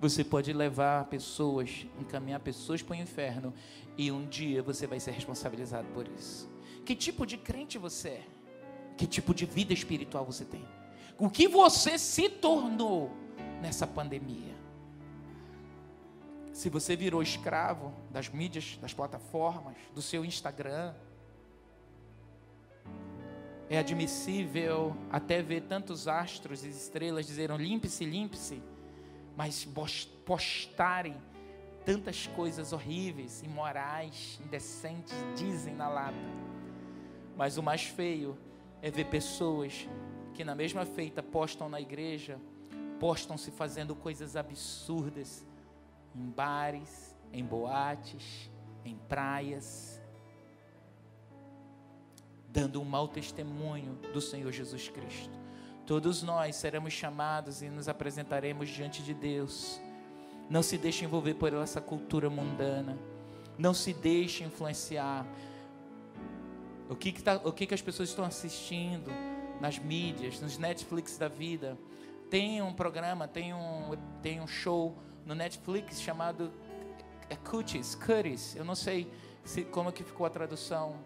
você 0.00 0.22
pode 0.22 0.52
levar 0.52 1.06
pessoas, 1.06 1.84
encaminhar 2.00 2.38
pessoas 2.38 2.80
para 2.80 2.92
o 2.92 2.96
inferno, 2.96 3.52
e 3.98 4.12
um 4.12 4.24
dia 4.24 4.62
você 4.62 4.86
vai 4.86 5.00
ser 5.00 5.10
responsabilizado 5.10 5.88
por 5.88 6.06
isso. 6.06 6.48
Que 6.86 6.94
tipo 6.94 7.26
de 7.26 7.36
crente 7.36 7.76
você 7.76 8.08
é? 8.10 8.26
Que 8.96 9.08
tipo 9.08 9.34
de 9.34 9.46
vida 9.46 9.72
espiritual 9.72 10.24
você 10.24 10.44
tem? 10.44 10.64
O 11.18 11.28
que 11.28 11.48
você 11.48 11.98
se 11.98 12.28
tornou 12.28 13.10
nessa 13.60 13.84
pandemia. 13.84 14.53
Se 16.54 16.70
você 16.70 16.94
virou 16.94 17.20
escravo 17.20 17.92
das 18.12 18.28
mídias, 18.28 18.78
das 18.80 18.94
plataformas, 18.94 19.74
do 19.92 20.00
seu 20.00 20.24
Instagram, 20.24 20.94
é 23.68 23.76
admissível 23.76 24.96
até 25.10 25.42
ver 25.42 25.62
tantos 25.62 26.06
astros 26.06 26.64
e 26.64 26.68
estrelas 26.68 27.26
dizerem 27.26 27.56
limpe-se, 27.56 28.04
limpe-se, 28.04 28.62
mas 29.36 29.66
postarem 30.24 31.16
tantas 31.84 32.28
coisas 32.28 32.72
horríveis, 32.72 33.42
imorais, 33.42 34.40
indecentes, 34.46 35.12
dizem 35.34 35.74
na 35.74 35.88
lata. 35.88 36.14
Mas 37.36 37.58
o 37.58 37.64
mais 37.64 37.82
feio 37.82 38.38
é 38.80 38.92
ver 38.92 39.06
pessoas 39.06 39.88
que 40.32 40.44
na 40.44 40.54
mesma 40.54 40.86
feita 40.86 41.20
postam 41.20 41.68
na 41.68 41.80
igreja 41.80 42.38
postam-se 43.00 43.50
fazendo 43.50 43.96
coisas 43.96 44.36
absurdas 44.36 45.44
em 46.14 46.30
bares, 46.30 47.14
em 47.32 47.44
boates, 47.44 48.50
em 48.84 48.96
praias. 48.96 50.00
dando 52.48 52.80
um 52.80 52.84
mau 52.84 53.08
testemunho 53.08 53.98
do 54.12 54.20
Senhor 54.20 54.52
Jesus 54.52 54.88
Cristo. 54.88 55.36
Todos 55.84 56.22
nós 56.22 56.54
seremos 56.54 56.92
chamados 56.92 57.62
e 57.62 57.68
nos 57.68 57.88
apresentaremos 57.88 58.68
diante 58.68 59.02
de 59.02 59.12
Deus. 59.12 59.80
Não 60.48 60.62
se 60.62 60.78
deixe 60.78 61.04
envolver 61.04 61.34
por 61.34 61.52
essa 61.52 61.80
cultura 61.80 62.30
mundana. 62.30 62.96
Não 63.58 63.74
se 63.74 63.92
deixe 63.92 64.44
influenciar. 64.44 65.26
O 66.88 66.94
que, 66.94 67.10
que, 67.10 67.22
tá, 67.24 67.40
o 67.42 67.52
que, 67.52 67.66
que 67.66 67.74
as 67.74 67.82
pessoas 67.82 68.10
estão 68.10 68.24
assistindo 68.24 69.10
nas 69.60 69.78
mídias, 69.78 70.40
nos 70.40 70.56
Netflix 70.56 71.18
da 71.18 71.28
vida. 71.28 71.76
Tem 72.30 72.62
um 72.62 72.72
programa, 72.72 73.26
tem 73.26 73.52
um, 73.52 73.96
tem 74.22 74.40
um 74.40 74.46
show 74.46 74.96
no 75.24 75.34
Netflix 75.34 76.00
chamado 76.00 76.52
é 77.28 77.36
Cuties, 77.36 77.94
Cuties. 77.94 78.54
Eu 78.56 78.64
não 78.64 78.74
sei 78.74 79.10
se, 79.44 79.64
como 79.64 79.88
é 79.88 79.92
que 79.92 80.04
ficou 80.04 80.26
a 80.26 80.30
tradução 80.30 80.96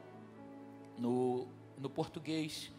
no, 0.98 1.46
no 1.78 1.88
português. 1.88 2.70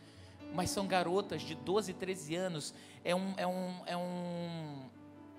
Mas 0.53 0.69
são 0.69 0.87
garotas 0.87 1.41
de 1.41 1.55
12, 1.55 1.93
13 1.93 2.35
anos. 2.35 2.73
É, 3.03 3.15
um, 3.15 3.33
é, 3.37 3.47
um, 3.47 3.81
é, 3.85 3.97
um, 3.97 4.89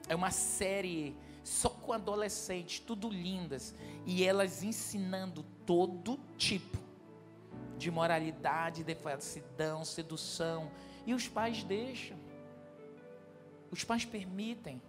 é 0.09 0.15
uma 0.15 0.31
série 0.31 1.17
só 1.43 1.69
com 1.69 1.93
adolescentes, 1.93 2.81
tudo 2.81 3.09
lindas. 3.09 3.75
E 4.07 4.25
elas 4.25 4.63
ensinando 4.63 5.45
todo 5.67 6.19
tipo 6.37 6.79
de 7.77 7.91
moralidade, 7.91 8.85
devassidão, 8.85 9.85
sedução. 9.85 10.71
E 11.07 11.13
os 11.13 11.29
pais 11.29 11.65
deixam. 11.65 12.17
Os 13.71 13.85
pais 13.85 14.05
permitem. 14.05 14.81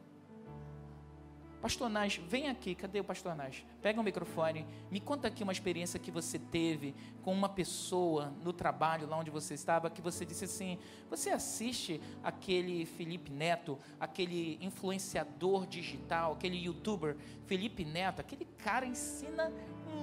Pastor 1.62 1.90
Nás, 1.90 2.16
vem 2.16 2.50
aqui, 2.50 2.74
cadê 2.74 3.00
o 3.00 3.04
Pastor 3.04 3.36
Nás? 3.36 3.64
Pega 3.84 4.02
o 4.02 4.04
microfone, 4.04 4.66
me 4.90 5.00
conta 5.00 5.28
aqui 5.28 5.44
uma 5.44 5.52
experiência 5.52 6.00
que 6.00 6.10
você 6.10 6.40
teve 6.40 6.96
com 7.22 7.32
uma 7.32 7.48
pessoa 7.48 8.34
no 8.44 8.52
trabalho, 8.52 9.08
lá 9.08 9.16
onde 9.16 9.30
você 9.30 9.54
estava, 9.54 9.88
que 9.88 10.02
você 10.02 10.26
disse 10.26 10.46
assim: 10.46 10.80
você 11.08 11.30
assiste 11.30 12.02
aquele 12.24 12.88
Felipe 12.88 13.30
Neto, 13.30 13.78
aquele 14.00 14.58
influenciador 14.60 15.68
digital, 15.68 16.34
aquele 16.34 16.58
youtuber 16.58 17.16
Felipe 17.46 17.86
Neto, 17.86 18.22
aquele 18.22 18.46
cara 18.58 18.88
ensina 18.88 19.54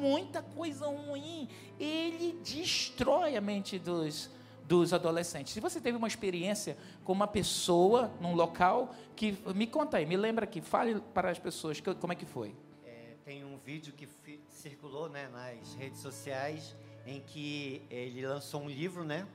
muita 0.00 0.40
coisa 0.40 0.86
ruim, 0.86 1.48
ele 1.78 2.34
destrói 2.34 3.36
a 3.36 3.40
mente 3.40 3.80
dos, 3.80 4.30
dos 4.68 4.92
adolescentes. 4.92 5.54
Se 5.54 5.60
você 5.60 5.80
teve 5.80 5.96
uma 5.96 6.06
experiência 6.06 6.76
com 7.02 7.12
uma 7.12 7.26
pessoa 7.26 8.12
num 8.20 8.34
local, 8.34 8.94
que 9.16 9.38
me 9.54 9.66
conta 9.66 9.96
aí, 9.96 10.04
me 10.04 10.16
lembra 10.16 10.44
aqui, 10.44 10.60
fale 10.60 11.00
para 11.14 11.30
as 11.30 11.38
pessoas 11.38 11.80
que, 11.80 11.94
como 11.94 12.12
é 12.12 12.16
que 12.16 12.26
foi. 12.26 12.54
É, 12.84 13.14
tem 13.24 13.42
um 13.42 13.56
vídeo 13.56 13.94
que 13.94 14.06
circulou 14.50 15.08
né, 15.08 15.28
nas 15.32 15.74
redes 15.74 16.00
sociais 16.00 16.76
em 17.06 17.20
que 17.20 17.80
ele 17.90 18.26
lançou 18.26 18.60
um 18.60 18.68
livro, 18.68 19.02
né? 19.02 19.26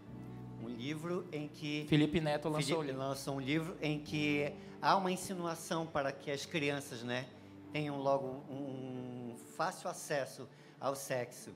Um 0.63 0.69
livro 0.69 1.27
em 1.31 1.47
que 1.47 1.85
Felipe 1.89 2.21
Neto 2.21 2.47
lançou, 2.47 2.81
Felipe 2.81 2.97
lançou 2.97 3.35
um 3.35 3.41
livro 3.41 3.75
em 3.81 3.99
que 3.99 4.53
há 4.81 4.95
uma 4.95 5.11
insinuação 5.11 5.85
para 5.85 6.11
que 6.11 6.29
as 6.29 6.45
crianças, 6.45 7.03
né, 7.03 7.25
tenham 7.73 7.97
logo 7.97 8.27
um 8.49 9.35
fácil 9.57 9.89
acesso 9.89 10.47
ao 10.79 10.95
sexo. 10.95 11.51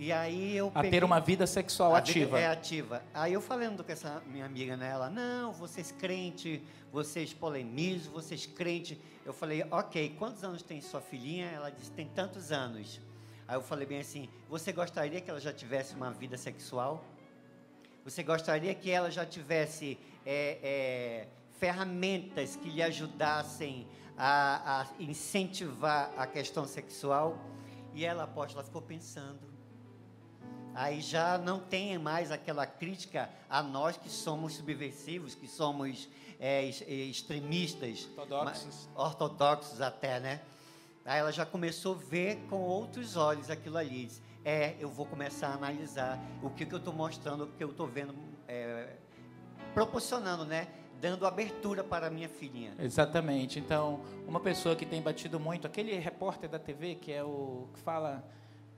E 0.00 0.10
aí 0.12 0.56
eu 0.56 0.68
a 0.68 0.80
peguei, 0.80 0.92
ter 0.92 1.04
uma 1.04 1.20
vida 1.20 1.46
sexual 1.46 1.94
ativa. 1.94 2.24
Vida 2.24 2.38
é 2.38 2.46
ativa. 2.46 3.02
Aí 3.12 3.34
eu 3.34 3.40
falando 3.42 3.84
com 3.84 3.92
essa 3.92 4.22
minha 4.28 4.46
amiga 4.46 4.74
nela, 4.74 5.10
não, 5.10 5.52
vocês 5.52 5.92
crente, 5.92 6.62
vocês 6.90 7.34
polemizam, 7.34 8.10
vocês 8.10 8.46
crente. 8.46 8.98
Eu 9.26 9.34
falei, 9.34 9.62
ok, 9.70 10.16
quantos 10.18 10.42
anos 10.42 10.62
tem 10.62 10.80
sua 10.80 11.02
filhinha? 11.02 11.48
Ela 11.48 11.68
disse, 11.68 11.90
tem 11.90 12.08
tantos 12.08 12.50
anos. 12.50 12.98
Aí 13.46 13.56
eu 13.56 13.60
falei 13.60 13.86
bem 13.86 14.00
assim, 14.00 14.26
você 14.48 14.72
gostaria 14.72 15.20
que 15.20 15.28
ela 15.28 15.38
já 15.38 15.52
tivesse 15.52 15.94
uma 15.94 16.10
vida 16.10 16.38
sexual? 16.38 17.04
Você 18.02 18.22
gostaria 18.22 18.74
que 18.74 18.90
ela 18.90 19.10
já 19.10 19.26
tivesse 19.26 19.98
é, 20.24 20.58
é, 20.62 21.28
ferramentas 21.58 22.56
que 22.56 22.70
lhe 22.70 22.82
ajudassem 22.82 23.86
a, 24.16 24.80
a 24.80 24.86
incentivar 24.98 26.10
a 26.16 26.26
questão 26.26 26.64
sexual? 26.64 27.38
E 27.92 28.02
ela, 28.02 28.22
apóstola, 28.22 28.64
ficou 28.64 28.80
pensando. 28.80 29.49
Aí 30.74 31.00
já 31.00 31.36
não 31.36 31.58
tem 31.58 31.98
mais 31.98 32.30
aquela 32.30 32.66
crítica 32.66 33.28
a 33.48 33.62
nós 33.62 33.96
que 33.96 34.08
somos 34.08 34.54
subversivos, 34.54 35.34
que 35.34 35.48
somos 35.48 36.08
é, 36.38 36.64
extremistas, 36.64 38.08
ortodoxos. 38.16 38.88
ortodoxos 38.94 39.80
até, 39.80 40.20
né? 40.20 40.40
Aí 41.04 41.18
ela 41.18 41.32
já 41.32 41.44
começou 41.44 41.94
a 41.94 41.98
ver 41.98 42.36
com 42.48 42.56
outros 42.56 43.16
olhos 43.16 43.50
aquilo 43.50 43.76
ali. 43.76 44.06
Diz, 44.06 44.22
é, 44.44 44.76
eu 44.78 44.88
vou 44.88 45.06
começar 45.06 45.48
a 45.48 45.54
analisar 45.54 46.18
o 46.42 46.50
que, 46.50 46.64
que 46.64 46.74
eu 46.74 46.78
estou 46.78 46.94
mostrando, 46.94 47.44
o 47.44 47.46
que 47.48 47.62
eu 47.62 47.70
estou 47.70 47.86
vendo, 47.86 48.14
é, 48.46 48.96
proporcionando, 49.74 50.44
né? 50.44 50.68
Dando 51.00 51.26
abertura 51.26 51.82
para 51.82 52.06
a 52.06 52.10
minha 52.10 52.28
filhinha. 52.28 52.74
Exatamente. 52.78 53.58
Então, 53.58 54.04
uma 54.26 54.38
pessoa 54.38 54.76
que 54.76 54.84
tem 54.84 55.00
batido 55.00 55.40
muito, 55.40 55.66
aquele 55.66 55.98
repórter 55.98 56.48
da 56.48 56.58
TV, 56.58 56.94
que 56.94 57.10
é 57.10 57.24
o 57.24 57.68
que 57.72 57.80
fala 57.80 58.22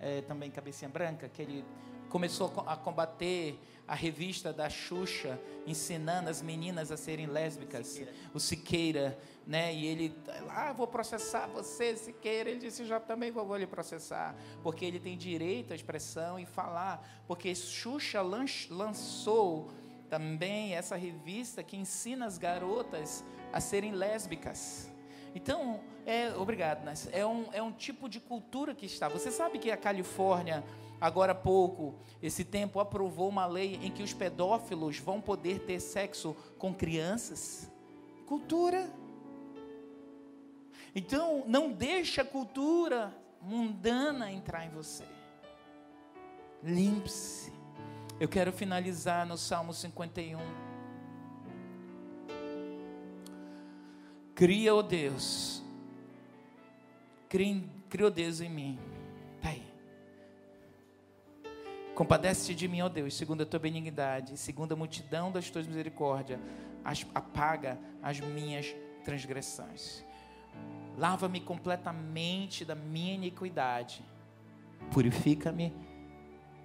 é, 0.03 0.20
também 0.20 0.50
Cabecinha 0.50 0.90
Branca, 0.90 1.28
que 1.28 1.40
ele 1.40 1.64
começou 2.11 2.53
a 2.66 2.76
combater 2.76 3.59
a 3.88 3.94
revista 3.94 4.53
da 4.53 4.68
Xuxa, 4.68 5.40
ensinando 5.66 6.28
as 6.28 6.42
meninas 6.42 6.92
a 6.92 6.96
serem 6.96 7.26
lésbicas, 7.26 7.86
Siqueira. 7.86 8.12
o 8.34 8.38
Siqueira, 8.38 9.18
né? 9.46 9.74
E 9.74 9.86
ele, 9.86 10.14
ah, 10.50 10.74
vou 10.74 10.86
processar 10.86 11.46
você, 11.46 11.96
Siqueira. 11.96 12.50
Ele 12.50 12.61
disse, 12.61 12.84
já 12.84 13.00
também 13.00 13.30
vou 13.30 13.57
lhe 13.57 13.66
processar, 13.66 14.36
porque 14.62 14.84
ele 14.84 15.00
tem 15.00 15.16
direito 15.16 15.72
à 15.72 15.74
expressão 15.74 16.38
e 16.38 16.44
falar, 16.44 17.24
porque 17.26 17.55
Xuxa 17.55 18.20
lançou 18.20 19.70
também 20.11 20.74
essa 20.74 20.96
revista 20.96 21.62
que 21.62 21.78
ensina 21.78 22.26
as 22.26 22.36
garotas 22.36 23.24
a 23.50 23.59
serem 23.59 23.92
lésbicas. 23.92 24.91
Então, 25.35 25.80
é, 26.07 26.35
obrigado, 26.37 26.85
Nas. 26.85 27.09
É 27.12 27.24
um, 27.24 27.47
é 27.53 27.62
um 27.62 27.72
tipo 27.72 28.09
de 28.09 28.20
cultura 28.20 28.74
que 28.74 28.87
está. 28.87 29.09
Você 29.09 29.30
sabe 29.30 29.59
que 29.59 29.70
a 29.70 29.76
Califórnia, 29.76 30.64
agora 31.01 31.33
há 31.33 31.35
pouco, 31.35 31.95
esse 32.22 32.45
tempo, 32.45 32.80
aprovou 32.80 33.28
uma 33.28 33.47
lei 33.47 33.78
em 33.83 33.91
que 33.91 34.03
os 34.03 34.12
pedófilos 34.12 34.99
vão 34.99 35.20
poder 35.20 35.61
ter 35.61 35.80
sexo 35.80 36.37
com 36.59 36.74
crianças? 36.74 37.70
Cultura. 38.26 38.91
Então, 40.95 41.45
não 41.47 41.72
deixe 41.72 42.20
a 42.20 42.24
cultura 42.24 43.14
mundana 43.41 44.30
entrar 44.30 44.66
em 44.66 44.70
você. 44.70 45.05
Limpe-se. 46.62 47.53
Eu 48.20 48.28
quero 48.28 48.53
finalizar 48.53 49.26
no 49.26 49.37
Salmo 49.37 49.72
51. 49.72 50.72
Cria, 54.35 54.74
ó 54.74 54.78
oh 54.78 54.83
Deus, 54.83 55.62
cria, 57.28 57.62
ó 58.01 58.07
oh 58.07 58.11
Deus 58.11 58.41
em 58.41 58.49
mim. 58.49 58.78
Pai, 59.43 59.62
compadece-te 61.95 62.55
de 62.55 62.66
mim, 62.66 62.80
ó 62.80 62.87
oh 62.87 62.89
Deus, 62.89 63.14
segundo 63.14 63.43
a 63.43 63.47
tua 63.47 63.61
benignidade, 63.61 64.39
segundo 64.39 64.72
a 64.72 64.76
multidão 64.76 65.30
das 65.30 65.51
tuas 65.51 65.66
misericórdias, 65.66 66.41
apaga 67.14 67.78
as 68.03 68.20
minhas 68.20 68.74
transgressões. 69.05 70.03
Lava-me 70.97 71.41
completamente 71.41 72.64
da 72.64 72.74
minha 72.74 73.14
iniquidade, 73.14 74.03
purifica-me 74.91 75.74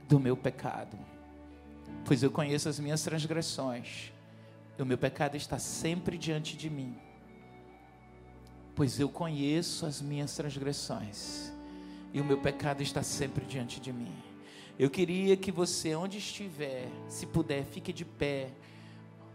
do 0.07 0.21
meu 0.21 0.37
pecado, 0.37 0.97
pois 2.05 2.23
eu 2.23 2.31
conheço 2.31 2.69
as 2.69 2.79
minhas 2.79 3.03
transgressões, 3.03 4.13
e 4.79 4.81
o 4.81 4.85
meu 4.85 4.97
pecado 4.97 5.35
está 5.35 5.59
sempre 5.59 6.17
diante 6.17 6.55
de 6.55 6.69
mim 6.69 7.06
pois 8.77 8.99
eu 8.99 9.09
conheço 9.09 9.87
as 9.87 9.99
minhas 9.99 10.35
transgressões 10.35 11.51
e 12.13 12.21
o 12.21 12.23
meu 12.23 12.37
pecado 12.37 12.83
está 12.83 13.01
sempre 13.01 13.43
diante 13.43 13.79
de 13.79 13.91
mim. 13.91 14.13
Eu 14.77 14.87
queria 14.87 15.35
que 15.35 15.51
você, 15.51 15.95
onde 15.95 16.19
estiver, 16.19 16.87
se 17.09 17.25
puder, 17.25 17.65
fique 17.65 17.91
de 17.91 18.05
pé. 18.05 18.51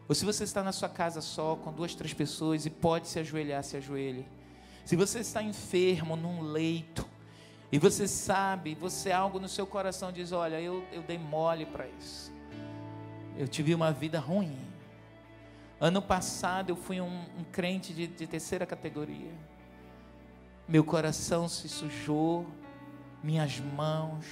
Ou 0.09 0.15
se 0.15 0.25
você 0.25 0.45
está 0.45 0.63
na 0.63 0.71
sua 0.71 0.89
casa 0.89 1.21
só, 1.21 1.57
com 1.57 1.73
duas, 1.73 1.93
três 1.93 2.15
pessoas 2.15 2.67
e 2.67 2.71
pode 2.71 3.09
se 3.09 3.19
ajoelhar, 3.19 3.65
se 3.65 3.77
ajoelhe. 3.77 4.25
Se 4.85 4.95
você 4.95 5.19
está 5.19 5.43
enfermo 5.43 6.15
num 6.15 6.41
leito 6.41 7.05
e 7.73 7.81
você 7.81 8.07
sabe, 8.07 8.77
você 8.77 9.11
algo 9.11 9.41
no 9.41 9.49
seu 9.49 9.67
coração 9.67 10.13
diz: 10.13 10.31
Olha, 10.31 10.61
eu, 10.61 10.85
eu 10.93 11.03
dei 11.03 11.19
mole 11.19 11.67
para 11.67 11.89
isso. 11.89 12.33
Eu 13.37 13.49
tive 13.49 13.75
uma 13.75 13.91
vida 13.91 14.21
ruim. 14.21 14.57
Ano 15.83 16.01
passado 16.01 16.71
eu 16.71 16.77
fui 16.77 17.01
um, 17.01 17.23
um 17.37 17.43
crente 17.51 17.93
de, 17.93 18.07
de 18.07 18.25
terceira 18.25 18.65
categoria. 18.65 19.33
Meu 20.69 20.85
coração 20.85 21.49
se 21.49 21.69
sujou, 21.69 22.47
minhas 23.21 23.59
mãos, 23.59 24.25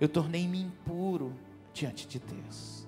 eu 0.00 0.08
tornei-me 0.08 0.62
impuro 0.62 1.34
diante 1.74 2.08
de 2.08 2.18
Deus. 2.18 2.86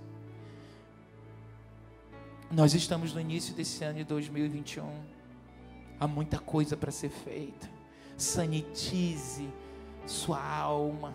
Nós 2.50 2.72
estamos 2.72 3.12
no 3.12 3.20
início 3.20 3.54
desse 3.54 3.84
ano 3.84 3.98
de 3.98 4.04
2021. 4.04 4.90
Há 6.00 6.08
muita 6.08 6.38
coisa 6.38 6.78
para 6.78 6.90
ser 6.90 7.10
feita. 7.10 7.68
Sanitize 8.16 9.46
sua 10.06 10.42
alma. 10.42 11.14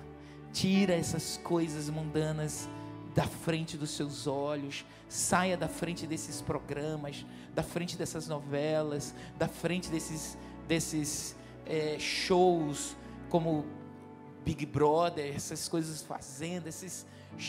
Tira 0.53 0.93
essas 0.93 1.35
coisas 1.37 1.89
mundanas 1.89 2.69
da 3.15 3.25
frente 3.25 3.75
dos 3.75 3.89
seus 3.89 4.27
olhos, 4.27 4.85
saia 5.09 5.57
da 5.57 5.67
frente 5.67 6.05
desses 6.05 6.39
programas, 6.39 7.25
da 7.53 7.63
frente 7.63 7.97
dessas 7.97 8.27
novelas, 8.27 9.13
da 9.37 9.47
frente 9.47 9.89
desses, 9.89 10.37
desses 10.67 11.35
é, 11.65 11.97
shows 11.99 12.95
como 13.27 13.65
Big 14.45 14.65
Brother, 14.65 15.35
essas 15.35 15.67
coisas 15.67 16.01
fazendo, 16.01 16.67
esses, 16.67 17.05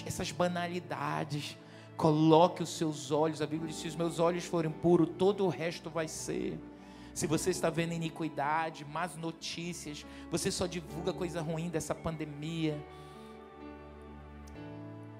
essas 0.06 0.32
banalidades. 0.32 1.56
Coloque 1.96 2.62
os 2.62 2.70
seus 2.70 3.10
olhos, 3.10 3.42
a 3.42 3.46
Bíblia 3.46 3.70
diz: 3.70 3.80
se 3.80 3.88
os 3.88 3.94
meus 3.94 4.18
olhos 4.18 4.44
forem 4.46 4.70
puros, 4.70 5.10
todo 5.18 5.44
o 5.44 5.48
resto 5.48 5.90
vai 5.90 6.08
ser. 6.08 6.58
Se 7.12 7.26
você 7.26 7.50
está 7.50 7.68
vendo 7.68 7.92
iniquidade, 7.92 8.84
más 8.86 9.16
notícias, 9.16 10.06
você 10.30 10.50
só 10.50 10.66
divulga 10.66 11.12
coisa 11.12 11.42
ruim 11.42 11.68
dessa 11.68 11.94
pandemia. 11.94 12.82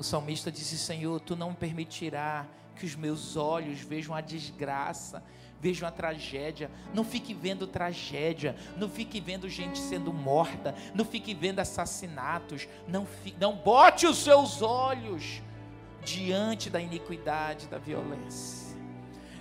O 0.01 0.03
salmista 0.03 0.51
disse: 0.51 0.79
Senhor, 0.79 1.21
tu 1.21 1.37
não 1.37 1.53
permitirá 1.53 2.47
que 2.75 2.87
os 2.87 2.97
meus 2.97 3.37
olhos 3.37 3.81
vejam 3.81 4.15
a 4.15 4.23
desgraça, 4.23 5.23
vejam 5.61 5.87
a 5.87 5.93
tragédia. 5.93 6.71
Não 6.95 7.05
fique 7.05 7.35
vendo 7.35 7.67
tragédia, 7.67 8.57
não 8.79 8.89
fique 8.89 9.21
vendo 9.21 9.47
gente 9.47 9.79
sendo 9.79 10.11
morta, 10.11 10.75
não 10.95 11.05
fique 11.05 11.35
vendo 11.35 11.59
assassinatos. 11.59 12.67
Não, 12.89 13.07
não 13.39 13.55
bote 13.55 14.07
os 14.07 14.17
seus 14.17 14.63
olhos 14.63 15.43
diante 16.03 16.71
da 16.71 16.81
iniquidade, 16.81 17.69
da 17.69 17.77
violência. 17.77 18.60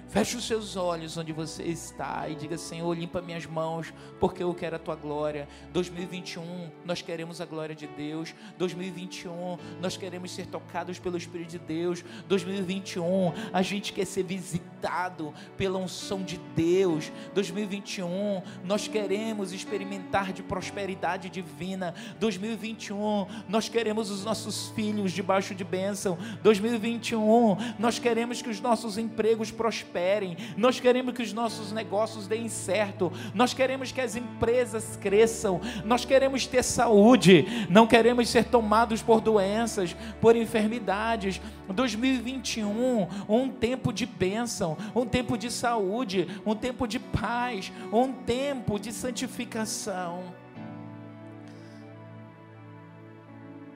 Feche 0.09 0.37
os 0.37 0.47
seus 0.47 0.75
olhos 0.75 1.17
onde 1.17 1.31
você 1.31 1.61
está 1.61 2.27
e 2.27 2.33
diga: 2.33 2.57
Senhor, 2.57 2.91
limpa 2.97 3.21
minhas 3.21 3.45
mãos, 3.45 3.93
porque 4.19 4.41
eu 4.41 4.51
quero 4.55 4.75
a 4.75 4.79
tua 4.79 4.95
glória. 4.95 5.47
2021, 5.71 6.71
nós 6.83 6.99
queremos 6.99 7.39
a 7.39 7.45
glória 7.45 7.75
de 7.75 7.85
Deus. 7.85 8.33
2021, 8.57 9.59
nós 9.79 9.97
queremos 9.97 10.31
ser 10.31 10.47
tocados 10.47 10.97
pelo 10.97 11.15
Espírito 11.15 11.51
de 11.51 11.59
Deus. 11.59 12.03
2021, 12.27 13.33
a 13.53 13.61
gente 13.61 13.93
quer 13.93 14.05
ser 14.05 14.23
visitado 14.23 15.31
pela 15.55 15.77
unção 15.77 16.23
de 16.23 16.39
Deus. 16.55 17.11
2021, 17.35 18.41
nós 18.63 18.87
queremos 18.87 19.53
experimentar 19.53 20.33
de 20.33 20.41
prosperidade 20.41 21.29
divina. 21.29 21.93
2021, 22.19 23.27
nós 23.47 23.69
queremos 23.69 24.09
os 24.09 24.25
nossos 24.25 24.69
filhos 24.69 25.11
debaixo 25.11 25.53
de 25.53 25.63
bênção. 25.63 26.17
2021, 26.41 27.57
nós 27.77 27.99
queremos 27.99 28.41
que 28.41 28.49
os 28.49 28.59
nossos 28.59 28.97
empregos 28.97 29.51
prosperem 29.51 29.98
prosperem, 29.99 30.37
nós 30.55 30.79
queremos 30.79 31.13
que 31.13 31.21
os 31.21 31.33
nossos 31.33 31.71
negócios 31.71 32.27
deem 32.27 32.47
certo, 32.47 33.11
nós 33.33 33.53
queremos 33.53 33.91
que 33.91 33.99
as 33.99 34.15
empresas 34.15 34.97
cresçam, 34.97 35.59
nós 35.83 36.05
queremos 36.05 36.47
ter 36.47 36.63
saúde, 36.63 37.45
não 37.69 37.85
queremos 37.85 38.29
ser 38.29 38.45
tomados 38.45 39.01
por 39.01 39.19
doenças, 39.19 39.95
por 40.21 40.35
enfermidades. 40.35 41.41
2021, 41.67 43.07
um 43.27 43.49
tempo 43.49 43.91
de 43.91 44.05
bênção, 44.05 44.77
um 44.95 45.05
tempo 45.05 45.37
de 45.37 45.51
saúde, 45.51 46.27
um 46.45 46.55
tempo 46.55 46.87
de 46.87 46.99
paz, 46.99 47.71
um 47.91 48.11
tempo 48.11 48.79
de 48.79 48.93
santificação. 48.93 50.23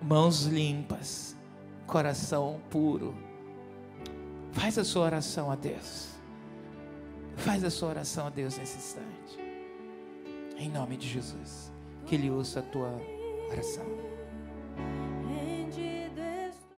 Mãos 0.01 0.45
limpas, 0.45 1.35
coração 1.85 2.59
puro. 2.69 3.15
Faz 4.53 4.77
a 4.77 4.83
sua 4.83 5.05
oração 5.05 5.51
a 5.51 5.55
Deus. 5.55 6.12
Faz 7.37 7.63
a 7.63 7.69
sua 7.69 7.89
oração 7.89 8.27
a 8.27 8.29
Deus 8.29 8.57
nesse 8.57 8.77
instante. 8.77 9.39
Em 10.57 10.69
nome 10.69 10.97
de 10.97 11.07
Jesus. 11.07 11.71
Que 12.05 12.15
Ele 12.15 12.29
ouça 12.29 12.59
a 12.59 12.63
tua 12.63 12.89
oração. 13.49 13.85